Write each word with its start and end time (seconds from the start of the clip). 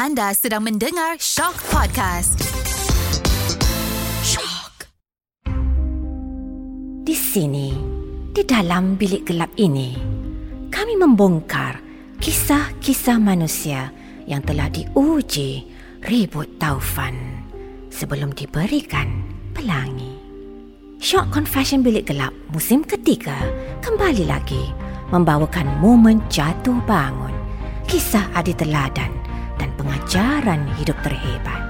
Anda 0.00 0.32
sedang 0.32 0.64
mendengar 0.64 1.20
Shock 1.20 1.60
Podcast. 1.68 2.40
Shock. 4.24 4.88
Di 7.04 7.12
sini, 7.12 7.76
di 8.32 8.40
dalam 8.48 8.96
bilik 8.96 9.28
gelap 9.28 9.52
ini, 9.60 9.92
kami 10.72 10.96
membongkar 10.96 11.84
kisah-kisah 12.16 13.20
manusia 13.20 13.92
yang 14.24 14.40
telah 14.40 14.72
diuji 14.72 15.68
ribut 16.08 16.48
taufan 16.56 17.44
sebelum 17.92 18.32
diberikan 18.32 19.20
pelangi. 19.52 20.16
Shock 20.96 21.28
Confession 21.28 21.84
Bilik 21.84 22.08
Gelap 22.08 22.32
musim 22.56 22.88
ketiga 22.88 23.36
kembali 23.84 24.24
lagi 24.24 24.64
membawakan 25.12 25.68
momen 25.76 26.24
jatuh 26.32 26.80
bangun, 26.88 27.36
kisah 27.84 28.24
adi 28.32 28.56
teladan 28.56 29.20
dan 29.20 29.20
pengajaran 29.80 30.68
hidup 30.76 31.00
terhebat. 31.00 31.64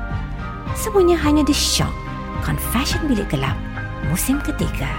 Semuanya 0.75 1.15
hanya 1.23 1.47
di 1.47 1.55
Shock 1.55 1.95
Confession 2.43 3.07
Bilik 3.07 3.30
Gelap 3.30 3.55
musim 4.11 4.43
ketiga. 4.43 4.91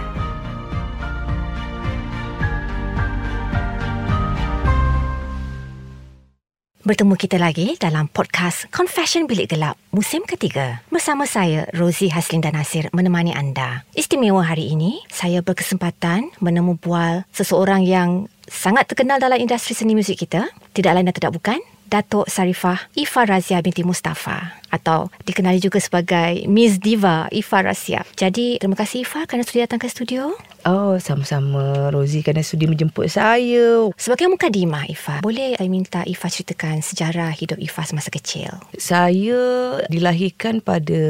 Bertemu 6.82 7.14
kita 7.14 7.38
lagi 7.38 7.76
dalam 7.78 8.08
podcast 8.08 8.72
Confession 8.72 9.28
Bilik 9.28 9.52
Gelap 9.52 9.76
musim 9.92 10.24
ketiga. 10.24 10.80
Bersama 10.88 11.28
saya, 11.28 11.68
Rosie 11.76 12.10
Haslinda 12.10 12.50
Nasir 12.50 12.88
menemani 12.96 13.36
anda. 13.36 13.84
Istimewa 13.92 14.42
hari 14.48 14.72
ini, 14.72 15.04
saya 15.12 15.44
berkesempatan 15.44 16.32
menemu 16.40 16.80
bual 16.80 17.28
seseorang 17.36 17.84
yang 17.84 18.32
sangat 18.48 18.88
terkenal 18.88 19.20
dalam 19.20 19.38
industri 19.38 19.76
seni 19.76 19.94
muzik 20.00 20.20
kita. 20.20 20.48
Tidak 20.72 20.92
lain 20.92 21.08
dan 21.08 21.16
tidak 21.16 21.36
bukan, 21.38 21.60
Datuk 21.92 22.32
Sarifah 22.32 22.88
Ifa 22.96 23.28
Razia 23.28 23.60
binti 23.60 23.84
Mustafa 23.84 24.64
atau 24.72 25.12
dikenali 25.28 25.60
juga 25.60 25.84
sebagai 25.84 26.48
Miss 26.48 26.80
Diva 26.80 27.28
Ifa 27.28 27.60
Razia. 27.60 28.08
Jadi, 28.16 28.56
terima 28.64 28.80
kasih 28.80 29.04
Ifa 29.04 29.28
kerana 29.28 29.44
sudah 29.44 29.68
datang 29.68 29.84
ke 29.84 29.92
studio. 29.92 30.32
Oh, 30.64 30.96
sama-sama 31.04 31.92
Rosie 31.92 32.24
kerana 32.24 32.48
sudi 32.48 32.72
menjemput 32.72 33.12
saya. 33.12 33.92
Sebagai 34.00 34.32
mukadimah 34.32 34.88
Ifa, 34.88 35.20
boleh 35.20 35.60
saya 35.60 35.68
minta 35.68 36.08
Ifa 36.08 36.32
ceritakan 36.32 36.80
sejarah 36.80 37.36
hidup 37.36 37.60
Ifa 37.60 37.84
semasa 37.84 38.08
kecil? 38.08 38.56
Saya 38.80 39.84
dilahirkan 39.92 40.64
pada 40.64 41.04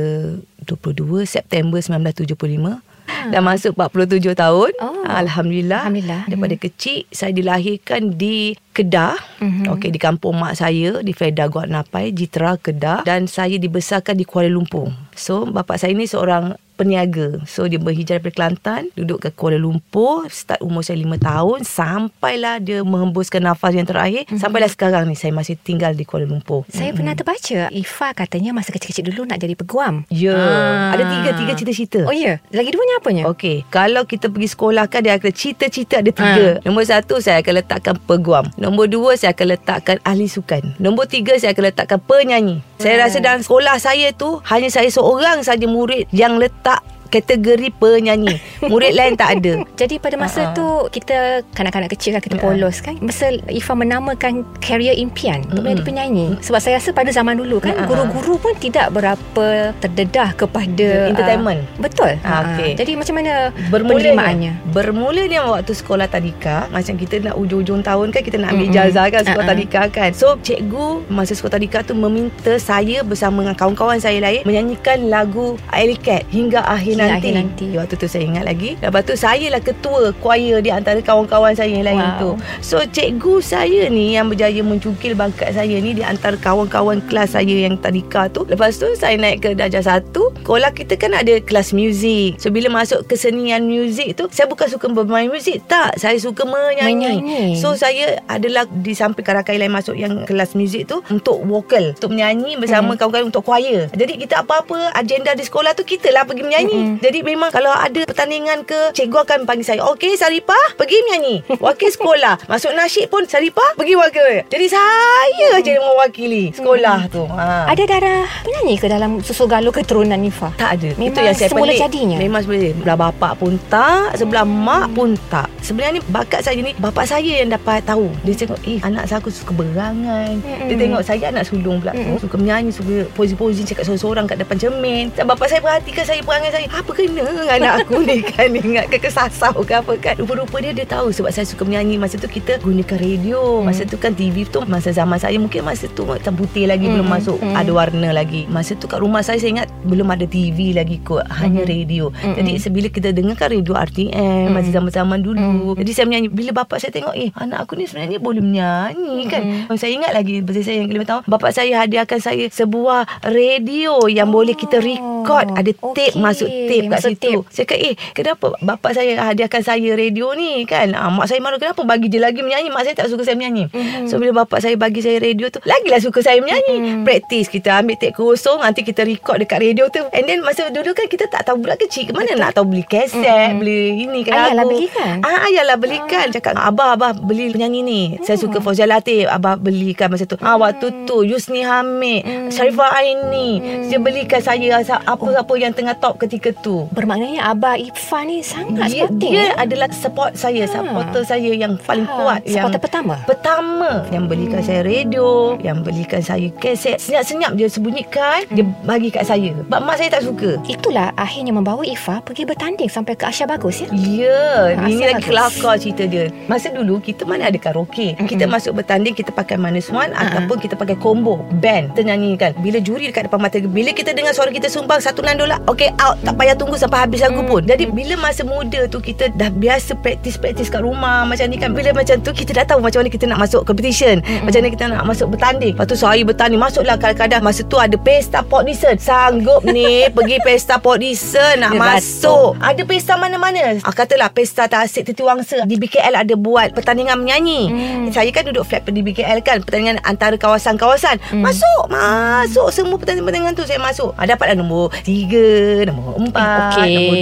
22 0.66 1.30
September 1.30 1.78
1975. 1.78 2.82
Dah 3.08 3.42
masuk 3.44 3.78
47 3.78 4.34
tahun. 4.34 4.72
Oh. 4.82 5.06
Alhamdulillah. 5.06 5.86
Alhamdulillah. 5.86 6.26
Daripada 6.26 6.56
kecil 6.58 7.06
saya 7.14 7.30
dilahirkan 7.36 8.18
di 8.18 8.58
Kedah. 8.72 9.20
Mhm. 9.44 9.68
Okey 9.78 9.92
di 9.92 10.00
kampung 10.00 10.40
mak 10.40 10.58
saya 10.58 11.04
di 11.04 11.12
Feda 11.12 11.52
Guat 11.52 11.68
Napai, 11.68 12.16
Jitra 12.16 12.56
Kedah 12.58 13.04
dan 13.04 13.28
saya 13.28 13.60
dibesarkan 13.60 14.16
di 14.16 14.26
Kuala 14.26 14.48
Lumpur. 14.48 14.90
So 15.14 15.46
bapa 15.46 15.76
saya 15.78 15.94
ni 15.94 16.08
seorang 16.08 16.56
peniaga. 16.82 17.38
So 17.46 17.66
dia 17.66 17.78
berhijrah 17.78 18.18
daripada 18.18 18.34
Kelantan, 18.34 18.90
duduk 18.94 19.22
ke 19.22 19.30
Kuala 19.30 19.56
Lumpur, 19.56 20.26
start 20.28 20.58
umur 20.60 20.82
saya 20.82 20.98
5 20.98 21.22
tahun 21.22 21.60
sampailah 21.62 22.58
dia 22.58 22.82
menghembuskan 22.82 23.40
nafas 23.40 23.72
yang 23.72 23.86
terakhir. 23.86 24.26
Mhm. 24.26 24.40
Sampailah 24.40 24.66
sekarang 24.68 25.04
ni 25.06 25.14
saya 25.14 25.30
masih 25.30 25.54
tinggal 25.56 25.94
di 25.94 26.02
Kuala 26.02 26.26
Lumpur. 26.26 26.66
Saya 26.68 26.90
pernah 26.92 27.14
terbaca 27.14 27.70
Ifa 27.70 28.08
katanya 28.12 28.50
masa 28.52 28.72
kecil-kecil 28.72 29.06
dulu 29.08 29.26
nak 29.26 29.38
jadi 29.38 29.54
peguam. 29.54 30.04
Ya, 30.10 30.34
Ah. 30.34 30.96
ada 30.96 31.04
tiga 31.06 31.30
tiga 31.36 31.54
cita-cita. 31.54 32.02
Oh 32.04 32.16
ya, 32.16 32.42
lagi 32.50 32.70
duanya 32.70 32.96
apanya? 32.98 33.24
Okey, 33.28 33.68
kalau 33.68 34.04
kita 34.04 34.28
pergi 34.28 34.50
sekolah 34.50 34.88
kan 34.88 35.04
dia 35.04 35.14
ada 35.14 35.30
cita-cita 35.30 36.00
ada 36.00 36.10
tiga. 36.10 36.58
Ha. 36.58 36.62
Nombor 36.64 36.88
satu 36.88 37.20
saya 37.20 37.44
akan 37.44 37.54
letakkan 37.60 37.96
peguam. 38.00 38.48
Nombor 38.56 38.88
dua 38.88 39.14
saya 39.14 39.32
akan 39.32 39.48
letakkan 39.52 39.98
ahli 40.02 40.26
sukan. 40.26 40.80
Nombor 40.80 41.06
tiga 41.06 41.36
saya 41.36 41.52
akan 41.52 41.66
letakkan 41.68 42.00
penyanyi. 42.00 42.64
Saya 42.80 42.96
Ha. 42.98 43.02
rasa 43.06 43.18
dalam 43.20 43.44
sekolah 43.44 43.76
saya 43.78 44.16
tu 44.16 44.40
hanya 44.48 44.72
saya 44.72 44.88
seorang 44.88 45.44
saja 45.44 45.68
murid 45.68 46.08
yang 46.12 46.40
letak 46.40 46.71
あ! 46.72 47.01
Kategori 47.12 47.70
penyanyi. 47.74 48.40
Murid 48.64 48.94
lain 48.94 49.14
tak 49.14 49.38
ada. 49.38 49.54
Jadi 49.82 49.96
pada 49.98 50.16
masa 50.16 50.42
Ha-ha. 50.44 50.56
tu 50.56 50.66
kita 50.90 51.44
kanak-kanak 51.52 51.92
kecil 51.92 52.16
kan 52.16 52.22
kita 52.22 52.34
Ya. 52.34 52.42
polos 52.42 52.80
kan. 52.80 52.96
Masa 52.98 53.30
Ifa 53.46 53.76
menamakan 53.76 54.34
career 54.58 54.96
impian 54.96 55.44
untuk 55.46 55.62
menjadi 55.62 55.84
penyanyi. 55.84 56.28
Sebab 56.40 56.58
saya 56.58 56.80
rasa 56.80 56.90
pada 56.92 57.12
zaman 57.12 57.36
dulu 57.36 57.60
kan 57.60 57.76
Ha-ha. 57.76 57.86
guru-guru 57.86 58.40
pun 58.40 58.56
tidak 58.56 58.90
berapa 58.90 59.46
terdedah 59.78 60.32
kepada 60.34 61.12
Entertainment. 61.12 61.62
Uh, 61.70 61.82
betul. 61.82 62.12
Ha, 62.22 62.32
okey. 62.48 62.72
Jadi 62.74 62.92
macam 62.96 63.14
mana 63.14 63.34
Bermulanya 63.68 63.92
penerimaannya? 63.92 64.52
Bermulanya 64.72 65.40
waktu 65.50 65.74
sekolah 65.74 66.08
tadika 66.08 66.70
Macam 66.70 66.96
kita 66.96 67.20
nak 67.20 67.36
ujung-ujung 67.36 67.82
tahun 67.82 68.08
kan 68.10 68.22
Kita 68.22 68.38
nak 68.38 68.50
ambil 68.52 68.68
ijazah 68.68 69.06
kan 69.08 69.22
Sekolah 69.22 69.44
Uh-uh. 69.44 69.52
tadika 69.52 69.82
kan 69.88 70.10
So 70.12 70.38
cikgu 70.38 70.88
Masa 71.08 71.34
sekolah 71.34 71.58
tadika 71.58 71.82
tu 71.82 71.92
Meminta 71.94 72.56
saya 72.56 73.02
Bersama 73.02 73.42
dengan 73.42 73.54
kawan-kawan 73.54 73.98
saya 73.98 74.18
lain 74.18 74.42
Menyanyikan 74.44 75.08
lagu 75.08 75.60
Alicat 75.68 76.24
Hingga 76.30 76.64
akhir 76.64 76.94
nanti. 77.04 77.30
nanti. 77.32 77.66
Waktu 77.72 77.96
tu 77.96 78.06
saya 78.06 78.24
ingat 78.24 78.44
lagi. 78.44 78.78
Lepas 78.78 79.02
tu 79.02 79.14
saya 79.16 79.48
lah 79.48 79.60
ketua 79.60 80.14
Choir 80.16 80.60
di 80.60 80.70
antara 80.70 81.00
kawan-kawan 81.00 81.54
saya 81.54 81.70
yang 81.70 81.84
lain 81.84 81.98
Wow. 81.98 82.18
tu 82.18 82.30
So 82.60 82.78
cikgu 82.82 83.34
saya 83.40 83.88
ni 83.88 84.14
Yang 84.14 84.28
berjaya 84.32 84.62
mencungkil 84.62 85.14
bakat 85.14 85.54
saya 85.54 85.76
ni 85.76 85.94
Di 85.94 86.02
antara 86.02 86.36
kawan-kawan 86.36 87.02
kelas 87.04 87.32
saya 87.32 87.48
Yang 87.48 87.80
tadika 87.80 88.28
tu. 88.28 88.44
Lepas 88.46 88.76
tu 88.76 88.90
saya 88.94 89.16
naik 89.16 89.38
ke 89.40 89.50
darjah 89.52 89.82
satu. 89.82 90.34
Sekolah 90.36 90.72
kita 90.72 90.96
kan 90.96 91.14
ada 91.14 91.38
kelas 91.40 91.72
muzik. 91.72 92.38
So 92.38 92.50
bila 92.50 92.68
masuk 92.70 93.06
kesenian 93.06 93.64
muzik 93.64 94.16
tu 94.16 94.28
Saya 94.30 94.46
bukan 94.46 94.68
suka 94.68 94.88
bermain 94.88 95.28
muzik. 95.28 95.64
Tak 95.66 95.96
Saya 95.96 96.18
suka 96.18 96.44
menyanyi, 96.44 97.22
Menyanyi. 97.22 97.44
So 97.56 97.74
saya 97.74 98.20
adalah 98.26 98.66
Di 98.66 98.92
samping 98.92 99.24
karakai 99.24 99.56
lain 99.56 99.72
masuk 99.72 99.94
Yang 99.94 100.26
kelas 100.26 100.54
muzik 100.54 100.86
tu 100.86 101.00
Untuk 101.08 101.40
vokal 101.42 101.94
Untuk 101.94 102.12
menyanyi 102.12 102.56
bersama 102.56 102.84
Hmm. 102.90 102.98
kawan-kawan 102.98 103.28
Untuk 103.28 103.44
choir. 103.44 103.88
Jadi 103.92 104.14
kita 104.18 104.42
apa-apa 104.42 104.92
Agenda 104.92 105.32
di 105.32 105.42
sekolah 105.42 105.72
tu 105.72 105.84
Kita 105.84 106.10
lah 106.10 106.24
pergi 106.24 106.42
menyanyi 106.42 106.82
Mm-mm. 106.92 107.04
Jadi 107.04 107.20
memang 107.24 107.50
Kalau 107.52 107.72
ada 107.72 108.02
pertandingan 108.04 108.68
ke 108.68 108.92
Cikgu 108.92 109.24
akan 109.24 109.40
panggil 109.48 109.66
saya 109.66 109.82
Okey 109.88 110.20
Saripah 110.20 110.76
Pergi 110.76 110.98
menyanyi. 111.08 111.36
Wakil 111.58 111.90
sekolah. 111.90 112.36
Masuk 112.52 112.76
nasyid 112.76 113.08
pun 113.08 113.24
Saripah 113.24 113.80
Pergi 113.80 113.96
wakil. 113.96 114.44
Jadi 114.52 114.66
saya 114.68 115.50
je 115.62 115.72
yang 115.72 115.86
mewakili 115.86 116.52
Sekolah 116.52 117.08
tu. 117.08 117.24
Ha. 117.32 117.72
Ada 117.72 117.84
darah 117.88 118.26
penyanyi 118.44 118.76
ke 118.76 118.88
dalam 118.88 119.24
susu 119.24 119.48
galuh 119.48 119.72
keturunan 119.72 120.20
Ifa? 120.20 120.52
Tak 120.58 120.80
ada. 120.80 120.90
Memang 120.98 121.08
Itu 121.08 121.20
yang 121.22 121.36
saya 121.38 121.50
semula 121.50 121.72
pelik. 121.72 121.80
jadinya? 121.80 122.18
Memang 122.20 122.42
semula 122.44 122.60
Sebelah 122.62 122.98
bapak 123.00 123.34
pun 123.40 123.54
tak 123.72 124.08
Sebelah 124.18 124.44
mak 124.44 124.86
pun 124.92 125.16
tak. 125.32 125.48
Sebenarnya 125.62 126.02
bakat 126.10 126.42
saya 126.44 126.60
ni 126.60 126.74
Bapak 126.76 127.06
saya 127.06 127.32
yang 127.42 127.50
dapat 127.50 127.86
tahu. 127.86 128.10
Dia 128.26 128.34
tengok 128.36 128.60
Eh 128.66 128.78
anak 128.82 129.08
saya 129.08 129.22
aku 129.22 129.30
suka 129.30 129.54
berangan. 129.54 130.42
Mm-mm. 130.42 130.68
Dia 130.68 130.76
tengok 130.76 131.02
saya 131.06 131.24
anak 131.30 131.44
sulung 131.46 131.80
pula 131.80 131.94
Mm-mm. 131.94 132.18
Suka 132.18 132.36
menyanyi 132.36 132.72
Suka 132.74 133.06
pozi-pozi 133.14 133.62
Cakap 133.64 133.86
sorang-sorang 133.86 134.26
Kat 134.26 134.42
depan 134.42 134.58
cermin. 134.58 135.14
Dan 135.14 135.30
bapak 135.30 135.48
saya 135.48 135.62
perhatikan 135.62 136.04
saya 136.04 136.20
perangai 136.22 136.52
saya 136.52 136.68
Apa 136.82 136.98
kena 136.98 137.22
anak 137.48 137.86
aku 137.86 138.02
ni 138.02 138.20
kan 138.20 138.50
Ingat 138.58 138.90
ke 138.90 138.98
kesasau 138.98 139.62
ke 139.62 139.74
apa 139.76 139.94
kan 139.96 140.18
Rupa-rupa 140.18 140.58
dia 140.58 140.74
dia 140.74 140.84
tahu 140.84 141.14
Sebab 141.14 141.30
saya 141.30 141.46
suka 141.46 141.62
menyanyi 141.62 141.96
Masa 141.96 142.18
tu 142.18 142.26
kita 142.26 142.58
gunakan 142.58 142.98
radio 142.98 143.62
Masa 143.62 143.86
tu 143.86 143.96
kan 143.96 144.12
TV 144.12 144.44
tu 144.44 144.66
Masa 144.66 144.90
zaman 144.90 145.16
saya 145.16 145.38
Mungkin 145.38 145.62
masa 145.62 145.86
tu 145.88 146.04
Macam 146.04 146.34
putih 146.34 146.66
lagi 146.66 146.90
Belum 146.90 147.06
Mm-mm. 147.06 147.14
masuk 147.14 147.38
Mm. 147.42 147.54
Ada 147.54 147.72
warna 147.72 148.10
lagi 148.12 148.46
Masa 148.46 148.74
tu 148.74 148.86
kat 148.86 148.98
rumah 148.98 149.22
saya 149.22 149.38
Saya 149.38 149.54
ingat 149.56 149.68
Belum 149.82 150.06
ada 150.06 150.26
TV 150.26 150.74
lagi 150.74 150.98
kot 151.00 151.22
Hanya 151.32 151.62
Mm-mm. 151.62 151.70
radio 151.70 152.04
Mm-mm. 152.10 152.36
Jadi 152.36 152.52
sebila 152.58 152.88
kita 152.88 153.10
dengarkan 153.12 153.54
radio 153.54 153.74
RTM 153.74 154.10
Mm. 154.12 154.52
Masa 154.52 154.70
zaman-zaman 154.72 155.20
dulu 155.20 155.38
Mm. 155.38 155.78
Jadi 155.78 155.92
saya 155.92 156.06
menyanyi 156.08 156.28
Bila 156.28 156.52
bapak 156.56 156.78
saya 156.78 156.90
tengok 156.92 157.14
Eh 157.14 157.30
anak 157.36 157.66
aku 157.66 157.78
ni 157.78 157.86
sebenarnya 157.86 158.18
boleh 158.18 158.42
menyanyi 158.42 159.22
kan 159.28 159.42
Mm. 159.68 159.78
Saya 159.78 159.92
ingat 159.92 160.12
lagi 160.12 160.42
Masa 160.42 160.62
saya 160.62 160.78
yang 160.80 160.90
kelima 160.90 161.06
tahun 161.06 161.22
Bapak 161.24 161.52
saya 161.52 161.74
hadiahkan 161.80 162.18
saya 162.18 162.46
Sebuah 162.48 163.06
radio 163.24 164.06
Yang 164.06 164.30
boleh 164.30 164.56
kita 164.56 164.78
record 164.78 165.46
Ada 165.52 165.72
tape 165.72 166.14
okey. 166.14 166.22
Masuk 166.22 166.50
tape 166.64 166.88
kat 166.88 167.00
situ. 167.04 167.32
Saya 167.48 167.66
kata 167.66 167.80
eh 167.80 167.94
Kenapa 168.12 168.46
bapak 168.58 168.92
saya 168.92 169.12
hadiahkan 169.24 169.62
saya 169.62 169.90
radio 169.92 170.34
ni 170.34 170.64
kan? 170.64 170.92
Ah, 170.92 171.08
Mak 171.08 171.26
saya 171.26 171.40
marah 171.40 171.58
Kenapa 171.58 171.82
bagi 171.82 172.08
je 172.08 172.18
lagi 172.18 172.40
menyanyi? 172.40 172.68
Mak 172.68 172.84
saya 172.84 172.96
tak 172.96 173.08
suka 173.08 173.22
saya 173.22 173.34
menyanyi. 173.34 173.68
Mhm. 173.68 174.06
So 174.06 174.18
bila 174.18 174.44
bapak 174.44 174.60
saya 174.60 174.76
bagi 174.76 175.00
saya 175.00 175.18
radio 175.18 175.48
tu 175.48 175.62
Lagilah 175.62 175.98
suka 175.98 176.20
saya 176.20 176.38
menyanyi. 176.38 176.76
Mhm. 176.78 177.02
Practice 177.02 177.48
kita 177.48 177.78
ambil 177.78 177.96
tape 177.96 178.14
kosong 178.14 178.60
Nanti 178.60 178.82
kita 178.82 179.02
record 179.02 179.40
dekat 179.40 179.60
radio 179.60 179.88
tu. 179.88 180.04
And 180.12 180.26
then 180.26 180.42
masa 180.42 180.68
dulu 180.68 180.92
kan 180.92 181.06
Kita 181.06 181.26
tak 181.28 181.44
tahu 181.44 181.60
budak 181.60 181.80
kecil 181.80 182.06
ke 182.06 182.12
Mana 182.12 182.36
nak 182.36 182.54
tahu 182.54 182.68
beli 182.68 182.84
kaset 182.84 183.22
Mhm. 183.52 183.58
Beli 183.58 183.82
ini 184.02 184.20
kan 184.22 184.34
Ayahlah 184.34 184.56
lagu. 184.62 184.70
belikan. 184.74 185.16
Ah, 185.22 185.46
ayahlah 185.46 185.78
belikan. 185.78 186.26
Cakap 186.30 186.54
Abah 186.54 186.94
Abah 186.94 187.12
beli 187.14 187.50
penyanyi 187.50 187.80
ni. 187.82 188.02
Saya 188.22 188.36
suka 188.36 188.60
Fauzia 188.60 188.84
Latif. 188.84 189.26
Abah 189.26 189.56
belikan 189.56 190.10
masa 190.10 190.26
tu. 190.26 190.36
Ah 190.40 190.56
waktu 190.56 191.06
tu 191.06 191.22
Yusni 191.22 191.62
Hamid 191.62 192.24
Hmm. 192.24 192.50
Sharifah 192.50 192.92
Aini. 192.94 193.60
Dia 193.88 193.98
belikan 193.98 194.40
saya 194.40 194.60
Apa-apa 194.82 195.54
yang 195.56 195.72
tengah 195.72 195.96
top 195.96 196.20
ketika 196.20 196.51
tu. 196.56 196.88
Bermaknanya 196.92 197.48
Abah 197.48 197.76
Ifa 197.76 198.22
ni 198.22 198.42
sangat 198.42 198.88
Dia, 198.88 199.06
sporting. 199.06 199.32
dia 199.32 199.46
adalah 199.56 199.88
support 199.90 200.32
saya, 200.34 200.64
Ha. 200.64 200.72
supporter 200.74 201.22
saya 201.24 201.52
yang 201.52 201.76
paling 201.80 202.04
Ha, 202.04 202.14
kuat. 202.14 202.40
yang 202.44 202.54
supporter 202.62 202.82
pertama? 202.82 203.16
Pertama 203.24 203.90
Yang 204.08 204.24
belikan 204.28 204.62
saya 204.62 204.82
radio 204.82 205.28
Yang 205.58 205.78
belikan 205.82 206.22
saya 206.22 206.48
kaset 206.54 206.98
Senyap-senyap 206.98 207.52
dia 207.54 207.68
sembunyikan 207.68 208.46
Dia 208.48 208.64
bagi 208.82 209.10
kat 209.10 209.24
saya 209.24 209.52
Sebab 209.58 209.80
mak 209.80 209.96
saya 209.96 210.10
tak 210.10 210.24
suka 210.24 210.60
Itulah 210.64 211.12
akhirnya 211.14 211.52
membawa 211.52 211.82
Ifa 211.82 212.22
pergi 212.22 212.44
bertanding 212.44 212.88
sampai 212.88 213.14
ke 213.14 213.24
Asia 213.24 213.44
Bagus 213.44 213.80
ya. 213.80 213.88
Ya, 213.92 214.44
Ah, 214.74 214.88
ini 214.88 215.04
lagi 215.04 215.24
kelakar 215.24 215.76
cerita 215.76 216.04
dia. 216.04 216.28
Masa 216.46 216.70
dulu 216.70 216.98
kita 216.98 217.24
mana 217.24 217.46
ada 217.46 217.58
karaoke. 217.58 218.14
Mm-mm. 218.14 218.26
Kita 218.26 218.46
masuk 218.46 218.76
bertanding 218.76 219.12
kita 219.12 219.30
pakai 219.30 219.56
minus 219.56 219.88
one 219.88 220.10
Ah, 220.12 220.28
ataupun 220.28 220.58
kita 220.58 220.74
pakai 220.74 220.96
combo 220.96 221.40
band. 221.56 221.92
Kita 221.92 222.08
nyanyikan. 222.08 222.52
Bila 222.58 222.78
juri 222.78 223.08
dekat 223.08 223.28
depan 223.28 223.40
mata 223.40 223.58
bila 223.60 223.92
kita 223.92 224.12
dengar 224.12 224.32
suara 224.32 224.50
kita 224.50 224.68
sumbang 224.68 224.98
satu 224.98 225.22
nan 225.22 225.36
dolar, 225.36 225.60
okay 225.66 225.92
out. 225.98 226.18
Tak 226.22 226.34
payah 226.42 226.58
tunggu 226.58 226.74
sampai 226.74 227.06
habis 227.06 227.22
lagu 227.22 227.46
pun. 227.46 227.62
Jadi 227.62 227.86
bila 227.94 228.18
masa 228.18 228.42
muda 228.42 228.90
tu 228.90 228.98
kita 228.98 229.30
dah 229.38 229.54
biasa 229.54 229.94
praktis-praktis 230.02 230.74
kat 230.74 230.82
rumah 230.82 231.22
macam 231.22 231.46
ni 231.46 231.62
kan. 231.62 231.70
Bila 231.70 231.94
macam 231.94 232.18
tu 232.18 232.34
kita 232.34 232.58
dah 232.58 232.66
tahu 232.66 232.82
macam 232.82 233.06
mana 233.06 233.14
kita 233.14 233.30
nak 233.30 233.46
masuk 233.46 233.62
competition. 233.62 234.26
Mm-mm. 234.26 234.50
Macam 234.50 234.66
mana 234.66 234.70
kita 234.74 234.84
nak 234.90 235.06
masuk 235.06 235.28
bertanding. 235.30 235.78
Lepas 235.78 235.86
tu 235.86 235.94
saya 235.94 236.22
bertanding 236.26 236.58
masuklah 236.58 236.98
kadang-kadang 236.98 237.46
masa 237.46 237.62
tu 237.62 237.78
ada 237.78 237.94
pesta 237.94 238.42
Port 238.42 238.66
Dickson. 238.66 238.98
Sanggup 238.98 239.62
ni 239.70 240.06
pergi 240.18 240.42
pesta 240.42 240.82
Port 240.82 240.98
Dickson 240.98 241.62
nak 241.62 241.78
masuk. 241.78 242.58
Ada 242.58 242.82
pesta 242.90 243.14
mana-mana. 243.22 243.78
Ah, 243.86 243.94
katalah 243.94 244.34
pesta 244.34 244.66
Tasik 244.66 245.14
Titi 245.14 245.22
Wangsa. 245.22 245.62
Di 245.70 245.78
BKL 245.78 246.26
ada 246.26 246.34
buat 246.34 246.74
pertandingan 246.74 247.22
menyanyi. 247.22 247.62
Hmm. 247.70 248.10
Saya 248.10 248.34
kan 248.34 248.50
duduk 248.50 248.66
flat 248.66 248.82
di 248.90 249.06
BKL 249.06 249.46
kan. 249.46 249.62
Pertandingan 249.62 250.02
antara 250.02 250.34
kawasan-kawasan. 250.42 251.22
Hmm. 251.22 251.46
Masuk. 251.46 251.86
Masuk. 251.94 252.74
Semua 252.74 252.98
pertandingan-pertandingan 252.98 253.54
tu 253.54 253.62
saya 253.70 253.78
masuk. 253.78 254.18
Ah, 254.18 254.26
dapatlah 254.26 254.58
nombor 254.58 254.90
3, 255.06 255.86
nombor 255.86 256.18
4, 256.18 256.31
Okey. 256.34 256.94
nombor 256.94 257.16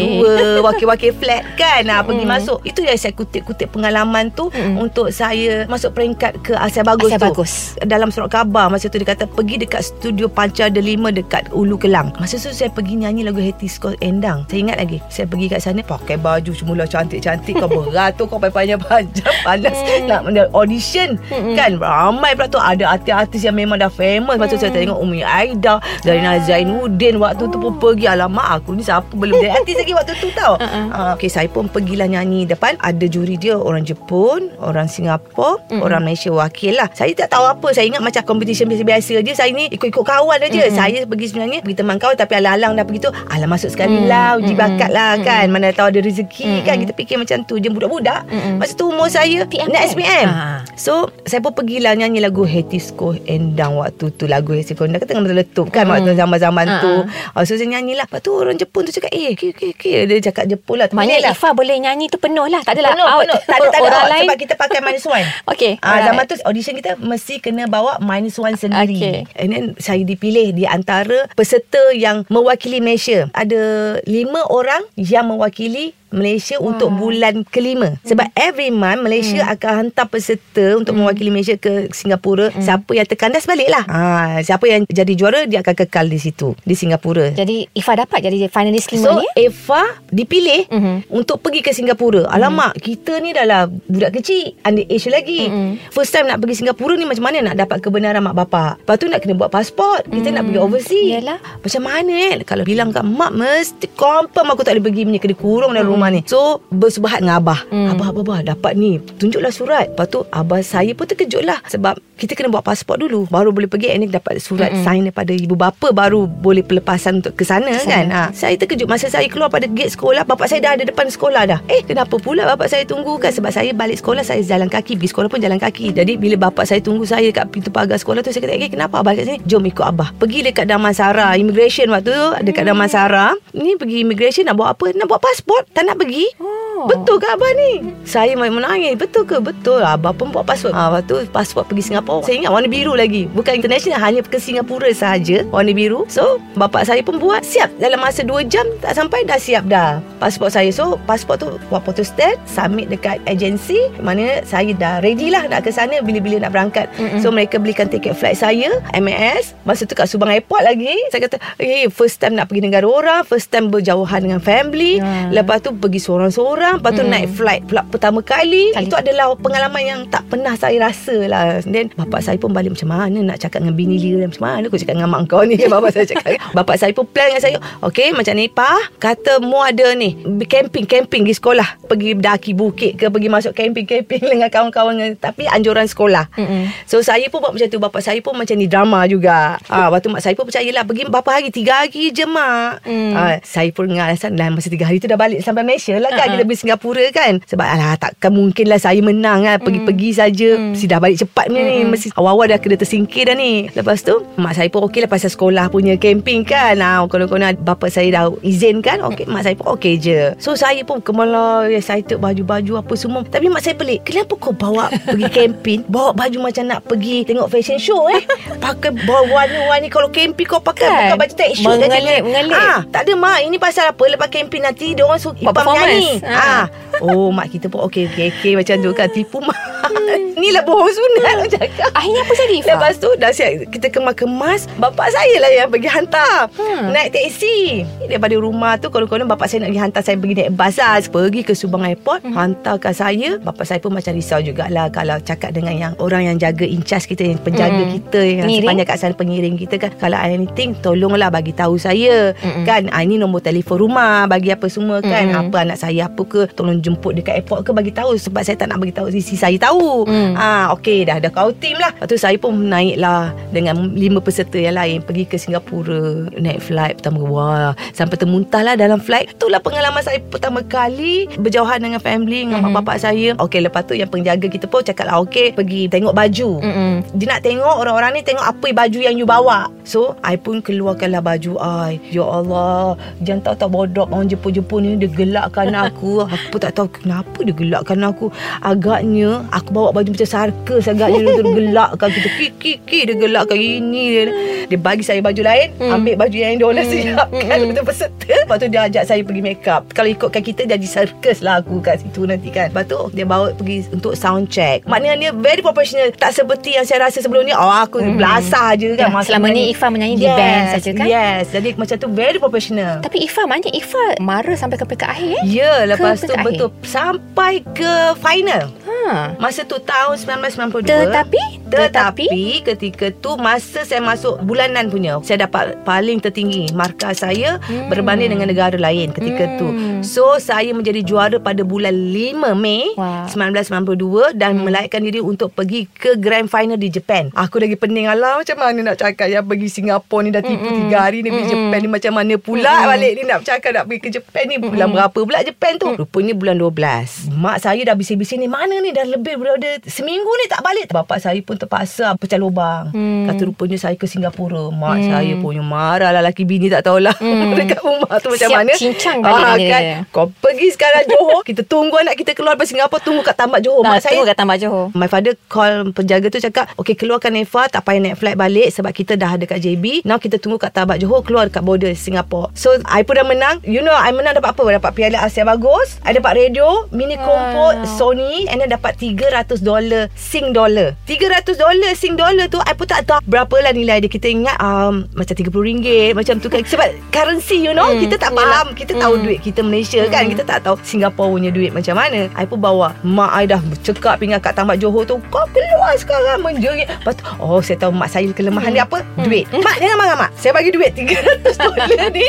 2. 0.60 0.66
Wakil-wakil 0.68 1.12
flat 1.14 1.44
kan. 1.56 1.84
Ah, 1.86 2.02
pergi 2.02 2.22
Hmm. 2.22 2.32
masuk. 2.32 2.60
Itu 2.62 2.82
yang 2.82 2.96
saya 2.96 3.12
kutip-kutip 3.12 3.70
pengalaman 3.70 4.30
tu 4.30 4.50
Hmm. 4.50 4.78
untuk 4.78 5.10
saya 5.10 5.66
masuk 5.66 5.94
peringkat 5.94 6.42
ke 6.42 6.54
Asia 6.54 6.82
Bagus 6.82 7.10
Asia 7.10 7.18
tu. 7.18 7.26
Bagus. 7.28 7.54
Dalam 7.82 8.10
surat 8.10 8.30
khabar 8.30 8.68
masa 8.68 8.88
tu 8.88 8.98
dia 8.98 9.08
kata 9.08 9.26
pergi 9.26 9.56
dekat 9.60 9.82
studio 9.84 10.28
Panca 10.28 10.68
Delima 10.68 11.10
dekat 11.10 11.50
Ulu 11.50 11.76
Kelang. 11.76 12.14
Masa 12.18 12.36
tu 12.36 12.50
saya 12.50 12.70
pergi 12.70 12.98
nyanyi 12.98 13.24
lagu 13.24 13.38
Happy 13.38 13.66
Score 13.66 13.98
Endang. 14.00 14.46
Saya 14.46 14.60
ingat 14.62 14.78
lagi. 14.78 14.98
Saya 15.08 15.26
pergi 15.26 15.46
kat 15.48 15.60
sana 15.60 15.82
pakai 15.82 16.16
baju 16.16 16.52
semula 16.52 16.84
cantik-cantik 16.84 17.56
kau 17.56 17.68
beratur 17.68 18.26
kau 18.26 18.38
panjang-panjang 18.38 19.36
panas 19.46 19.78
Hmm. 19.80 20.30
nak 20.30 20.52
audition 20.52 21.16
Hmm. 21.28 21.54
kan 21.54 21.72
ramai 21.76 22.34
pula 22.34 22.48
tu 22.48 22.58
ada 22.58 22.92
artis-artis 22.92 23.42
yang 23.42 23.56
memang 23.56 23.78
dah 23.78 23.90
famous 23.90 24.36
masa 24.36 24.52
tu 24.52 24.60
saya 24.60 24.72
Hmm. 24.72 24.80
tengok 24.86 24.98
Umi 25.00 25.22
Aida 25.22 25.74
Zainal 26.00 26.42
Zainuddin 26.42 27.16
waktu 27.18 27.46
tu 27.46 27.58
pun 27.58 27.74
pergi 27.76 28.06
alamak 28.06 28.60
aku 28.60 28.74
ni 28.74 28.84
siapa 29.00 29.14
belum 29.14 29.36
jadi 29.38 29.52
artis 29.54 29.76
lagi 29.78 29.94
waktu 29.94 30.14
tu 30.16 30.28
tau 30.32 30.54
Uh-uh. 30.56 30.86
uh, 30.90 31.08
okay, 31.14 31.28
saya 31.28 31.48
pun 31.48 31.66
pergilah 31.66 32.06
nyanyi 32.06 32.44
depan 32.44 32.76
ada 32.78 33.06
juri 33.06 33.36
dia 33.36 33.56
orang 33.56 33.82
Jepun 33.82 34.52
orang 34.60 34.86
Singapura 34.86 35.58
Mm-mm. 35.66 35.80
orang 35.80 36.02
Malaysia 36.02 36.30
wakil 36.30 36.76
lah 36.76 36.92
saya 36.92 37.14
tak 37.14 37.30
tahu 37.30 37.46
apa 37.46 37.68
saya 37.72 37.86
ingat 37.86 38.02
macam 38.02 38.22
competition 38.26 38.68
biasa-biasa 38.68 39.22
je 39.22 39.34
saya 39.34 39.50
ni 39.50 39.70
ikut-ikut 39.70 40.02
kawan 40.02 40.36
aja 40.38 40.52
Mm-mm. 40.62 40.76
saya 40.76 40.98
pergi 41.02 41.26
sebenarnya 41.28 41.60
pergi 41.62 41.78
teman 41.78 41.96
kawan 41.96 42.16
tapi 42.16 42.34
alang-alang 42.36 42.76
dah 42.76 42.84
pergi 42.84 43.02
tu 43.02 43.12
alah 43.26 43.48
masuk 43.48 43.70
sekali 43.70 43.88
Mm. 43.92 44.06
lah 44.06 44.38
uji 44.38 44.54
bakat 44.54 44.90
lah 44.90 45.16
kan 45.18 45.46
Mm-mm. 45.46 45.54
mana 45.56 45.72
tahu 45.72 45.88
ada 45.88 46.00
rezeki 46.00 46.44
kan 46.62 46.76
Mm-mm. 46.76 46.84
kita 46.84 46.94
fikir 46.94 47.16
macam 47.16 47.38
tu 47.44 47.56
je 47.56 47.68
budak-budak 47.68 48.26
Mm-mm. 48.26 48.58
masa 48.58 48.74
tu 48.74 48.86
umur 48.86 49.08
saya 49.08 49.46
PMM. 49.46 49.70
nak 49.70 49.84
SPM 49.88 50.28
Ah. 50.30 50.60
So 50.76 50.94
saya 51.24 51.40
pun 51.40 51.54
pergilah 51.54 51.94
nyanyi 51.94 52.20
lagu 52.20 52.44
Hetisco 52.44 53.14
Endang 53.22 53.78
waktu 53.78 54.12
tu 54.12 54.26
lagu 54.26 54.52
Hetisco 54.52 54.84
Endang 54.84 55.00
kan 55.00 55.08
tengah 55.08 55.24
meletup 55.26 55.68
kan 55.70 55.86
Hmm. 55.86 55.94
waktu 55.96 56.12
zaman-zaman 56.14 56.66
Ah, 56.68 56.80
tu. 56.80 56.94
Uh, 57.32 57.44
so 57.44 57.54
saya 57.54 57.66
nyanyilah. 57.68 58.06
Lepas 58.06 58.20
tu 58.20 58.32
orang 58.32 58.56
Jepun 58.56 58.89
tu 58.90 58.98
cakap 58.98 59.14
eh 59.14 59.38
okay, 59.38 59.54
okay, 59.54 59.70
okay. 59.78 59.94
dia 60.10 60.18
cakap 60.34 60.50
Jepun 60.50 60.82
lah. 60.82 60.90
Maknanya 60.90 61.30
lah. 61.30 61.34
Ifa 61.38 61.54
boleh 61.54 61.78
nyanyi 61.78 62.10
tu 62.10 62.18
penuh 62.18 62.50
lah. 62.50 62.66
Tak 62.66 62.74
adalah 62.74 62.98
penuh, 62.98 63.08
out. 63.08 63.22
penuh. 63.22 63.40
Tak 63.46 63.58
ada, 63.62 63.68
tak 63.70 63.80
ada 63.80 63.86
Orang 63.86 64.02
out 64.02 64.10
lain. 64.10 64.22
sebab 64.26 64.40
kita 64.42 64.54
pakai 64.58 64.80
minus 64.82 65.06
one. 65.06 65.28
Okey. 65.54 65.74
Ah, 65.80 65.86
alright. 65.86 66.06
zaman 66.10 66.24
tu 66.26 66.36
audition 66.50 66.74
kita 66.74 66.92
mesti 66.98 67.36
kena 67.38 67.64
bawa 67.70 68.02
minus 68.02 68.42
one 68.42 68.58
sendiri. 68.58 68.98
Okey. 68.98 69.18
And 69.38 69.50
then 69.54 69.66
saya 69.78 70.02
dipilih 70.02 70.58
di 70.58 70.66
antara 70.66 71.30
peserta 71.38 71.94
yang 71.94 72.26
mewakili 72.34 72.82
Malaysia. 72.82 73.30
Ada 73.38 73.62
lima 74.10 74.50
orang 74.50 74.82
yang 74.98 75.30
mewakili 75.30 75.94
Malaysia 76.12 76.58
Wah. 76.58 76.74
untuk 76.74 76.90
bulan 76.92 77.46
kelima. 77.46 77.98
Sebab 78.02 78.30
every 78.34 78.70
month 78.70 79.02
Malaysia 79.02 79.42
Hmm. 79.42 79.54
akan 79.54 79.72
hantar 79.80 80.06
peserta 80.08 80.76
untuk 80.76 80.94
mewakili 80.94 81.30
Malaysia 81.30 81.56
ke 81.56 81.90
Singapura. 81.90 82.50
Hmm. 82.50 82.60
Siapa 82.60 82.92
yang 82.92 83.06
terkandas 83.06 83.44
baliklah. 83.44 83.86
Ha, 83.86 84.02
siapa 84.40 84.66
yang 84.66 84.86
jadi 84.86 85.14
juara 85.14 85.46
dia 85.46 85.60
akan 85.60 85.76
kekal 85.76 86.06
di 86.06 86.18
situ 86.18 86.54
di 86.60 86.74
Singapura. 86.74 87.32
Jadi 87.32 87.70
Ifa 87.72 87.94
dapat 87.96 88.20
jadi 88.22 88.48
finalis 88.48 88.88
lima 88.88 89.06
So 89.06 89.12
ni. 89.18 89.28
Eva 89.40 89.84
dipilih 90.10 90.66
Mhm. 90.68 90.96
untuk 91.10 91.40
pergi 91.40 91.62
ke 91.62 91.72
Singapura. 91.72 92.26
Alamak, 92.28 92.76
kita 92.76 93.20
ni 93.20 93.30
dah 93.30 93.44
lah 93.44 93.62
budak 93.68 94.16
kecil, 94.16 94.56
under 94.62 94.84
age 94.84 95.08
lagi. 95.08 95.46
Mhm. 95.46 95.72
First 95.90 96.12
time 96.12 96.26
nak 96.26 96.40
pergi 96.40 96.56
Singapura 96.60 96.94
ni 96.94 97.04
macam 97.04 97.24
mana 97.24 97.44
nak 97.44 97.56
dapat 97.58 97.78
kebenaran 97.80 98.22
mak 98.22 98.36
bapak. 98.36 98.80
Lepas 98.80 98.96
tu 98.96 99.06
nak 99.06 99.20
kena 99.20 99.36
buat 99.36 99.50
pasport. 99.50 100.06
Kita 100.06 100.30
nak 100.30 100.42
Mhm. 100.42 100.48
pergi 100.48 100.60
overseas. 100.60 101.12
Yalah. 101.20 101.40
Macam 101.60 101.82
mana 101.84 102.14
eh? 102.14 102.34
Kalau 102.42 102.64
bilang 102.64 102.90
kat 102.90 103.04
mak 103.04 103.32
mesti 103.32 103.92
confirm 103.92 104.48
aku 104.48 104.64
tak 104.64 104.74
boleh 104.74 104.86
pergi 104.86 105.02
punya 105.04 105.20
kena 105.20 105.36
kurung 105.36 105.72
dalam 105.72 105.90
rumah 105.90 105.99
ni. 106.08 106.24
So 106.24 106.64
bersebahat 106.72 107.20
dengan 107.20 107.44
abah. 107.44 107.68
Mhm. 107.68 108.00
Abah, 108.00 108.08
abah, 108.16 108.24
abah 108.24 108.40
dapat 108.56 108.80
ni. 108.80 109.04
Tunjuklah 109.20 109.52
surat. 109.52 109.92
Lepas 109.92 110.08
tu 110.08 110.24
abah 110.32 110.64
saya 110.64 110.96
pun 110.96 111.04
terkejut 111.04 111.44
lah. 111.44 111.60
Sebab 111.68 112.00
kita 112.16 112.40
kena 112.40 112.48
buat 112.48 112.64
pasport 112.64 113.04
dulu. 113.04 113.28
Baru 113.28 113.52
boleh 113.52 113.68
pergi 113.68 113.92
and 113.92 114.08
dapat 114.08 114.40
surat 114.40 114.72
Mhm. 114.72 114.84
sign 114.88 115.02
daripada 115.12 115.36
ibu 115.36 115.60
bapa. 115.60 115.92
Baru 115.92 116.24
boleh 116.24 116.64
pelepasan 116.64 117.20
untuk 117.20 117.36
ke 117.36 117.44
sana 117.44 117.76
kan. 117.84 118.08
Ha, 118.08 118.24
saya 118.32 118.56
terkejut 118.56 118.88
masa 118.88 119.12
saya 119.12 119.28
keluar 119.28 119.50
pada 119.50 119.66
gate 119.66 119.92
sekolah 119.92 120.22
bapak 120.22 120.46
saya 120.46 120.62
dah 120.62 120.72
ada 120.78 120.86
depan 120.86 121.10
sekolah 121.10 121.44
dah 121.50 121.60
eh 121.66 121.82
kenapa 121.82 122.22
pula 122.22 122.46
bapak 122.46 122.70
saya 122.70 122.86
tunggu 122.86 123.18
kan 123.18 123.34
sebab 123.34 123.50
saya 123.50 123.74
balik 123.74 123.98
sekolah 123.98 124.22
saya 124.22 124.46
jalan 124.46 124.70
kaki 124.70 124.94
pergi 124.94 125.10
sekolah 125.10 125.26
pun 125.26 125.42
jalan 125.42 125.58
kaki 125.58 125.90
jadi 125.90 126.14
bila 126.14 126.38
bapak 126.38 126.70
saya 126.70 126.78
tunggu 126.78 127.10
saya 127.10 127.34
kat 127.34 127.50
pintu 127.50 127.74
pagar 127.74 127.98
sekolah 127.98 128.22
tu 128.22 128.30
saya 128.30 128.46
kata 128.46 128.54
eh 128.54 128.70
kenapa 128.70 129.02
abah 129.02 129.18
kat 129.18 129.26
sini 129.26 129.40
jom 129.50 129.66
ikut 129.66 129.82
abah 129.82 130.14
pergi 130.22 130.46
dekat 130.46 130.70
Damansara 130.70 131.34
immigration 131.34 131.90
waktu 131.90 132.14
tu 132.14 132.28
dekat 132.46 132.62
Hmm. 132.62 132.78
Damansara 132.78 133.34
ni 133.58 133.74
pergi 133.74 134.06
immigration 134.06 134.46
nak 134.46 134.54
buat 134.54 134.70
apa 134.78 134.86
nak 134.94 135.10
buat 135.10 135.18
pasport 135.18 135.66
tak 135.74 135.89
nak 135.90 135.98
pergi 135.98 136.26
Oh. 136.38 136.69
Betul 136.88 137.18
ke 137.20 137.28
abah 137.28 137.52
ni? 137.58 137.92
Saya 138.08 138.38
main 138.40 138.54
menangis. 138.54 138.96
Betul 138.96 139.28
ke? 139.28 139.42
Betul. 139.42 139.84
Abah 139.84 140.16
pun 140.16 140.32
buat 140.32 140.48
pasport. 140.48 140.72
Ha, 140.72 140.88
lepas 140.88 141.04
tu 141.10 141.16
pasport 141.28 141.66
pergi 141.68 141.92
Singapura. 141.92 142.24
Saya 142.24 142.40
ingat 142.40 142.52
warna 142.54 142.70
biru 142.72 142.94
lagi. 142.96 143.28
Bukan 143.28 143.60
international. 143.60 144.00
Hanya 144.00 144.22
ke 144.24 144.40
Singapura 144.40 144.88
sahaja. 144.96 145.44
Warna 145.52 145.76
biru. 145.76 146.08
So, 146.08 146.40
bapak 146.56 146.88
saya 146.88 147.04
pun 147.04 147.20
buat. 147.20 147.44
Siap. 147.44 147.82
Dalam 147.82 148.00
masa 148.00 148.24
2 148.24 148.48
jam 148.48 148.64
tak 148.80 148.96
sampai 148.96 149.28
dah 149.28 149.42
siap 149.42 149.68
dah. 149.68 150.00
Pasport 150.22 150.56
saya. 150.56 150.70
So, 150.72 150.96
pasport 151.04 151.44
tu 151.44 151.50
buat 151.68 151.84
photo 151.84 152.06
stand. 152.06 152.40
Submit 152.48 152.88
dekat 152.88 153.20
agensi. 153.28 153.92
Mana 154.00 154.46
saya 154.48 154.72
dah 154.72 155.04
ready 155.04 155.34
lah 155.34 155.50
nak 155.50 155.68
ke 155.68 155.74
sana 155.74 156.00
bila-bila 156.00 156.40
nak 156.48 156.54
berangkat. 156.56 156.88
Mm-mm. 156.96 157.20
So, 157.20 157.34
mereka 157.34 157.60
belikan 157.60 157.92
tiket 157.92 158.16
flight 158.16 158.40
saya. 158.40 158.80
MAS. 158.96 159.58
Masa 159.68 159.84
tu 159.84 159.98
kat 159.98 160.08
Subang 160.08 160.32
Airport 160.32 160.64
lagi. 160.64 160.94
Saya 161.10 161.28
kata, 161.28 161.42
eh, 161.60 161.90
first 161.90 162.22
time 162.22 162.38
nak 162.38 162.48
pergi 162.48 162.70
negara 162.70 162.86
orang. 162.86 163.26
First 163.26 163.52
time 163.52 163.68
berjauhan 163.74 164.24
dengan 164.24 164.40
family. 164.40 165.02
Ya. 165.02 165.42
Lepas 165.42 165.66
tu 165.66 165.74
pergi 165.74 166.00
seorang-seorang 166.04 166.69
Lepas 166.78 166.92
tu 166.92 167.02
Mm. 167.02 167.10
naik 167.10 167.28
flight 167.32 167.62
pula 167.66 167.82
pertama 167.84 168.20
kali. 168.22 168.70
Kali. 168.70 168.86
Itu 168.86 168.94
adalah 168.94 169.34
pengalaman 169.36 169.82
yang 169.82 170.00
tak 170.08 170.28
pernah 170.28 170.54
saya 170.54 170.78
rasa 170.80 171.16
lah. 171.26 171.60
Then 171.62 171.90
bapak 171.94 172.22
saya 172.22 172.38
pun 172.38 172.52
balik 172.52 172.72
macam 172.72 172.90
mana 172.90 173.20
Nak 173.26 173.38
cakap 173.40 173.64
dengan 173.64 173.74
bini 173.74 173.98
dia. 173.98 174.22
Macam 174.22 174.44
mana 174.44 174.66
aku 174.66 174.78
cakap 174.78 174.96
dengan 174.96 175.10
mak 175.10 175.26
kau 175.26 175.42
ni. 175.44 175.56
Bapak 175.70 175.92
saya 175.92 176.06
cakap 176.06 176.38
Bapak 176.52 176.76
saya 176.78 176.92
pun 176.92 177.06
plan 177.06 177.30
dengan 177.30 177.42
saya. 177.42 177.58
Okay 177.82 178.12
macam 178.12 178.34
ni 178.34 178.48
Pa. 178.48 178.70
Kata 178.98 179.40
mu 179.40 179.60
ada 179.60 179.94
ni 179.94 180.18
Camping 180.46 180.86
Camping 180.86 181.24
di 181.24 181.34
sekolah. 181.34 181.78
Pergi 181.86 182.16
daki 182.16 182.52
bukit 182.54 182.98
ke 182.98 183.08
Pergi 183.08 183.30
masuk 183.30 183.54
camping-camping 183.54 184.22
Dengan 184.32 184.50
kawan-kawan 184.50 185.16
Tapi 185.16 185.46
anjuran 185.46 185.86
sekolah. 185.86 186.30
Mm-mm. 186.36 186.70
So 186.86 187.00
saya 187.00 187.26
pun 187.28 187.42
buat 187.42 187.54
macam 187.54 187.68
tu. 187.68 187.80
Bapak 187.80 188.02
saya 188.02 188.20
pun 188.20 188.36
macam 188.36 188.56
ni 188.56 188.66
drama 188.66 189.06
juga. 189.06 189.58
Ah, 189.68 189.88
Lepas 189.90 190.00
tu 190.02 190.10
mak 190.10 190.22
saya 190.22 190.34
pun 190.34 190.46
percayalah 190.46 190.84
Pergi 190.84 191.08
berapa 191.08 191.30
hari? 191.30 191.50
Tiga 191.50 191.86
hari 191.86 192.10
je 192.10 192.26
mak. 192.26 192.84
Hmm. 192.84 193.14
ah, 193.14 193.38
Saya 193.42 193.70
pun 193.72 193.88
dengar 193.88 194.10
alasan 194.10 194.36
Dalam 194.36 194.58
masa 194.58 194.68
tiga 194.68 194.86
hari 194.86 195.00
tu 195.00 195.08
dah 195.08 195.16
balik 195.16 195.40
Sampai 195.42 195.64
Malaysia 195.64 195.96
lah 195.96 196.10
kan. 196.12 196.28
Uh-uh. 196.28 196.36
Kita 196.36 196.44
pergi 196.44 196.59
Singapura 196.60 197.08
kan. 197.10 197.40
Sebab 197.42 197.64
alah 197.64 197.96
takkan 197.96 198.32
mungkin 198.32 198.66
lah 198.66 198.78
Saya 198.78 199.00
menang 199.00 199.42
kan 199.42 199.58
Pergi-pergi 199.58 200.10
saja. 200.12 200.50
Hmm. 200.52 200.72
Mesti 200.72 200.86
dah 200.86 201.00
balik 201.00 201.18
cepat 201.20 201.46
ni. 201.48 201.58
Ni 201.58 201.72
Hmm. 201.80 201.90
Mesti 201.90 202.12
awal-awal 202.14 202.46
dah 202.48 202.60
kena 202.60 202.76
tersingkir 202.76 203.26
dah 203.26 203.34
ni. 203.34 203.70
Lepas 203.70 204.02
tu 204.02 204.12
Mak 204.36 204.54
saya 204.54 204.68
pun 204.68 204.84
okey 204.84 205.00
lah 205.00 205.10
Pasal 205.10 205.30
sekolah 205.30 205.68
punya 205.68 205.96
camping 205.96 206.44
kan. 206.44 206.76
Ah, 206.78 207.02
Konon-konon 207.02 207.56
bapa 207.58 207.88
saya 207.88 208.10
dah 208.10 208.24
izin 208.42 208.80
kan 208.80 209.00
Okey 209.02 209.24
Mak 209.24 209.42
saya 209.42 209.56
pun 209.56 209.72
okey 209.74 209.96
je. 209.96 210.36
So 210.38 210.54
saya 210.54 210.84
pun 210.84 211.00
kemalai 211.00 211.40
Excited 211.74 212.18
baju-baju 212.18 212.48
apa 212.78 212.94
semua. 212.94 213.22
Tapi 213.24 213.48
mak 213.48 213.62
saya 213.62 213.74
pelik 213.74 214.04
Kenapa 214.04 214.36
kau 214.36 214.52
bawa 214.52 214.90
pergi 214.92 215.28
camping? 215.38 215.80
Bawa 215.86 216.12
baju 216.12 216.38
macam 216.42 216.64
nak 216.66 216.84
pergi 216.84 217.24
Tengok 217.24 217.48
fashion 217.48 217.78
show 217.78 218.10
eh? 218.10 218.20
Pakai 218.58 218.92
bawa 219.00 219.24
warna-warni. 219.26 219.88
Kalau 219.88 220.10
camping 220.10 220.44
kau 220.46 220.60
pakai 220.60 220.82
Kan? 220.82 220.96
Bukan 221.06 221.18
baju 221.20 221.34
tak 221.36 221.50
shoot 221.54 221.68
Mengelip, 221.70 222.22
mengelip. 222.24 222.56
ah, 222.56 222.80
Tak 222.86 223.04
ada 223.04 223.14
mak. 223.14 223.40
Ini 223.42 223.58
pasal 223.58 223.86
apa? 223.88 224.04
Lepas 224.06 224.28
camping 224.28 224.62
nanti 224.62 224.92
Dia 224.92 225.04
orang 225.04 225.18
suruh 225.18 225.36
Buat 225.36 225.44
Ipam 225.46 225.56
performance. 225.56 225.86
nyanyi 225.86 226.12
Ah. 226.26 226.49
Ah. 226.52 226.66
Oh 227.00 227.30
mak 227.30 227.48
kita 227.50 227.66
pun 227.66 227.86
okey 227.86 228.08
okey 228.08 228.28
okey 228.34 228.54
Macam 228.54 228.76
tu 228.78 228.92
kan 228.92 229.08
Tipu 229.08 229.40
mak 229.40 229.56
Ni 230.36 230.50
lah 230.50 230.64
bohong 230.64 230.88
sunat 230.90 231.32
Orang 231.34 231.48
cakap 231.50 231.88
Akhirnya 231.94 232.22
apa 232.22 232.34
jadi 232.34 232.56
Ifah? 232.58 232.72
Lepas 232.74 232.96
tu 232.98 233.10
dah 233.16 233.30
siap 233.30 233.52
kita 233.70 233.88
kemas-kemas 233.90 234.68
Bapak 234.76 235.08
saya 235.10 235.36
lah 235.38 235.52
yang 235.54 235.68
pergi 235.68 235.88
hantar 235.88 236.52
Hmm. 236.52 236.92
Naik 236.92 237.12
teksi 237.12 237.84
Daripada 238.06 238.36
rumah 238.36 238.76
tu 238.76 238.88
Konon-konon 238.88 239.26
bapak 239.26 239.48
saya 239.48 239.64
nak 239.64 239.70
pergi 239.70 239.82
hantar 239.82 240.02
Saya 240.02 240.16
pergi 240.18 240.36
naik 240.38 240.52
bas 240.54 240.76
lah 240.76 241.00
Pergi 241.02 241.42
ke 241.42 241.54
Subang 241.54 241.84
Airport 241.84 242.20
Hmm. 242.22 242.36
Hantarkan 242.36 242.92
saya 242.92 243.30
Bapak 243.38 243.64
saya 243.64 243.80
pun 243.80 243.92
macam 243.92 244.12
risau 244.12 244.40
jugalah 244.40 244.88
Kalau 244.90 245.20
cakap 245.20 245.52
dengan 245.52 245.74
yang 245.74 245.94
Orang 245.98 246.24
yang 246.26 246.36
jaga 246.36 246.64
in 246.64 246.82
charge 246.82 247.08
kita 247.08 247.24
Yang 247.26 247.42
penjaga 247.42 247.80
Hmm. 247.80 247.92
kita 247.94 248.20
Yang 248.22 248.40
Pengiring. 248.42 248.60
sepanjang 248.62 248.88
kat 248.88 248.98
sana 248.98 249.14
pengiring 249.14 249.56
kita 249.58 249.76
kan 249.78 249.92
Kalau 249.94 250.18
ada 250.18 250.30
anything 250.30 250.76
Tolonglah 250.76 251.30
bagi 251.30 251.52
tahu 251.52 251.76
saya 251.76 252.32
Mm-mm. 252.36 252.64
Kan 252.66 252.88
ah, 252.90 253.00
Ini 253.00 253.16
nombor 253.18 253.40
telefon 253.40 253.80
rumah 253.82 254.24
Bagi 254.26 254.50
apa 254.50 254.68
semua 254.68 255.00
kan 255.00 255.26
Mm-mm. 255.26 255.42
Apa 255.46 255.64
anak 255.64 255.78
saya 255.78 256.08
apa 256.08 256.22
ke 256.22 256.39
Tolong 256.48 256.80
jemput 256.80 257.12
dekat 257.14 257.42
airport 257.42 257.66
ke 257.66 257.72
Bagi 257.72 257.92
tahu 257.92 258.16
Sebab 258.16 258.42
saya 258.42 258.56
tak 258.56 258.70
nak 258.70 258.80
bagi 258.80 258.94
tahu 258.94 259.10
Sisi 259.10 259.36
saya 259.36 259.58
tahu 259.58 260.06
Mm. 260.10 260.34
Ah, 260.36 260.72
okey 260.76 261.04
dah 261.04 261.18
dah 261.18 261.30
kau 261.30 261.50
tim 261.52 261.76
lah. 261.76 261.92
Lepas 261.96 262.08
tu 262.08 262.16
saya 262.16 262.36
pun 262.36 262.54
naik 262.54 262.98
lah 262.98 263.32
dengan 263.50 263.92
lima 263.92 264.20
peserta 264.20 264.56
yang 264.56 264.76
lain 264.76 265.02
pergi 265.02 265.26
ke 265.26 265.36
Singapura 265.36 266.30
naik 266.32 266.62
flight 266.62 267.00
pertama 267.00 267.20
wah 267.22 267.72
sampai 267.92 268.16
termuntah 268.16 268.62
lah 268.62 268.76
dalam 268.76 269.00
flight. 269.00 269.34
Itulah 269.34 269.60
pengalaman 269.60 270.04
saya 270.04 270.20
pertama 270.22 270.62
kali 270.62 271.28
berjauhan 271.36 271.80
dengan 271.80 271.98
family 271.98 272.44
dengan 272.44 272.62
Mhm. 272.62 272.66
mak 272.70 272.84
bapak 272.84 272.98
saya. 273.02 273.34
Okey 273.38 273.60
lepas 273.62 273.82
tu 273.84 273.94
yang 273.94 274.08
penjaga 274.08 274.46
kita 274.46 274.66
pun 274.66 274.82
cakap 274.82 275.08
lah 275.08 275.20
okey 275.24 275.54
pergi 275.54 275.88
tengok 275.88 276.14
baju. 276.14 276.50
Mm-mm. 276.60 276.94
Dia 277.16 277.28
nak 277.30 277.42
tengok 277.42 277.76
orang-orang 277.78 278.12
ni 278.16 278.22
tengok 278.22 278.46
apa 278.46 278.68
baju 278.70 279.00
yang 279.00 279.16
you 279.16 279.26
bawa. 279.26 279.68
So, 279.84 280.14
I 280.22 280.38
pun 280.38 280.62
keluarkanlah 280.62 281.20
baju 281.20 281.58
I. 281.58 281.98
Ya 282.06 282.22
Allah, 282.22 282.94
jangan 283.20 283.42
tak 283.44 283.66
tahu 283.66 283.70
bodoh 283.76 284.06
orang 284.06 284.30
Jepun-Jepun 284.30 284.80
ni 284.84 284.92
dia 284.98 285.10
gelakkan 285.10 285.74
aku. 285.88 286.19
Aku 286.26 286.58
tak 286.58 286.74
tahu 286.74 286.88
kenapa 286.90 287.40
dia 287.40 287.54
gelakkan 287.54 288.02
aku. 288.02 288.28
Agaknya 288.60 289.44
aku 289.50 289.70
bawa 289.70 289.90
baju 289.92 290.10
macam 290.10 290.28
sarkas 290.28 290.86
agaknya 290.86 291.20
dia 291.22 291.44
gelakkan 291.46 292.10
kita. 292.10 292.30
Kiki 292.58 293.00
dia 293.04 293.16
gelakkan 293.16 293.56
ini 293.56 294.04
dia. 294.10 294.24
Dia 294.66 294.78
bagi 294.78 295.02
saya 295.02 295.20
baju 295.20 295.42
lain, 295.42 295.70
Hmm. 295.76 295.96
ambil 295.96 296.16
baju 296.18 296.36
yang 296.36 296.56
dia 296.56 296.68
dah 296.68 296.80
Hmm. 296.80 296.92
siapkan 296.92 297.58
Hmm. 297.58 297.70
untuk 297.70 297.84
peserta. 297.86 298.26
Lepas 298.30 298.58
tu 298.58 298.68
dia 298.68 298.82
ajak 298.84 299.04
saya 299.06 299.22
pergi 299.22 299.42
make 299.42 299.66
up. 299.66 299.82
Kalau 299.90 300.08
ikutkan 300.08 300.42
kita 300.42 300.62
jadi 300.66 300.86
sarkas 300.86 301.40
lah 301.40 301.60
aku 301.60 301.80
kat 301.80 302.00
situ 302.00 302.24
nanti 302.24 302.50
kan. 302.50 302.70
Lepas 302.70 302.86
tu 302.86 303.00
dia 303.12 303.24
bawa 303.24 303.52
pergi 303.52 303.90
untuk 303.90 304.14
sound 304.14 304.48
check. 304.48 304.86
Maknanya 304.86 305.34
very 305.34 305.60
professional. 305.60 306.10
Tak 306.12 306.34
seperti 306.34 306.74
yang 306.74 306.86
saya 306.86 307.06
rasa 307.06 307.20
sebelum 307.20 307.44
ni. 307.44 307.52
Oh 307.52 307.68
aku 307.68 308.00
Hmm. 308.00 308.16
belasah 308.16 308.74
je 308.74 308.96
kan. 308.96 309.10
Ya, 309.10 309.22
selama 309.22 309.48
ni 309.50 309.70
Ifah 309.70 309.90
menyanyi 309.90 310.16
di 310.18 310.28
band 310.28 310.66
saja 310.72 310.90
kan? 310.92 311.06
Yes. 311.06 311.44
Jadi 311.50 311.70
macam 311.76 311.96
tu 311.96 312.08
very 312.10 312.38
professional. 312.38 312.94
Tapi 313.00 313.18
Ifah 313.22 313.44
maknanya 313.44 313.72
Ifah 313.76 314.08
marah 314.20 314.56
sampai 314.56 314.76
ke 314.76 314.86
peringkat 314.86 315.10
akhir 315.10 315.30
eh? 315.36 315.44
Ya, 315.46 315.74
lepas 315.86 316.09
Ke 316.12 316.26
tu 316.26 316.36
betul 316.40 316.70
sampai 316.82 317.54
ke 317.70 317.92
final. 318.18 318.72
Ha. 318.82 319.34
Masa 319.36 319.62
tu 319.64 319.78
tahun 319.78 320.16
1992. 320.16 320.86
Tetapi 320.86 321.42
Tetapi 321.70 322.26
ketika 322.64 323.14
tu 323.14 323.36
masa 323.36 323.82
saya 323.82 324.00
masuk 324.00 324.42
bulanan 324.42 324.88
punya 324.88 325.22
saya 325.22 325.46
dapat 325.46 325.78
paling 325.84 326.18
tertinggi 326.18 326.74
markah 326.74 327.14
saya 327.14 327.62
Hmm. 327.62 327.88
berbanding 327.88 328.32
dengan 328.32 328.48
negara 328.48 328.74
lain 328.74 329.10
ketika 329.10 329.44
Hmm. 329.46 329.56
tu. 329.56 329.68
So 330.02 330.38
saya 330.38 330.72
menjadi 330.72 331.02
juara 331.02 331.38
pada 331.38 331.62
bulan 331.62 331.94
5 331.94 332.54
Mei 332.54 332.90
Wah. 332.96 333.30
1992 333.30 334.34
dan 334.34 334.58
Hmm. 334.58 334.66
melaikan 334.66 335.02
diri 335.02 335.20
untuk 335.20 335.52
pergi 335.52 335.86
ke 335.88 336.16
grand 336.16 336.48
final 336.48 336.76
di 336.76 336.90
Japan. 336.90 337.30
Aku 337.32 337.58
lagi 337.58 337.76
pening 337.76 338.08
alah 338.08 338.38
macam 338.38 338.58
mana 338.58 338.80
nak 338.84 338.98
cakap 338.98 339.28
yang 339.28 339.44
pergi 339.44 339.70
Singapura 339.72 340.22
ni 340.22 340.32
dah 340.32 340.42
tipu 340.42 340.66
Mm-mm. 340.66 340.90
3 340.90 341.00
hari 341.00 341.20
ni 341.20 341.30
pergi 341.30 341.46
Mm-mm. 341.48 341.64
Japan 341.66 341.80
ni 341.80 341.90
macam 341.90 342.12
mana 342.14 342.34
pula 342.36 342.72
Mm-mm. 342.72 342.90
balik 342.90 343.12
ni 343.14 343.24
nak 343.24 343.40
cakap 343.44 343.72
nak 343.72 343.84
pergi 343.86 344.00
ke 344.00 344.10
Japan 344.12 344.44
ni 344.46 344.56
bulan 344.58 344.88
berapa 344.90 345.20
pula 345.20 345.38
Japan 345.40 345.72
tu? 345.76 345.90
Rupanya 346.00 346.32
bulan 346.32 346.56
12. 346.56 347.28
Mak 347.30 347.60
saya 347.60 347.84
dah 347.84 347.92
bising-bising 347.92 348.40
ni 348.40 348.48
mana 348.48 348.80
ni 348.80 348.90
dah 348.90 349.04
lebih 349.04 349.36
berada 349.36 349.68
seminggu 349.84 350.32
ni 350.34 350.48
tak 350.48 350.64
balik. 350.64 350.88
Bapak 350.88 351.20
saya 351.20 351.36
pun 351.40 351.60
terpaksa 351.60 352.16
pecah 352.16 352.40
lubang. 352.40 352.88
Hmm. 352.90 353.28
Kata 353.28 353.44
rupanya 353.44 353.76
saya 353.76 353.94
ke 353.94 354.08
Singapura. 354.08 354.72
Mak 354.72 354.96
Hmm. 354.96 355.10
saya 355.10 355.34
punya 355.36 355.60
marah 355.60 356.10
lah 356.10 356.24
laki 356.24 356.48
bini 356.48 356.72
tak 356.72 356.88
tahulah 356.88 357.12
Hmm. 357.14 357.52
dekat 357.60 357.84
rumah 357.84 358.16
tu 358.18 358.32
macam 358.32 358.48
Siap 358.48 358.56
mana. 358.56 358.72
cincang 358.74 359.20
balik 359.20 359.44
Ah, 359.44 359.56
dia. 359.56 359.70
kan. 359.70 359.82
Kau 360.10 360.32
pergi 360.32 360.72
sekarang 360.72 361.04
Johor, 361.06 361.44
kita 361.44 361.62
tunggu 361.62 361.96
anak 361.98 362.16
kita 362.16 362.32
keluar 362.32 362.56
dari 362.56 362.64
Singapura 362.66 363.04
tunggu 363.04 363.20
kat 363.20 363.36
Tambak 363.36 363.60
Johor. 363.60 363.84
Mak 363.84 364.00
saya 364.00 364.16
tunggu 364.16 364.24
kat 364.26 364.38
Tambak 364.38 364.58
Johor. 364.58 364.86
My 364.96 365.06
father 365.06 365.36
call 365.48 365.92
penjaga 365.92 366.28
tu 366.28 366.40
cakap 366.40 366.72
Okay 366.76 366.94
keluarkan 366.94 367.36
Eva 367.36 367.68
Tak 367.68 367.84
payah 367.84 368.00
naik 368.00 368.16
flight 368.16 368.38
balik 368.38 368.70
Sebab 368.70 368.92
kita 368.92 369.16
dah 369.16 369.36
ada 369.36 369.44
kat 369.44 369.60
JB 369.60 370.04
Now 370.04 370.16
kita 370.16 370.38
tunggu 370.38 370.56
kat 370.56 370.72
Tabak 370.72 370.96
Johor 370.98 371.22
Keluar 371.22 371.44
dekat 371.46 371.60
border 371.60 371.92
Singapore 371.92 372.54
So 372.54 372.72
I 372.86 373.02
pun 373.02 373.16
dah 373.16 373.26
menang 373.26 373.60
You 373.64 373.82
know 373.82 373.92
I 373.92 374.12
menang 374.12 374.32
dapat 374.34 374.54
apa 374.54 374.62
Dapat 374.78 374.92
piala 374.94 375.20
Asia 375.20 375.44
bagus 375.44 375.89
I 376.00 376.12
dapat 376.12 376.34
radio 376.38 376.86
Mini 376.90 377.16
compo 377.16 377.72
Wow. 377.72 377.86
Sony 377.86 378.46
And 378.46 378.60
then 378.60 378.70
dapat 378.70 378.96
300 378.96 379.60
dolar 379.60 380.08
Sing 380.14 380.52
dollar. 380.52 380.96
300 381.04 381.54
dolar 381.54 381.92
Sing 381.94 382.14
dollar 382.14 382.46
tu 382.46 382.58
I 382.60 382.72
pun 382.72 382.86
tak 382.86 383.04
tahu 383.04 383.20
Berapa 383.24 383.56
lah 383.60 383.72
nilai 383.72 384.00
dia. 384.00 384.08
Kita 384.08 384.26
ingat 384.26 384.58
um, 384.58 385.06
Macam 385.12 385.34
30 385.34 385.50
ringgit 385.52 386.12
Macam 386.14 386.38
tu 386.38 386.48
kan. 386.48 386.62
Sebab 386.62 386.86
currency 387.10 387.60
you 387.60 387.72
know 387.72 387.90
Hmm, 387.90 388.00
Kita 388.00 388.16
tak 388.18 388.32
faham. 388.32 388.74
Kita 388.74 388.94
tahu 388.96 389.08
Hmm. 389.12 389.24
duit 389.26 389.40
kita 389.40 389.60
Malaysia 389.60 390.02
kan. 390.06 390.24
Hmm. 390.24 390.32
Kita 390.32 390.44
tak 390.46 390.60
tahu 390.62 390.76
Singapore 390.80 391.30
punya 391.32 391.50
duit 391.50 391.70
macam 391.70 391.96
mana. 391.96 392.30
I 392.32 392.44
pun 392.44 392.58
bawa 392.58 392.94
Mak 393.02 393.32
I 393.32 393.44
dah 393.46 393.60
cekak 393.82 394.18
pinggan 394.18 394.38
kat 394.38 394.54
Tambak 394.54 394.78
Johor 394.78 395.04
tu. 395.04 395.18
Kau 395.28 395.46
keluar 395.48 395.94
sekarang 395.96 396.40
menjerit. 396.40 396.88
Lepas 396.88 397.14
tu 397.14 397.24
Oh 397.38 397.60
saya 397.60 397.78
tahu 397.78 397.92
mak 397.92 398.08
saya 398.08 398.26
kelemahan 398.30 398.70
dia 398.70 398.84
apa? 398.84 399.02
Duit. 399.18 399.46
Mak 399.52 399.76
jangan 399.78 399.98
marah 399.98 400.18
mak. 400.18 400.32
Saya 400.36 400.52
bagi 400.52 400.70
duit 400.70 400.92
300 400.92 401.54
dolar 401.56 401.88
ni. 402.16 402.28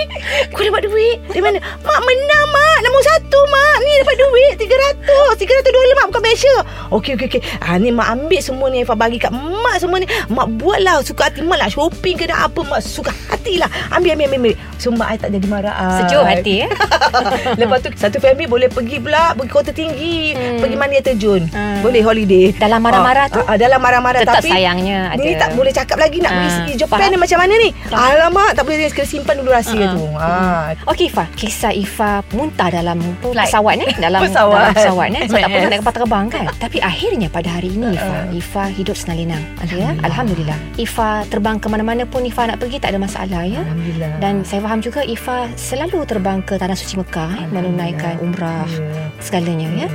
Kau 0.50 0.60
dapat 0.60 0.82
duit? 0.84 1.16
Dari 1.26 1.40
mana? 1.40 1.58
Mak 1.80 2.00
menang 2.00 2.46
mak. 2.48 2.78
Nombor 2.80 3.02
satu 3.04 3.38
mak 3.50 3.76
Ni 3.80 3.92
dapat 3.98 4.14
duit 4.16 4.52
300 4.56 5.36
300 5.36 5.66
dolar 5.68 5.94
mak 5.96 6.06
bukan 6.08 6.22
Malaysia 6.22 6.54
Okey 6.90 7.12
okey 7.14 7.26
okey 7.28 7.42
ha, 7.58 7.76
Ni 7.76 7.90
mak 7.90 8.08
ambil 8.10 8.40
semua 8.40 8.66
ni 8.68 8.80
Eva 8.80 8.94
bagi 8.94 9.18
kat 9.18 9.32
mak 9.32 9.76
semua 9.76 9.98
ni 9.98 10.06
Mak 10.28 10.46
buatlah 10.56 11.02
suka 11.02 11.26
hati 11.26 11.42
Mak 11.42 11.58
nak 11.58 11.70
shopping 11.70 12.14
ke 12.14 12.24
apa 12.26 12.60
Mak 12.60 12.80
suka 12.80 13.10
hati 13.28 13.56
lah 13.56 13.68
Ambil 13.90 14.12
ambil 14.12 14.26
ambil, 14.26 14.38
ambil. 14.40 14.54
So 14.76 14.88
mak 14.90 15.08
I 15.08 15.16
tak 15.16 15.30
jadi 15.30 15.44
marah. 15.44 15.74
Sejuk 15.98 16.22
hati 16.22 16.64
eh. 16.64 16.70
Lepas 17.60 17.78
tu 17.80 17.88
satu 17.92 18.16
family 18.16 18.46
boleh 18.46 18.68
pergi 18.68 18.96
pula 18.96 19.34
pergi 19.34 19.50
kota 19.50 19.70
tinggi, 19.70 20.32
Hmm. 20.32 20.56
pergi 20.56 20.76
mandi 20.76 20.94
air 20.94 21.04
terjun. 21.04 21.42
Hmm. 21.48 21.82
Boleh 21.82 22.00
holiday. 22.00 22.54
Dalam 22.54 22.80
marah-marah 22.80 23.26
tu? 23.28 23.40
Ah, 23.40 23.50
ah, 23.50 23.56
dalam 23.56 23.76
marah-marah 23.76 24.20
Tetap 24.22 24.40
tapi 24.40 24.48
sayangnya 24.48 25.10
ada. 25.10 25.20
Ni 25.20 25.34
tak 25.34 25.52
boleh 25.52 25.68
cakap 25.68 25.96
lagi 25.96 26.18
nak 26.18 26.30
Ah, 26.30 26.40
pergi 26.40 26.72
Japan 26.76 26.96
faham. 26.98 27.10
ni 27.10 27.18
macam 27.18 27.38
mana 27.38 27.54
ni? 27.56 27.68
Alamak, 27.90 28.50
tak 28.54 28.62
boleh 28.62 28.88
kena 28.88 29.04
simpan 29.04 29.34
dulu 29.36 29.50
rahsia 29.50 29.84
Ah. 29.84 29.92
tu. 29.92 30.04
Ah. 30.16 30.62
Okey 30.86 31.06
Ifah, 31.06 31.26
kisah 31.34 31.72
Ifah 31.72 32.22
muntah 32.32 32.68
dalam 32.70 32.98
Flight. 33.40 33.50
pesawat 33.50 33.74
ni, 33.76 33.86
dalam 34.04 34.20
Pesawat. 34.20 34.60
dalam 34.60 34.74
pesawat 34.76 35.06
ni. 35.08 35.20
Sebab 35.24 35.40
tak 35.40 35.48
pernah 35.50 35.68
naik 35.68 35.80
kapal 35.80 35.94
terbang 35.96 36.24
kan. 36.28 36.44
Tapi 36.64 36.78
akhirnya 36.80 37.28
pada 37.28 37.48
hari 37.50 37.68
ini 37.70 37.86
Ifah, 37.92 38.20
Ifah 38.30 38.68
hidup 38.70 38.94
senalinang. 38.94 39.40
Ya, 39.40 39.64
Alhamdulillah. 39.64 40.04
alhamdulillah. 40.04 40.58
Ifah 40.76 41.14
terbang 41.26 41.56
ke 41.56 41.66
mana-mana 41.66 42.02
pun 42.04 42.22
Ifah 42.22 42.44
nak 42.46 42.58
pergi 42.58 42.76
tak 42.76 42.92
ada 42.92 43.00
masalah 43.00 43.42
ya. 43.42 43.62
Alhamdulillah. 43.62 44.12
Dan 44.18 44.34
saya 44.42 44.60
faham 44.60 44.78
juga 44.78 45.00
Ifah 45.02 45.48
selalu 45.54 46.04
terbang 46.04 46.38
ke 46.40 46.54
tanah 46.54 46.74
suci 46.74 46.96
Mekah 46.96 47.30
eh, 47.36 47.46
menunaikan 47.48 48.20
umrah 48.20 48.68
Ya. 48.70 49.08
segalanya 49.18 49.68
ya. 49.76 49.88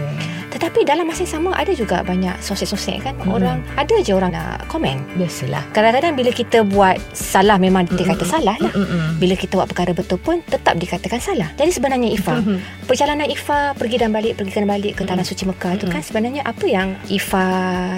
Tetapi 0.65 0.81
dalam 0.81 1.05
masa 1.05 1.22
yang 1.22 1.34
sama 1.38 1.53
ada 1.53 1.69
juga 1.77 2.01
banyak 2.01 2.41
sosek-sosek 2.41 3.05
kan 3.05 3.13
Hmm. 3.22 3.38
orang 3.38 3.62
ada 3.77 4.01
je 4.01 4.17
orang 4.17 4.34
nak 4.34 4.65
komen. 4.65 4.98
Biasalah. 5.13 5.62
Kadang-kadang 5.77 6.17
bila 6.17 6.34
kita 6.34 6.65
buat 6.65 6.98
salah 7.13 7.62
memang 7.62 7.86
dia 7.86 8.01
kata 8.01 8.25
salah 8.25 8.57
lah. 8.57 8.74
Mm-mm. 8.74 9.22
Bila 9.22 9.38
kita 9.38 9.62
buat 9.62 9.69
perkara 9.69 9.93
betul 9.93 10.17
pun 10.17 10.41
tetap 10.50 10.74
dikatakan 10.81 11.22
salah. 11.22 11.53
Jadi 11.53 11.69
sebenarnya 11.69 12.10
Ifa, 12.17 12.41
perjalanan 12.89 13.29
Ifa 13.29 13.77
pergi 13.77 14.01
dan 14.01 14.10
balik 14.10 14.41
pergi 14.41 14.57
dan 14.57 14.65
balik 14.65 14.98
ke 14.98 15.05
tanah 15.05 15.22
suci 15.22 15.45
Mekah 15.45 15.77
itu 15.77 15.86
kan 15.86 16.01
sebenarnya 16.01 16.41
apa 16.41 16.65
yang 16.65 16.98
Ifa 17.13 17.45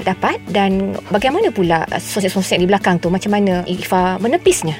dapat 0.03 0.43
dan 0.51 0.91
bagaimana 1.07 1.47
pula 1.55 1.87
sosek-sosek 1.87 2.59
di 2.59 2.67
belakang 2.67 2.99
tu 2.99 3.07
macam 3.07 3.31
mana 3.31 3.63
Ifa 3.63 4.19
menepisnya? 4.19 4.75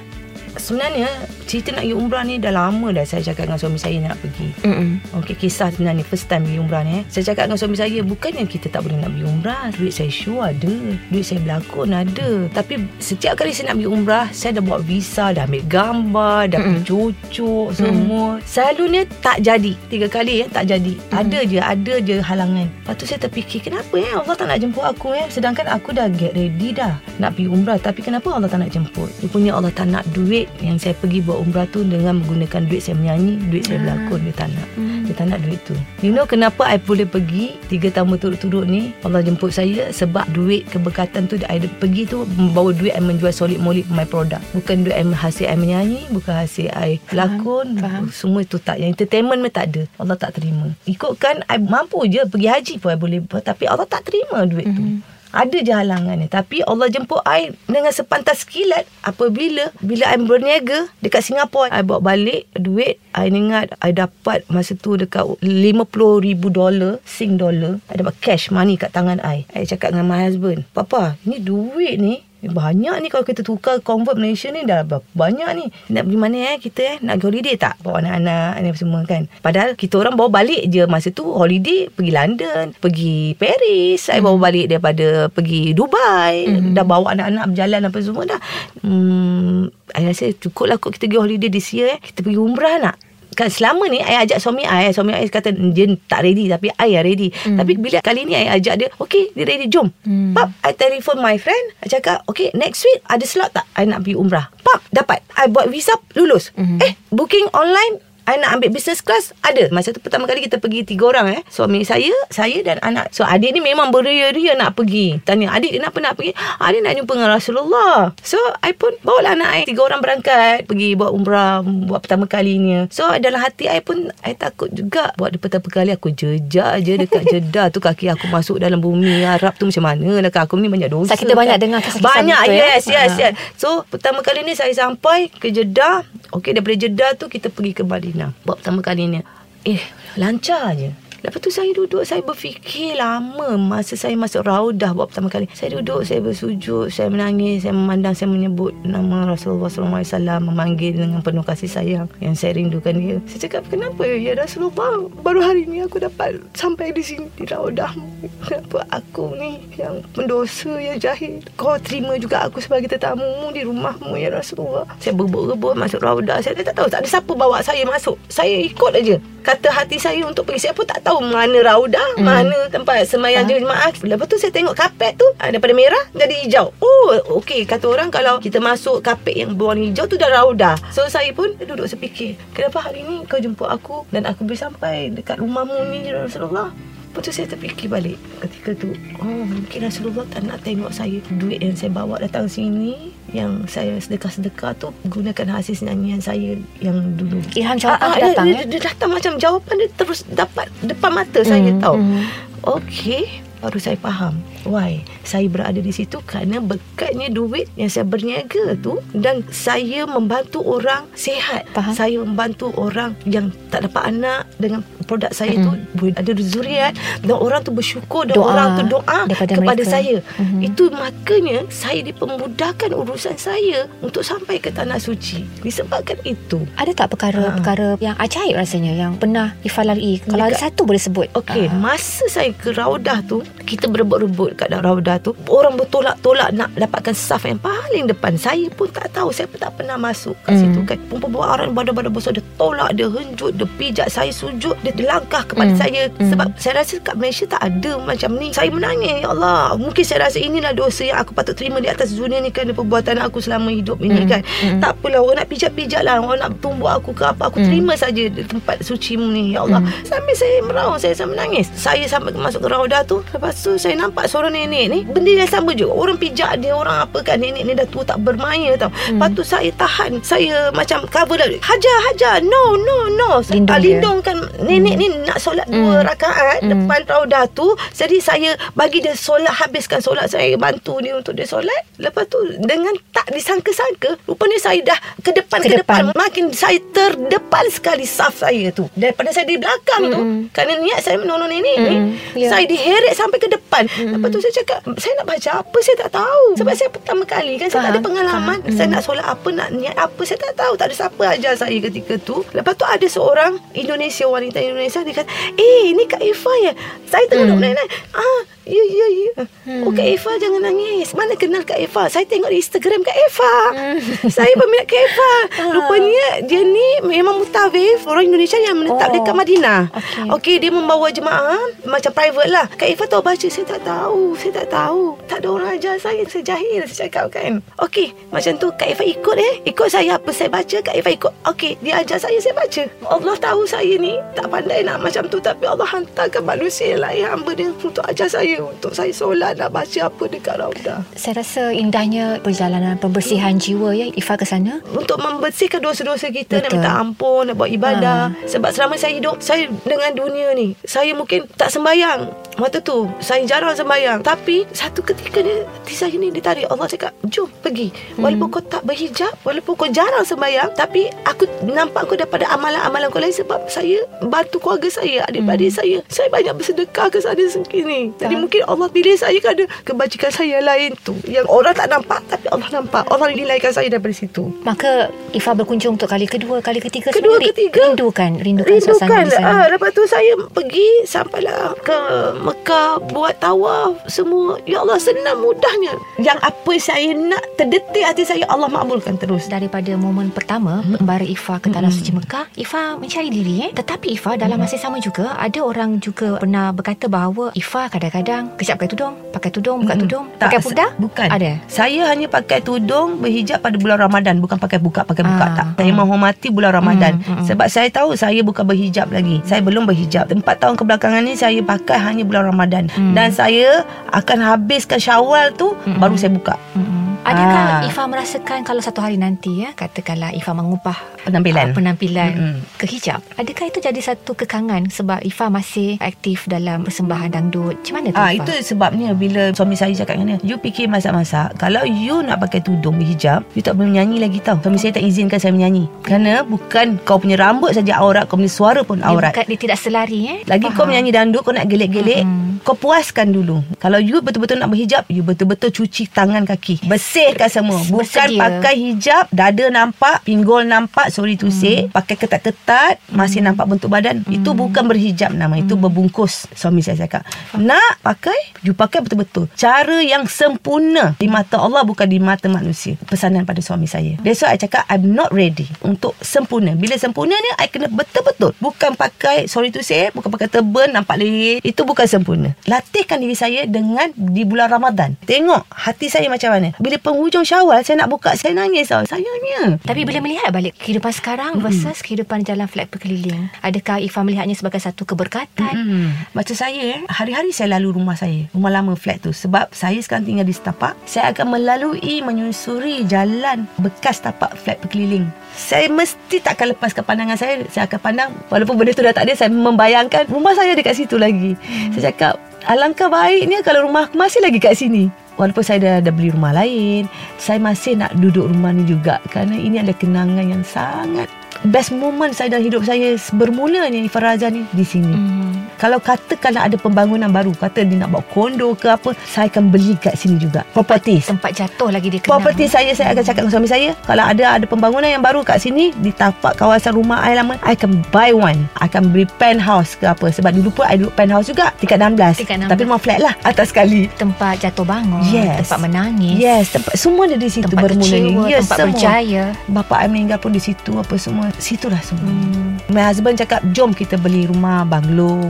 Sebenarnya 0.56 1.10
cerita 1.48 1.76
nak 1.76 1.84
pergi 1.88 1.96
umrah 1.96 2.24
ni 2.28 2.36
dah 2.40 2.52
lama 2.52 2.88
dah 2.92 3.04
saya 3.08 3.24
cakap 3.24 3.48
dengan 3.48 3.60
suami 3.60 3.80
saya 3.80 3.98
nak 4.04 4.16
pergi. 4.20 4.50
Mm-mm. 4.64 4.92
Okey 5.24 5.36
kisah 5.36 5.72
sebenarnya 5.72 6.04
first 6.04 6.28
time 6.28 6.44
pergi 6.48 6.60
umrah 6.60 6.82
ni 6.84 7.02
eh. 7.02 7.04
Saya 7.12 7.34
cakap 7.34 7.48
dengan 7.48 7.60
suami 7.60 7.76
saya 7.80 8.00
bukannya 8.04 8.44
kita 8.46 8.68
tak 8.70 8.86
boleh 8.86 9.00
nak 9.00 9.16
pergi 9.16 9.26
umrah. 9.26 9.64
Duit 9.74 9.94
saya 9.96 10.12
sure 10.12 10.44
ada. 10.44 10.76
Duit 11.10 11.26
saya 11.26 11.40
berlakon 11.42 11.90
ada. 11.96 12.30
Tapi 12.52 12.74
setiap 13.02 13.40
kali 13.40 13.56
saya 13.56 13.74
nak 13.74 13.82
pergi 13.82 13.90
umrah, 13.90 14.28
saya 14.30 14.52
dah 14.60 14.64
buat 14.64 14.82
visa, 14.84 15.26
dah 15.34 15.44
ambil 15.48 15.64
gambar, 15.66 16.40
dah 16.54 16.60
pergi 16.62 16.82
cucuk 16.86 17.68
semua. 17.74 18.44
Selalunya 18.44 19.08
tak 19.24 19.42
jadi. 19.42 19.74
Tiga 19.88 20.08
kali 20.12 20.44
ya 20.44 20.46
tak 20.52 20.70
jadi. 20.70 20.94
Ada 21.10 21.40
je, 21.48 21.60
ada 21.64 21.94
je 22.04 22.16
halangan. 22.20 22.68
Lepas 22.68 22.94
tu 23.00 23.10
saya 23.10 23.20
terfikir 23.26 23.66
kenapa 23.66 23.96
eh 23.98 24.14
Allah 24.14 24.36
tak 24.38 24.48
nak 24.52 24.60
jemput 24.62 24.86
aku 24.86 25.16
eh. 25.16 25.26
Sedangkan 25.32 25.66
aku 25.72 25.96
dah 25.96 26.12
get 26.14 26.36
ready 26.38 26.76
dah 26.76 27.00
nak 27.18 27.40
pergi 27.40 27.50
umrah. 27.50 27.80
Tapi 27.80 28.06
kenapa 28.06 28.30
Allah 28.30 28.52
tak 28.52 28.62
nak 28.62 28.70
jemput? 28.70 29.10
Rupanya 29.24 29.58
Allah 29.58 29.74
tak 29.74 29.90
nak 29.90 30.04
duit 30.14 30.37
duit 30.38 30.54
yang 30.62 30.78
saya 30.78 30.94
pergi 30.94 31.26
buat 31.26 31.42
umrah 31.42 31.66
tu 31.74 31.82
dengan 31.82 32.22
menggunakan 32.22 32.70
duit 32.70 32.86
saya 32.86 32.94
menyanyi, 32.94 33.42
duit 33.50 33.66
saya 33.66 33.82
berlakon 33.82 34.20
dia 34.22 34.34
tak 34.38 34.48
nak. 34.54 34.68
Dia 34.78 35.14
tak 35.18 35.26
nak 35.34 35.40
duit 35.42 35.60
tu. 35.66 35.74
You 36.06 36.14
know 36.14 36.30
kenapa 36.30 36.62
I 36.70 36.78
boleh 36.78 37.10
pergi 37.10 37.58
tiga 37.74 37.90
tahun 37.90 38.14
berturut-turut 38.14 38.70
ni? 38.70 38.94
Allah 39.02 39.26
jemput 39.26 39.50
saya 39.50 39.90
sebab 39.90 40.30
duit 40.30 40.70
keberkatan 40.70 41.26
tu 41.26 41.42
I 41.50 41.58
pergi 41.58 42.06
tu 42.06 42.30
membawa 42.38 42.70
duit 42.70 42.94
I 42.94 43.02
menjual 43.02 43.34
solid 43.34 43.58
molid 43.58 43.90
my 43.90 44.06
product. 44.06 44.46
Bukan 44.54 44.86
duit 44.86 44.94
I 44.94 45.02
hasil 45.10 45.50
I 45.50 45.58
menyanyi, 45.58 46.06
bukan 46.14 46.46
hasil 46.46 46.70
I 46.70 47.02
lakon, 47.10 47.82
faham. 47.82 48.14
semua 48.14 48.46
tu 48.46 48.62
tak. 48.62 48.78
Yang 48.78 48.94
entertainment 48.94 49.42
pun 49.42 49.50
tak 49.50 49.66
ada. 49.74 49.82
Allah 49.98 50.18
tak 50.22 50.38
terima. 50.38 50.70
Ikutkan 50.86 51.42
I 51.50 51.58
mampu 51.58 52.06
je 52.06 52.22
pergi 52.30 52.46
haji 52.46 52.74
pun 52.78 52.94
I 52.94 52.98
boleh 53.02 53.20
tapi 53.42 53.66
Allah 53.66 53.90
tak 53.90 54.06
terima 54.06 54.46
duit 54.46 54.70
tu. 54.70 55.02
Ada 55.38 55.58
je 55.62 55.70
halangannya 55.70 56.26
Tapi 56.26 56.66
Allah 56.66 56.90
jemput 56.90 57.22
I 57.22 57.54
Dengan 57.70 57.94
sepantas 57.94 58.42
kilat. 58.42 58.90
Apabila 59.06 59.70
Bila 59.86 60.10
I 60.10 60.18
berniaga 60.18 60.90
Dekat 60.98 61.22
Singapura 61.22 61.70
I 61.70 61.86
bawa 61.86 62.02
balik 62.02 62.50
Duit. 62.58 62.98
I 63.14 63.30
ingat 63.30 63.78
I 63.78 63.94
dapat 63.94 64.50
Masa 64.50 64.74
tu 64.74 64.98
dekat 64.98 65.38
50 65.46 66.26
ribu 66.26 66.50
dolar 66.50 66.98
Sing 67.06 67.38
dollar. 67.38 67.78
I 67.94 68.02
dapat 68.02 68.18
cash 68.18 68.50
money 68.50 68.82
kat 68.82 68.98
tangan 68.98 69.22
I. 69.22 69.46
I 69.54 69.70
cakap 69.70 69.94
dengan 69.94 70.10
my 70.10 70.26
husband 70.26 70.66
Papa 70.74 71.22
Ni 71.22 71.38
duit 71.38 72.02
ni 72.02 72.26
banyak 72.52 72.96
ni 73.04 73.08
kalau 73.08 73.26
kita 73.28 73.42
tukar 73.46 73.80
convert 73.84 74.20
Malaysia 74.20 74.52
ni 74.52 74.64
dah 74.64 74.84
berapa 74.84 75.06
banyak 75.16 75.50
ni. 75.58 75.66
Nak 75.94 76.04
pergi 76.08 76.20
mana 76.20 76.38
eh 76.54 76.58
kita 76.60 76.82
eh? 76.84 76.98
Nak 77.04 77.20
pergi 77.20 77.28
holiday 77.28 77.56
tak? 77.56 77.76
Bawa 77.82 78.04
anak-anak 78.04 78.54
ni 78.62 78.70
semua 78.76 79.02
kan. 79.04 79.22
Padahal 79.42 79.74
kita 79.74 80.00
orang 80.00 80.16
bawa 80.16 80.30
balik 80.30 80.68
je 80.68 80.84
masa 80.86 81.10
tu 81.14 81.28
holiday 81.28 81.88
pergi 81.88 82.12
London, 82.14 82.64
pergi 82.78 83.36
Paris, 83.36 84.08
saya 84.08 84.20
bawa 84.20 84.50
balik 84.52 84.72
daripada 84.72 85.32
pergi 85.32 85.72
Dubai, 85.72 86.48
dah 86.76 86.86
bawa 86.86 87.14
anak-anak 87.16 87.46
berjalan 87.54 87.82
apa 87.88 87.98
semua 88.04 88.24
dah. 88.28 88.42
Hmm, 88.84 89.70
saya 89.92 90.12
rasa 90.12 90.26
cukup 90.38 90.66
lah 90.70 90.78
kot 90.78 90.96
kita 90.96 91.08
pergi 91.08 91.22
holiday 91.22 91.50
this 91.50 91.72
year 91.74 91.96
eh. 91.96 92.00
Kita 92.00 92.22
pergi 92.22 92.40
umrah 92.40 92.78
nak 92.82 93.07
selama 93.46 93.86
ni 93.86 94.02
I 94.02 94.26
ajak 94.26 94.42
suami 94.42 94.66
I 94.66 94.90
suami 94.90 95.14
I 95.14 95.30
kata 95.30 95.54
dia 95.54 95.86
tak 96.10 96.26
ready 96.26 96.50
tapi 96.50 96.74
I 96.74 96.98
yang 96.98 97.06
ready 97.06 97.30
hmm. 97.30 97.58
tapi 97.62 97.78
bila 97.78 98.02
kali 98.02 98.26
ni 98.26 98.34
I 98.34 98.58
ajak 98.58 98.74
dia 98.82 98.90
okay 98.98 99.30
dia 99.38 99.46
ready 99.46 99.70
jom 99.70 99.94
hmm. 100.02 100.34
pap 100.34 100.50
I 100.66 100.74
telefon 100.74 101.22
my 101.22 101.38
friend 101.38 101.78
I 101.86 101.88
cakap 101.94 102.26
okay 102.26 102.50
next 102.58 102.82
week 102.82 103.06
ada 103.06 103.26
slot 103.30 103.54
tak 103.54 103.70
I 103.78 103.86
nak 103.86 104.02
pergi 104.02 104.18
umrah 104.18 104.50
pap 104.66 104.82
dapat 104.90 105.22
I 105.38 105.46
buat 105.54 105.70
visa 105.70 105.94
lulus 106.18 106.50
hmm. 106.58 106.82
eh 106.82 106.98
booking 107.14 107.54
online 107.54 108.07
I 108.28 108.36
nak 108.38 108.52
ambil 108.54 108.70
business 108.70 109.00
class 109.00 109.32
Ada. 109.40 109.72
Masa 109.72 109.90
tu 109.90 109.98
pertama 109.98 110.28
kali 110.28 110.44
kita 110.44 110.58
pergi 110.58 110.84
Tiga 110.84 111.08
orang 111.08 111.28
eh. 111.32 111.42
Suami 111.48 111.82
saya 111.82 112.12
Saya 112.28 112.60
dan 112.60 112.76
anak. 112.82 113.10
So 113.10 113.24
adik 113.24 113.50
ni 113.50 113.60
memang 113.60 113.88
beria-ria 113.88 114.52
nak 114.54 114.76
pergi. 114.76 115.24
Tanya 115.24 115.50
adik 115.50 115.72
kenapa 115.74 115.96
nak 115.98 116.14
pergi? 116.14 116.36
Adik 116.58 116.82
nak 116.82 116.94
jumpa 116.94 117.12
dengan 117.14 117.32
Rasulullah. 117.32 118.12
So 118.20 118.36
I 118.60 118.72
pun 118.72 118.92
Bawa 119.02 119.20
lah 119.22 119.34
anak 119.34 119.50
I. 119.50 119.62
Tiga 119.64 119.82
orang 119.82 120.00
berangkat 120.00 120.68
Pergi 120.68 120.94
buat 120.94 121.10
umrah 121.10 121.64
Buat 121.64 122.04
pertama 122.04 122.28
kalinya. 122.28 122.92
So 122.92 123.08
dalam 123.16 123.40
hati 123.40 123.66
I 123.66 123.80
pun 123.80 124.12
I 124.22 124.36
takut 124.36 124.68
juga. 124.70 125.16
Buat 125.16 125.40
pertama 125.40 125.64
kali 125.66 125.96
Aku 125.96 126.12
jejak 126.12 126.84
je 126.84 126.94
Dekat 126.98 127.24
Jeddah. 127.32 127.72
Tu 127.72 127.80
Kaki 127.80 128.10
aku 128.10 128.28
masuk 128.28 128.60
dalam 128.60 128.78
bumi 128.78 129.24
Arab 129.24 129.56
tu 129.56 129.64
macam 129.64 129.88
mana 129.88 130.20
lah 130.20 130.32
Aku 130.38 130.60
ni 130.60 130.68
banyak 130.68 130.92
dosa 130.92 131.16
kita 131.16 131.32
banyak 131.32 131.56
dengar 131.58 131.80
kisah-kisah 131.80 132.04
Banyak 132.04 132.42
begitu, 132.44 132.60
ya? 132.60 132.68
yes 132.68 132.84
yes 132.86 133.10
Ah. 133.10 133.20
yes. 133.24 133.34
So 133.56 133.88
pertama 133.88 134.20
kali 134.20 134.44
ni 134.44 134.52
Saya 134.52 134.74
sampai 134.74 135.32
ke 135.32 135.48
Jeddah. 135.48 136.04
Okay 136.30 136.52
daripada 136.52 136.76
Jeddah 136.76 137.16
tu 137.16 137.26
Kita 137.28 137.48
pergi 137.48 137.72
ke 137.72 137.82
Madinah 137.82 138.17
Buat 138.46 138.64
pertama 138.64 138.82
kali 138.82 139.06
ni 139.10 139.20
Eh 139.68 139.82
lancar 140.18 140.74
je 140.74 140.90
Lepas 141.26 141.40
tu 141.42 141.50
saya 141.50 141.74
duduk 141.74 142.06
Saya 142.06 142.22
berfikir 142.22 142.94
lama 142.94 143.58
Masa 143.58 143.98
saya 143.98 144.14
masuk 144.14 144.46
raudah 144.46 144.94
Buat 144.94 145.10
pertama 145.14 145.30
kali. 145.34 145.50
Saya 145.58 145.80
duduk 145.80 146.06
Saya 146.06 146.22
bersujud 146.22 146.94
Saya 146.94 147.10
menangis 147.10 147.66
Saya 147.66 147.74
memandang 147.74 148.14
Saya 148.14 148.30
menyebut 148.30 148.74
Nama 148.86 149.34
Rasulullah 149.34 149.72
SAW 149.72 150.46
Memanggil 150.46 150.94
dengan 150.94 151.26
penuh 151.26 151.42
kasih 151.42 151.70
sayang 151.70 152.08
Yang 152.22 152.36
saya 152.46 152.52
rindukan 152.62 152.94
dia. 152.94 153.18
Saya 153.26 153.50
cakap 153.50 153.64
Kenapa? 153.74 154.06
Ya 154.06 154.38
Rasulullah 154.38 155.10
Baru 155.26 155.42
hari 155.42 155.66
ni 155.66 155.82
aku 155.82 155.98
dapat 155.98 156.38
Sampai 156.54 156.94
di 156.94 157.02
sini 157.02 157.26
Di 157.34 157.50
raudahmu. 157.50 158.06
Kenapa 158.46 158.86
aku 158.94 159.34
ni 159.34 159.58
Yang 159.74 160.06
pendosa 160.14 160.74
Yang 160.78 160.98
jahil? 161.10 161.34
Kau 161.58 161.78
terima 161.82 162.14
juga 162.22 162.46
aku 162.46 162.62
Sebagai 162.62 162.94
tetamu 162.94 163.50
Di 163.50 163.66
rumahmu 163.66 164.14
ya 164.22 164.30
Rasulullah. 164.30 164.86
Saya 165.02 165.18
berbut-rebut 165.18 165.74
Masuk 165.74 165.98
raudah. 165.98 166.38
Saya 166.46 166.54
tak 166.62 166.78
tahu 166.78 166.88
Tak 166.88 167.02
ada 167.02 167.10
siapa 167.10 167.32
bawa 167.34 167.60
saya 167.66 167.84
masuk. 167.84 168.16
Saya 168.30 168.62
ikut 168.62 168.94
aja 168.94 169.18
Kata 169.48 169.72
hati 169.72 169.96
saya 169.96 170.28
untuk 170.28 170.44
pergi. 170.44 170.68
Saya 170.68 170.76
pun 170.76 170.84
tak 170.84 171.00
tahu 171.00 171.24
Mana 171.24 171.56
raudah 171.64 172.20
Hmm. 172.20 172.28
Mana 172.28 172.68
tempat. 172.68 173.08
Semayang 173.08 173.48
jemaah. 173.48 173.96
Lepas 173.96 174.28
tu 174.28 174.36
saya 174.36 174.52
tengok 174.52 174.76
kapet 174.76 175.16
tu 175.16 175.24
ah, 175.40 175.48
Daripada 175.48 175.72
merah 175.72 176.04
Jadi 176.12 176.44
hijau. 176.44 176.76
Oh 176.78 177.08
okey 177.40 177.64
Kata 177.64 177.88
orang 177.88 178.12
kalau 178.12 178.44
Kita 178.44 178.60
masuk 178.60 179.00
kapet 179.00 179.40
yang 179.40 179.56
berwarna 179.56 179.88
hijau 179.88 180.04
tu 180.04 180.20
Dah 180.20 180.28
raudah 180.28 180.76
So 180.92 181.08
saya 181.08 181.32
pun 181.32 181.56
duduk 181.56 181.88
sepikir 181.88 182.36
Kenapa 182.52 182.84
hari 182.84 183.08
ni 183.08 183.24
kau 183.24 183.40
jemput 183.40 183.72
aku 183.72 184.04
Dan 184.12 184.28
aku 184.28 184.44
boleh 184.44 184.60
sampai 184.60 185.16
Dekat 185.16 185.40
rumahmu 185.40 185.88
ni? 185.88 186.12
Rasulullah 186.12 186.76
Lepas 187.18 187.34
tu 187.34 187.34
saya 187.34 187.50
terfikir 187.50 187.90
balik 187.90 188.14
Ketika 188.40 188.78
tu 188.78 188.94
Oh 189.18 189.42
mungkin 189.42 189.80
Rasulullah 189.82 190.22
tak 190.30 190.46
nak 190.46 190.62
tengok 190.62 190.94
saya 190.94 191.18
Duit 191.34 191.58
yang 191.58 191.74
saya 191.74 191.90
bawa 191.90 192.22
datang 192.22 192.46
sini 192.46 193.10
Yang 193.28 193.74
saya 193.74 193.98
sedekah-sedekah 193.98 194.78
tu 194.78 194.94
Gunakan 195.04 195.50
hasil 195.52 195.82
nyanyian 195.82 196.22
saya 196.22 196.54
Yang 196.78 196.98
dulu 197.18 197.42
Ilham 197.52 197.74
jawapan 197.76 198.06
Ah, 198.06 198.14
ah, 198.14 198.22
datang 198.22 198.46
dia, 198.46 198.54
ya? 198.54 198.70
dia, 198.70 198.80
datang 198.86 199.10
macam 199.10 199.34
jawapan 199.36 199.74
dia 199.76 199.90
terus 199.96 200.20
dapat 200.30 200.70
depan 200.80 201.10
mata 201.12 201.42
saya 201.42 201.58
Hmm, 201.68 201.82
tahu. 201.82 201.98
hmm. 201.98 202.24
Okey, 202.68 203.24
baru 203.60 203.78
saya 203.78 203.98
faham. 203.98 204.38
Why? 204.64 205.02
Saya 205.24 205.48
berada 205.48 205.78
di 205.78 205.90
situ 205.90 206.20
kerana 206.22 206.60
berkatnya 206.60 207.28
duit 207.28 207.68
yang 207.74 207.88
saya 207.88 208.04
berniaga 208.04 208.78
tu 208.78 208.98
dan 209.12 209.42
saya 209.50 210.06
membantu 210.06 210.62
orang 210.62 211.08
sihat. 211.14 211.66
Faham. 211.72 211.94
Saya 211.94 212.18
membantu 212.20 212.70
orang 212.74 213.16
yang 213.24 213.50
tak 213.68 213.84
dapat 213.84 214.10
anak 214.10 214.40
dengan 214.56 214.80
produk 215.04 215.32
saya 215.32 215.56
tu 215.56 215.72
boleh 215.94 216.14
ada 216.14 216.32
zuriat 216.36 216.92
dan 217.22 217.34
orang 217.34 217.62
tu 217.62 217.72
bersyukur 217.72 218.24
dan 218.24 218.36
Doa 218.36 218.48
orang 218.50 218.68
tu 218.76 218.84
doa 218.92 219.20
kepada 219.26 219.56
mereka. 219.56 219.84
saya. 219.90 220.18
Mhm. 220.38 220.60
Itu 220.64 220.84
makanya 220.90 221.64
saya 221.70 222.02
dipermudahkan 222.02 222.92
urusan 222.92 223.36
saya 223.36 223.88
untuk 224.00 224.22
sampai 224.22 224.58
ke 224.58 224.70
tanah 224.70 224.98
suci. 224.98 225.48
Disebabkan 225.62 226.20
itu. 226.24 226.68
Ada 226.76 226.92
tak 226.94 227.08
perkara-perkara 227.14 227.96
yang 228.00 228.16
ajaib 228.18 228.54
rasanya 228.54 228.94
yang 228.94 229.16
pernah 229.16 229.56
Ifah 229.64 229.86
lalui? 229.86 230.20
Kalau 230.20 230.44
ada 230.44 230.52
Dekat- 230.52 230.64
satu 230.68 230.82
boleh 230.84 231.00
sebut. 231.00 231.28
Okey, 231.34 231.66
Ah. 231.66 231.74
masa 231.74 232.28
saya 232.28 232.52
ke 232.52 232.70
Raudah 232.70 233.24
tu, 233.24 233.42
kita 233.64 233.88
berebut-rebut 233.88 234.54
kat 234.56 234.70
dalam 234.70 234.84
Raudah 234.88 235.18
tu, 235.20 235.34
orang 235.50 235.76
bertolak-tolak 235.76 236.54
nak 236.54 236.72
dapatkan 236.74 237.12
saf 237.12 237.44
yang 237.44 237.58
paling 237.58 238.08
depan. 238.08 238.38
Saya 238.38 238.70
pun 238.72 238.88
tak 238.88 239.12
tahu, 239.12 239.34
saya 239.34 239.50
pun 239.50 239.58
tak 239.58 239.76
pernah 239.76 239.98
masuk 239.98 240.38
kat 240.44 240.56
Hmm. 240.56 240.62
situ 240.62 240.80
kan. 240.86 240.98
Perempuan 241.10 241.48
orang 241.50 241.70
badan-badan 241.74 242.12
besar 242.14 242.32
dia 242.32 242.46
tolak, 242.56 242.94
dia 242.94 243.08
henjut, 243.08 243.52
dia 243.56 243.68
pijak 243.76 244.08
saya 244.08 244.32
sujud, 244.32 244.76
dia 244.82 244.94
langkah 245.04 245.44
kepada 245.44 245.72
Hmm. 245.74 245.80
saya 245.80 246.02
Hmm. 246.14 246.30
sebab 246.30 246.48
saya 246.56 246.74
rasa 246.80 246.96
kat 247.02 247.16
Malaysia 247.16 247.46
tak 247.48 247.62
ada 247.64 247.92
macam 247.98 248.30
ni. 248.36 248.54
Saya 248.54 248.70
menangis, 248.72 249.24
ya 249.24 249.30
Allah. 249.32 249.76
Mungkin 249.76 250.04
saya 250.04 250.30
rasa 250.30 250.38
inilah 250.38 250.72
dosa 250.72 251.04
yang 251.04 251.20
aku 251.20 251.32
patut 251.34 251.56
terima 251.56 251.80
di 251.80 251.90
atas 251.90 252.14
dunia 252.14 252.40
ni 252.40 252.52
kerana 252.52 252.72
perbuatan 252.72 253.20
aku 253.20 253.40
selama 253.40 253.72
hidup 253.72 253.98
ini 254.00 254.24
Hmm. 254.24 254.30
kan. 254.30 254.42
Hmm. 254.44 254.80
Tak 254.80 254.92
apalah 255.00 255.20
orang 255.20 255.38
nak 255.44 255.48
pijak-pijak 255.48 256.02
lah, 256.04 256.20
orang 256.20 256.40
nak 256.40 256.52
tumbuk 256.60 256.88
aku 256.88 257.12
ke 257.12 257.24
apa, 257.24 257.48
aku 257.48 257.60
Hmm. 257.60 257.68
terima 257.68 257.94
saja 257.96 258.24
di 258.28 258.42
tempat 258.44 258.80
suci 258.82 259.16
mu 259.16 259.28
ni, 259.30 259.54
ya 259.54 259.64
Allah. 259.64 259.82
Hmm. 259.84 259.92
Sampai 260.04 260.34
saya 260.34 260.58
meraung 260.64 260.96
Saya 260.98 261.14
sampai 261.14 261.38
menangis 261.38 261.68
Saya 261.76 262.04
sampai 262.10 262.34
masuk 262.34 262.66
ke 262.66 262.70
raudah 262.70 263.02
tu 263.04 263.22
Lepas 263.38 263.54
tu 263.56 263.78
saya 263.78 263.94
nampak 263.96 264.26
seorang 264.26 264.50
nenek 264.52 264.86
ni 264.88 265.00
Benda 265.04 265.32
yang 265.36 265.46
sama 265.48 265.72
juga 265.72 265.94
Orang 265.96 266.18
pijak 266.18 266.58
dia 266.58 266.74
Orang 266.74 266.98
apa 267.00 267.22
kan 267.22 267.38
Nenek 267.38 267.64
ni 267.64 267.74
dah 267.74 267.86
tua 267.86 268.02
tak 268.02 268.18
bermaya 268.20 268.74
tau 268.76 268.90
hmm. 268.90 269.14
Lepas 269.14 269.30
tu 269.32 269.44
saya 269.44 269.70
tahan 269.72 270.12
Saya 270.20 270.70
macam 270.72 271.06
cover 271.06 271.38
dah 271.38 271.46
Hajar 271.60 271.98
hajar 272.08 272.36
No 272.42 272.74
no 272.76 273.08
no 273.08 273.40
Lindung 273.46 273.70
Ah, 273.70 273.78
dia. 273.78 273.94
Lindungkan 273.96 274.36
Nenek 274.60 274.96
ni 274.96 275.06
nak 275.22 275.38
solat 275.38 275.66
dua 275.66 275.86
Hmm. 275.98 276.04
rakaat 276.04 276.36
Hmm. 276.58 276.70
Depan 276.74 277.00
raudah 277.06 277.46
tu 277.48 277.64
Jadi 277.92 278.18
saya 278.18 278.50
Bagi 278.74 279.00
dia 279.00 279.14
solat 279.14 279.54
Habiskan 279.54 280.02
solat 280.02 280.28
saya 280.28 280.58
Bantu 280.58 280.98
dia 280.98 281.14
untuk 281.14 281.32
dia 281.32 281.46
solat 281.46 281.86
Lepas 281.96 282.26
tu 282.26 282.42
Dengan 282.58 282.92
tak 283.08 283.30
disangka-sangka 283.30 284.18
Rupanya 284.24 284.58
saya 284.58 284.82
dah 284.84 284.98
Ke 285.20 285.30
depan 285.32 285.60
Ke 285.60 285.70
ke, 285.70 285.78
depan. 285.78 286.10
depan. 286.10 286.18
Makin 286.18 286.46
saya 286.50 286.82
terdepan 286.90 287.66
sekali 287.68 288.04
Saf 288.04 288.40
saya 288.40 288.70
tu 288.70 288.90
Daripada 288.92 289.30
saya 289.30 289.46
di 289.46 289.56
belakang 289.56 290.02
tu 290.08 290.18
Mm-mm. 290.18 290.42
Kerana 290.50 290.74
niat 290.78 291.00
saya 291.00 291.18
menolong 291.18 291.48
nenek 291.48 291.76
ni 291.78 291.96
Mm, 291.98 292.10
ya. 292.36 292.48
Saya 292.48 292.66
diheret 292.66 293.14
sampai 293.28 293.40
ke 293.40 293.50
depan. 293.50 293.84
Lepas 293.86 294.30
tu 294.30 294.40
saya 294.40 294.54
cakap 294.56 294.80
Saya 294.96 295.14
nak 295.16 295.28
baca 295.28 295.50
apa? 295.60 295.78
Saya 295.80 295.96
tak 296.00 296.12
tahu. 296.14 296.46
Sebab 296.56 296.74
saya 296.74 296.90
pertama 296.90 297.24
kali 297.24 297.54
kan 297.56 297.68
Saya 297.68 297.82
tak 297.84 297.92
ada 297.92 298.02
pengalaman. 298.02 298.58
Faham. 298.60 298.74
Saya 298.74 298.88
nak 298.90 299.02
solat 299.02 299.26
apa 299.26 299.48
Nak 299.50 299.70
niat 299.74 299.96
apa 299.96 300.22
Saya 300.24 300.40
tak 300.40 300.56
tahu. 300.56 300.74
Tak 300.74 300.86
ada 300.88 300.96
siapa 300.98 301.22
ajar 301.30 301.54
saya 301.54 301.78
ketika 301.78 302.14
tu. 302.18 302.42
Lepas 302.50 302.74
tu 302.74 302.84
ada 302.84 303.06
seorang 303.06 303.60
Indonesia 303.74 304.26
Wanita 304.26 304.58
Indonesia 304.58 305.00
Dia 305.02 305.16
kata 305.16 305.30
Eh 305.54 305.92
ni 305.92 306.04
Kak 306.06 306.20
Eva 306.20 306.54
ya? 306.62 306.74
Saya 307.06 307.26
tengok 307.26 307.46
Mm. 307.48 307.56
menangis 307.56 307.88
Ah 308.12 308.40
Ya 308.68 308.84
ya 308.84 309.08
ya. 309.08 309.32
Hmm. 309.64 309.82
Oh 309.82 309.92
Kak 309.92 310.04
Eva 310.06 310.32
jangan 310.36 310.60
nangis. 310.62 311.14
Mana 311.14 311.34
kenal 311.34 311.64
Kak 311.64 311.78
Eva 311.78 312.08
Saya 312.08 312.26
tengok 312.26 312.48
di 312.48 312.58
Instagram 312.58 313.00
Kak 313.02 313.16
Eva 313.18 313.54
Hmm. 313.70 313.98
Saya 314.28 314.54
peminat 314.54 314.86
Kak 314.86 315.02
Eva 315.02 315.32
Ah. 315.58 315.72
Rupanya 315.72 316.28
Dia 316.44 316.62
ni 316.62 316.88
memang 317.06 317.38
mutawif 317.38 318.04
Orang 318.04 318.26
Indonesia 318.26 318.58
yang 318.58 318.76
menetap 318.76 319.08
Oh. 319.08 319.14
dekat 319.14 319.34
Madinah. 319.34 319.82
Okey. 319.90 320.28
Okey 320.32 320.56
dia 320.58 320.70
membawa 320.70 321.08
jemaah 321.10 321.56
Macam 321.86 322.12
private 322.12 322.50
lah. 322.50 322.66
Kak 322.70 322.88
Eva 322.88 323.06
tahu 323.18 323.26
baca 323.26 323.48
Saya 323.50 323.66
tak 323.68 323.82
tahu 323.82 324.22
Saya 324.38 324.52
tak 324.54 324.68
tahu. 324.70 325.02
Tak 325.26 325.38
ada 325.42 325.48
orang 325.50 325.70
ajar 325.74 325.96
saya 325.98 326.22
Saya 326.24 326.44
jahil 326.46 326.82
Saya 326.86 326.98
cakap 327.06 327.26
kan? 327.34 327.52
Okey 327.82 328.14
Macam 328.30 328.54
tu 328.56 328.68
Kak 328.72 328.88
Ifah 328.88 329.08
ikut 329.08 329.38
eh? 329.38 329.54
Ikut 329.66 329.88
saya 329.90 330.16
apa 330.16 330.30
saya 330.30 330.50
baca 330.50 330.78
Kak 330.78 330.94
Ifah 330.94 331.14
ikut. 331.14 331.34
Okey 331.48 331.74
dia 331.82 331.98
ajar 331.98 332.18
saya 332.18 332.38
Saya 332.38 332.54
baca. 332.54 332.84
Allah 333.10 333.36
tahu 333.36 333.62
saya 333.66 333.94
ni 333.98 334.14
Tak 334.38 334.48
pandai 334.48 334.86
nak 334.86 335.02
macam 335.02 335.26
tu. 335.26 335.38
Tapi 335.38 335.66
Allah 335.66 335.88
hantarkan 335.88 336.44
manusia 336.44 336.94
lain 336.96 337.26
Hamba 337.26 337.52
dia 337.54 337.74
Untuk 337.74 338.06
ajar 338.06 338.30
saya 338.30 338.62
Untuk 338.62 338.94
saya 338.94 339.10
solat 339.10 339.58
Nak 339.58 339.74
baca 339.74 340.00
apa 340.06 340.24
dekat 340.28 340.56
Raudah 340.58 341.00
Saya 341.18 341.42
rasa 341.42 341.74
indahnya 341.74 342.38
perjalanan 342.40 342.96
pembersihan 342.98 343.58
jiwa 343.58 343.92
ya 343.92 344.08
Ifah 344.14 344.38
ke 344.38 344.46
sana. 344.46 344.80
untuk 344.88 345.18
membersihkan 345.18 345.80
dosa-dosa 345.80 346.30
kita 346.30 346.60
nak 346.60 346.70
Betul. 346.70 346.76
minta 346.78 346.92
ampun 346.94 347.42
nak 347.48 347.56
buat 347.56 347.70
ibadah. 347.70 348.34
Sebab 348.46 348.70
selama 348.70 349.00
saya 349.00 349.16
hidup 349.16 349.40
saya 349.40 349.66
dengan 349.82 350.12
dunia 350.12 350.52
ni 350.52 350.76
saya 350.84 351.16
mungkin 351.16 351.48
tak 351.56 351.72
sembayang 351.72 352.28
waktu 352.58 352.80
tu 352.82 353.07
saya 353.18 353.44
jarang 353.44 353.74
sembayang 353.74 354.20
tapi 354.22 354.68
satu 354.70 355.02
ketika 355.02 355.40
dia 355.40 355.64
hati 355.64 355.94
saya 355.94 356.14
ni 356.14 356.30
ditarik 356.30 356.66
Allah 356.66 356.86
cakap 356.86 357.12
jom 357.26 357.50
pergi. 357.58 357.90
Walaupun 358.16 358.48
kau 358.50 358.62
tak 358.62 358.84
berhijab 358.84 359.34
walaupun 359.42 359.74
kau 359.74 359.88
jarang 359.88 360.22
sembayang 360.22 360.74
tapi 360.74 361.08
aku 361.24 361.44
nampak 361.66 362.06
kau 362.06 362.14
daripada 362.14 362.48
amalan-amalan 362.48 363.08
kau 363.08 363.18
lain 363.18 363.32
sebab 363.32 363.66
saya 363.68 363.98
bantu 364.22 364.58
keluarga 364.58 364.90
saya 364.90 365.26
adik-adik 365.26 365.72
saya. 365.72 365.98
Saya 366.08 366.28
banyak 366.28 366.54
bersedekah 366.54 367.08
ke 367.08 367.20
sana 367.20 367.44
sini. 367.44 368.12
Jadi 368.16 368.36
mungkin 368.36 368.62
Allah 368.64 368.88
pilih 368.88 369.14
saya 369.14 369.38
kerana 369.38 369.66
kebajikan 369.82 370.30
saya 370.30 370.60
lain 370.60 370.94
tu. 371.00 371.16
Yang 371.24 371.48
orang 371.48 371.74
tak 371.74 371.88
nampak 371.88 372.22
tapi 372.28 372.48
Allah 372.48 372.70
nampak. 372.72 373.04
Allah 373.08 373.28
nilaikan 373.30 373.72
saya 373.72 373.88
daripada 373.88 374.14
situ. 374.14 374.50
Maka 374.62 375.10
Ifah 375.30 375.54
berkunjung 375.54 375.96
untuk 375.96 376.08
kali 376.08 376.26
kedua, 376.26 376.60
kali 376.60 376.80
ketiga 376.80 377.12
Kedua, 377.12 377.38
sendiri. 377.38 377.52
ketiga. 377.52 377.80
Rindukan, 377.86 378.32
rindukan, 378.38 378.80
suasana 378.80 379.06
Rindukan 379.14 379.24
di 379.24 379.32
sana. 379.32 379.50
ah, 379.50 379.66
Lepas 379.68 379.90
tu 379.92 380.04
saya 380.04 380.34
pergi 380.48 380.88
Sampailah 381.04 381.76
ke 381.78 381.98
Mekah 382.40 382.97
Buat 383.00 383.38
tawaf 383.38 384.02
Semua 384.08 384.58
Ya 384.64 384.82
Allah 384.82 384.98
senang 384.98 385.40
mudahnya. 385.40 385.94
Yang 386.18 386.40
apa 386.42 386.74
saya 386.78 387.12
nak 387.14 387.44
Terdetik 387.56 388.04
hati 388.04 388.24
saya 388.24 388.46
Allah 388.48 388.68
makbulkan 388.68 389.16
terus. 389.16 389.46
Daripada 389.48 389.94
momen 389.94 390.30
pertama 390.30 390.82
Membara 390.82 391.24
Ifah 391.24 391.58
ke 391.58 391.70
Tanah 391.70 391.90
Suci 391.90 392.12
Mekah 392.12 392.50
Ifah 392.56 392.98
mencari 392.98 393.30
diri 393.30 393.70
eh. 393.70 393.72
Tetapi 393.74 394.14
Ifah 394.14 394.36
dalam 394.36 394.58
masa 394.58 394.76
sama 394.76 394.98
juga 394.98 395.38
Ada 395.38 395.62
orang 395.62 396.00
juga 396.00 396.38
pernah 396.38 396.72
berkata 396.72 397.06
bahawa 397.06 397.54
Ifah 397.54 397.88
kadang-kadang 397.90 398.56
Kejap 398.58 398.78
pakai 398.78 398.90
tudung 398.90 399.14
Pakai 399.30 399.50
tudung, 399.50 399.78
buka 399.84 399.94
Mm-mm. 399.94 400.04
tudung 400.06 400.26
Tak, 400.38 400.48
Pakai 400.50 400.60
purdah 400.62 400.90
sa- 400.90 400.98
Bukan. 400.98 401.28
Ada? 401.30 401.52
Saya 401.68 402.02
hanya 402.10 402.28
pakai 402.28 402.60
tudung 402.60 403.22
Berhijab 403.22 403.62
pada 403.62 403.78
bulan 403.78 403.98
Ramadan 404.00 404.40
Bukan 404.40 404.58
pakai 404.58 404.80
buka 404.80 405.02
Pakai 405.04 405.24
buka 405.24 405.46
Ah, 405.48 405.54
tak. 405.54 405.68
Saya 405.78 405.92
ah. 405.94 405.96
menghormati 405.96 406.48
bulan 406.50 406.72
Ramadan. 406.74 407.14
Mm, 407.18 407.24
mm, 407.24 407.36
mm. 407.38 407.46
Sebab 407.46 407.68
saya 407.70 407.88
tahu 407.88 408.10
Saya 408.14 408.42
bukan 408.42 408.66
berhijab 408.66 409.08
lagi. 409.10 409.40
Saya 409.46 409.62
belum 409.62 409.86
berhijab. 409.86 410.28
Empat 410.28 410.60
tahun 410.60 410.76
kebelakangan 410.76 411.22
ni 411.24 411.38
Saya 411.38 411.62
pakai 411.62 411.98
hanya 412.00 412.24
bulan 412.26 412.50
Ramadan 412.50 412.87
Mm. 412.90 413.14
Dan 413.14 413.30
saya 413.30 413.84
Akan 414.10 414.40
habiskan 414.40 414.98
syawal 414.98 415.52
tu 415.52 415.76
Mm-mm. 415.78 415.98
Baru 415.98 416.16
saya 416.16 416.30
buka 416.30 416.56
Mm-mm. 416.74 417.06
Adakah 417.20 417.60
Ah. 417.60 417.84
Ifah 417.84 418.08
merasakan 418.08 418.64
Kalau 418.64 418.80
satu 418.80 419.00
hari 419.00 419.16
nanti 419.16 419.60
ya 419.60 419.74
Katakanlah 419.74 420.32
Ifah 420.32 420.54
mengubah 420.54 420.96
Penampilan 421.22 421.66
ah, 421.66 421.76
Penampilan 421.76 422.32
Mm-mm. 422.32 422.58
ke 422.76 422.88
hijab 422.88 423.20
Adakah 423.36 423.68
itu 423.68 423.80
jadi 423.80 424.00
satu 424.00 424.32
kekangan 424.34 424.88
Sebab 424.88 425.20
Ifah 425.22 425.50
masih 425.50 426.00
aktif 426.00 426.48
Dalam 426.48 426.88
persembahan 426.88 427.28
dangdut 427.30 427.76
Macam 427.78 427.94
mana 427.94 428.08
tu 428.08 428.18
Ah 428.18 428.32
Ifah? 428.32 428.48
itu 428.48 428.54
sebabnya 428.66 429.12
bila 429.12 429.52
suami 429.52 429.76
saya 429.76 429.92
cakap 429.94 430.16
dengan 430.16 430.38
dia, 430.38 430.46
you 430.46 430.58
fikir 430.58 430.88
masak-masak, 430.88 431.58
kalau 431.58 431.84
you 431.84 432.22
nak 432.22 432.40
pakai 432.40 432.60
tudung 432.60 432.96
berhijab, 432.96 433.44
you 433.52 433.62
tak 433.62 433.74
boleh 433.74 433.90
menyanyi 433.90 434.20
lagi 434.20 434.40
tau. 434.40 434.56
Suami 434.58 434.78
saya 434.78 434.94
tak 434.94 435.04
izinkan 435.04 435.36
saya 435.36 435.52
menyanyi. 435.52 435.88
Kerana 436.02 436.44
bukan 436.44 437.02
kau 437.02 437.18
punya 437.18 437.36
rambut 437.36 437.72
saja 437.72 437.98
aurat, 437.98 438.24
kau 438.24 438.36
punya 438.36 438.48
suara 438.50 438.82
pun 438.82 439.00
dia, 439.00 439.08
aurat. 439.08 439.32
bukan, 439.32 439.46
dia 439.46 439.60
tidak 439.60 439.78
selari 439.78 440.22
eh 440.30 440.40
Lagi 440.46 440.68
kau 440.68 440.78
Faham. 440.78 440.94
menyanyi 440.94 441.12
dangdut 441.12 441.42
Kau 441.42 441.52
nak 441.52 441.66
gelik-gelik 441.66 442.22
Mm-mm. 442.22 442.62
Kau 442.62 442.77
puaskan 442.78 443.34
dulu. 443.34 443.66
Kalau 443.82 443.98
you 443.98 444.22
betul-betul 444.22 444.62
nak 444.62 444.70
berhijab 444.70 445.04
You 445.10 445.26
betul-betul 445.26 445.74
cuci 445.74 446.14
tangan 446.14 446.46
kaki. 446.46 446.86
Bersihkan 446.86 447.50
semua. 447.50 447.82
Bukan 447.90 448.06
Bersedia. 448.06 448.40
pakai 448.40 448.74
hijab 448.78 449.26
Dada 449.34 449.66
nampak 449.74 450.22
Pinggul 450.24 450.70
nampak 450.70 451.10
Sorry 451.10 451.34
to 451.36 451.50
say 451.50 451.90
Pakai 451.90 452.16
ketat-ketat 452.16 453.02
Masih 453.10 453.42
nampak 453.42 453.66
bentuk 453.66 453.90
badan 453.90 454.22
Itu 454.30 454.54
bukan 454.54 454.86
berhijab 454.86 455.34
nama 455.34 455.58
Itu 455.58 455.74
berbungkus 455.80 456.46
Suami 456.54 456.86
saya 456.86 457.08
cakap. 457.08 457.26
Nak 457.58 458.02
pakai 458.06 458.38
You 458.62 458.78
pakai 458.78 459.02
betul-betul. 459.02 459.50
Cara 459.58 459.98
yang 460.06 460.30
sempurna 460.30 461.18
Di 461.18 461.26
mata 461.26 461.58
Allah 461.58 461.82
Bukan 461.82 462.06
di 462.06 462.22
mata 462.22 462.46
manusia. 462.48 462.96
Pesanan 463.10 463.44
pada 463.44 463.60
suami 463.64 463.90
saya. 463.90 464.16
That's 464.22 464.46
why 464.46 464.54
I 464.54 464.60
cakap 464.62 464.86
I'm 464.92 465.18
not 465.18 465.34
ready 465.34 465.66
Untuk 465.82 466.14
sempurna. 466.22 466.78
Bila 466.78 466.96
sempurna 467.02 467.34
ni 467.34 467.50
I 467.58 467.68
kena 467.72 467.90
betul-betul. 467.90 468.54
Bukan 468.62 468.94
pakai 469.00 469.50
Sorry 469.50 469.74
to 469.74 469.82
say 469.82 470.14
Bukan 470.14 470.30
pakai 470.30 470.52
turban 470.52 470.94
Nampak 470.94 471.18
leher 471.18 471.64
Itu 471.66 471.88
bukan 471.88 472.06
sempurna 472.06 472.54
Latihkan 472.68 473.24
diri 473.24 473.32
saya 473.32 473.64
Dengan 473.64 474.12
Di 474.12 474.44
bulan 474.44 474.68
Ramadan. 474.68 475.16
Tengok 475.24 475.72
Hati 475.72 476.12
saya 476.12 476.28
macam 476.28 476.52
mana. 476.52 476.76
Bila 476.76 477.00
penghujung 477.00 477.48
syawal 477.48 477.80
Saya 477.88 478.04
nak 478.04 478.12
buka 478.12 478.36
Saya 478.36 478.52
nangis 478.60 478.92
tau. 478.92 479.08
Sayangnya. 479.08 479.80
Tapi 479.88 480.04
bila 480.04 480.20
melihat 480.20 480.52
balik 480.52 480.76
kehidupan 480.76 481.16
sekarang 481.16 481.64
versus 481.64 482.04
kehidupan 482.04 482.44
jalan 482.44 482.68
flat 482.68 482.92
berkeliling, 482.92 483.48
adakah 483.64 484.04
Ifah 484.04 484.28
melihatnya 484.28 484.52
sebagai 484.60 484.84
satu 484.84 485.08
keberkatan? 485.08 485.74
Hmm. 485.74 486.12
Macam 486.36 486.56
saya 486.60 487.00
eh, 487.00 487.02
Hari-hari 487.08 487.56
saya 487.56 487.80
lalu 487.80 487.96
rumah 487.96 488.20
saya 488.20 488.52
Rumah 488.52 488.72
lama 488.76 488.94
flat 489.00 489.24
tu. 489.24 489.32
Sebab 489.32 489.72
saya 489.72 489.96
sekarang 490.04 490.28
tinggal 490.28 490.44
di 490.44 490.52
setapak 490.52 491.00
Saya 491.08 491.32
akan 491.32 491.56
melalui 491.56 492.20
Menyusuri 492.20 493.08
jalan 493.08 493.64
Bekas 493.80 494.20
tapak 494.20 494.60
flat 494.60 494.84
berkeliling. 494.84 495.24
Saya 495.56 495.88
mesti 495.88 496.44
takkan 496.44 496.76
lepaskan 496.76 497.08
pandangan 497.08 497.40
saya. 497.40 497.64
Saya 497.72 497.88
akan 497.88 498.00
pandang 498.04 498.30
Walaupun 498.52 498.76
benda 498.76 498.92
tu 498.92 499.08
dah 499.08 499.16
tak 499.16 499.32
ada 499.32 499.34
Saya 499.40 499.50
membayangkan 499.56 500.28
Rumah 500.28 500.52
saya 500.52 500.76
dekat 500.76 501.00
situ 501.00 501.16
lagi. 501.16 501.56
Saya 501.96 502.12
cakap 502.12 502.36
Alangkah 502.68 503.08
baiknya 503.08 503.64
Kalau 503.64 503.88
rumah 503.88 504.12
masih 504.12 504.44
lagi 504.44 504.60
kat 504.60 504.76
sini. 504.76 505.08
Walaupun 505.40 505.64
saya 505.64 505.80
dah, 505.80 505.96
dah 506.04 506.14
beli 506.14 506.34
rumah 506.34 506.52
lain 506.52 507.08
Saya 507.40 507.62
masih 507.62 507.96
nak 507.96 508.12
duduk 508.18 508.50
rumah 508.50 508.74
ni 508.74 508.84
juga 508.84 509.22
Kerana 509.30 509.54
ini 509.54 509.80
adalah 509.80 509.96
kenangan 509.96 510.46
yang 510.50 510.66
sangat 510.66 511.30
Best 511.64 511.90
moment 511.90 512.30
saya 512.30 512.50
dalam 512.50 512.64
hidup 512.64 512.82
saya 512.82 513.16
Bermulanya 513.32 513.98
Ifah 513.98 514.22
Raza 514.24 514.48
ni 514.48 514.66
Di 514.70 514.84
sini 514.84 515.10
Hmm. 515.10 515.70
kalau 515.76 515.98
katakanlah 515.98 516.66
ada 516.66 516.76
pembangunan 516.76 517.30
baru 517.30 517.54
Kata 517.54 517.82
dia 517.82 517.98
nak 517.98 518.10
buat 518.10 518.26
kondo 518.28 518.74
ke 518.74 518.88
apa 518.88 519.14
Saya 519.24 519.48
akan 519.48 519.70
beli 519.70 519.94
kat 519.96 520.14
sini 520.14 520.36
juga 520.36 520.66
Properties 520.68 521.28
Tempat 521.28 521.54
jatuh 521.54 521.90
lagi 521.90 522.08
dia 522.08 522.18
kenal. 522.18 522.38
Property 522.38 522.66
saya 522.66 522.92
Saya 522.92 523.12
akan 523.12 523.24
cakap 523.24 523.42
dengan 523.42 523.54
suami 523.54 523.68
saya 523.68 523.90
Kalau 524.00 524.24
ada 524.24 524.46
ada 524.52 524.66
pembangunan 524.66 525.06
yang 525.06 525.20
baru 525.20 525.42
kat 525.42 525.58
sini 525.60 525.94
Di 525.94 526.10
tapak 526.10 526.56
kawasan 526.56 526.94
rumah 526.94 527.22
I 527.22 527.34
lama 527.34 527.56
I 527.60 527.74
akan 527.74 528.02
buy 528.08 528.32
one 528.32 528.66
I 528.76 528.86
akan 528.86 529.10
beli 529.10 529.26
penthouse 529.38 529.94
ke 529.94 530.06
apa 530.06 530.28
Sebab 530.28 530.52
dulu 530.52 530.70
pun 530.72 530.86
I 530.86 530.96
duduk 530.96 531.14
penthouse 531.14 531.48
juga 531.48 531.70
Tingkat 531.76 531.98
16 532.00 532.42
Tingkat 532.42 532.58
16. 532.64 532.72
Tapi 532.72 532.82
rumah 532.84 533.00
flat 533.00 533.20
lah 533.20 533.34
Atas 533.42 533.70
sekali 533.70 534.10
tempat 534.12 534.58
jatuh 534.60 534.84
bangun, 534.84 535.22
Yes. 535.28 535.62
tempat 535.62 535.80
menangis, 535.80 536.36
Yes 536.36 536.66
tempat, 536.70 536.94
Semua 536.96 537.24
ada 537.24 537.36
di 537.36 537.48
situ 537.48 537.66
tempat 537.66 537.84
bermula 537.84 538.06
kecewa, 538.08 538.44
yes, 538.46 538.62
tempat 538.64 538.78
semua. 538.78 538.88
berjaya. 538.92 539.44
Bapa 539.68 539.94
I 540.00 540.08
meninggal 540.08 540.38
pun 540.38 540.52
di 540.52 540.60
situ 540.60 540.92
Apa 540.96 541.16
semua 541.16 541.50
Situlah 541.58 542.02
semua 542.06 542.30
Hmm. 542.30 542.78
My 542.94 543.04
husband 543.04 543.36
cakap 543.38 543.66
Jom 543.74 543.92
kita 543.92 544.16
beli 544.16 544.46
rumah 544.48 544.86
banglo 544.86 545.50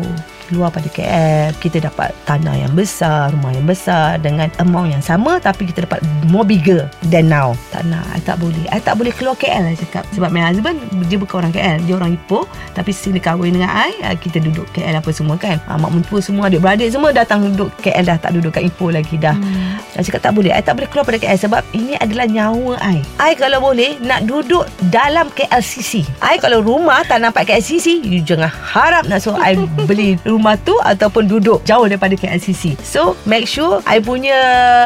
Luar 0.55 0.71
pada 0.71 0.87
KL 0.87 1.51
Kita 1.59 1.83
dapat 1.83 2.15
tanah 2.23 2.55
yang 2.55 2.73
besar 2.73 3.35
Rumah 3.35 3.51
yang 3.51 3.67
besar 3.67 4.17
Dengan 4.23 4.47
amount 4.63 4.95
yang 4.95 5.03
sama 5.03 5.37
Tapi 5.43 5.67
kita 5.67 5.83
dapat 5.83 5.99
More 6.31 6.47
bigger 6.47 6.87
Than 7.11 7.27
now 7.27 7.53
Tak 7.77 7.85
nak 7.93 8.09
I 8.09 8.17
tak 8.25 8.41
boleh. 8.41 8.65
I 8.73 8.81
tak 8.81 8.97
boleh 8.97 9.13
keluar 9.13 9.37
KL 9.37 9.69
I 9.69 9.77
cakap. 9.77 10.01
Sebab 10.17 10.33
my 10.33 10.41
husband 10.49 10.81
Dia 11.05 11.21
bukan 11.21 11.45
orang 11.45 11.53
KL 11.53 11.77
Dia 11.85 11.93
orang 11.93 12.17
Ipoh. 12.17 12.49
Tapi 12.73 12.89
sini 12.89 13.21
kahwin 13.21 13.53
dengan 13.53 13.69
I 13.69 14.17
Kita 14.17 14.41
duduk 14.41 14.65
KL 14.73 14.97
apa 14.97 15.13
semua 15.13 15.37
kan. 15.37 15.61
Ah, 15.69 15.77
Mak 15.77 15.93
mentua 15.93 16.17
semua 16.17 16.49
Adik-beradik 16.49 16.89
semua 16.89 17.13
Datang 17.13 17.45
duduk 17.53 17.69
KL 17.85 18.01
dah 18.01 18.17
Tak 18.17 18.33
duduk 18.33 18.49
kat 18.49 18.65
Ipoh 18.65 18.89
lagi 18.89 19.21
dah. 19.21 19.37
Hmm. 19.37 19.77
I 19.93 20.01
cakap 20.01 20.25
tak 20.25 20.33
boleh 20.33 20.49
I 20.49 20.65
tak 20.65 20.73
boleh 20.73 20.89
keluar 20.89 21.05
pada 21.05 21.21
KL 21.21 21.37
Sebab 21.37 21.61
ini 21.77 21.93
adalah 22.01 22.25
nyawa 22.25 22.81
I. 22.81 22.97
I 23.21 23.37
kalau 23.37 23.61
boleh 23.61 24.01
Nak 24.01 24.25
duduk 24.25 24.65
dalam 24.89 25.29
KLCC 25.37 26.01
I 26.17 26.41
kalau 26.41 26.65
rumah 26.65 27.05
Tak 27.05 27.21
nampak 27.21 27.45
KLCC 27.45 28.01
You 28.01 28.25
jangan 28.25 28.49
harap 28.49 29.05
nak 29.05 29.21
suruh 29.21 29.37
I 29.37 29.53
beli 29.89 30.17
rumah 30.25 30.57
tu 30.65 30.73
Ataupun 30.81 31.29
duduk 31.29 31.61
Jauh 31.61 31.85
daripada 31.85 32.17
KLCC 32.17 32.73
So 32.81 33.13
make 33.29 33.45
sure 33.45 33.85
I 33.85 34.01
punya 34.01 34.33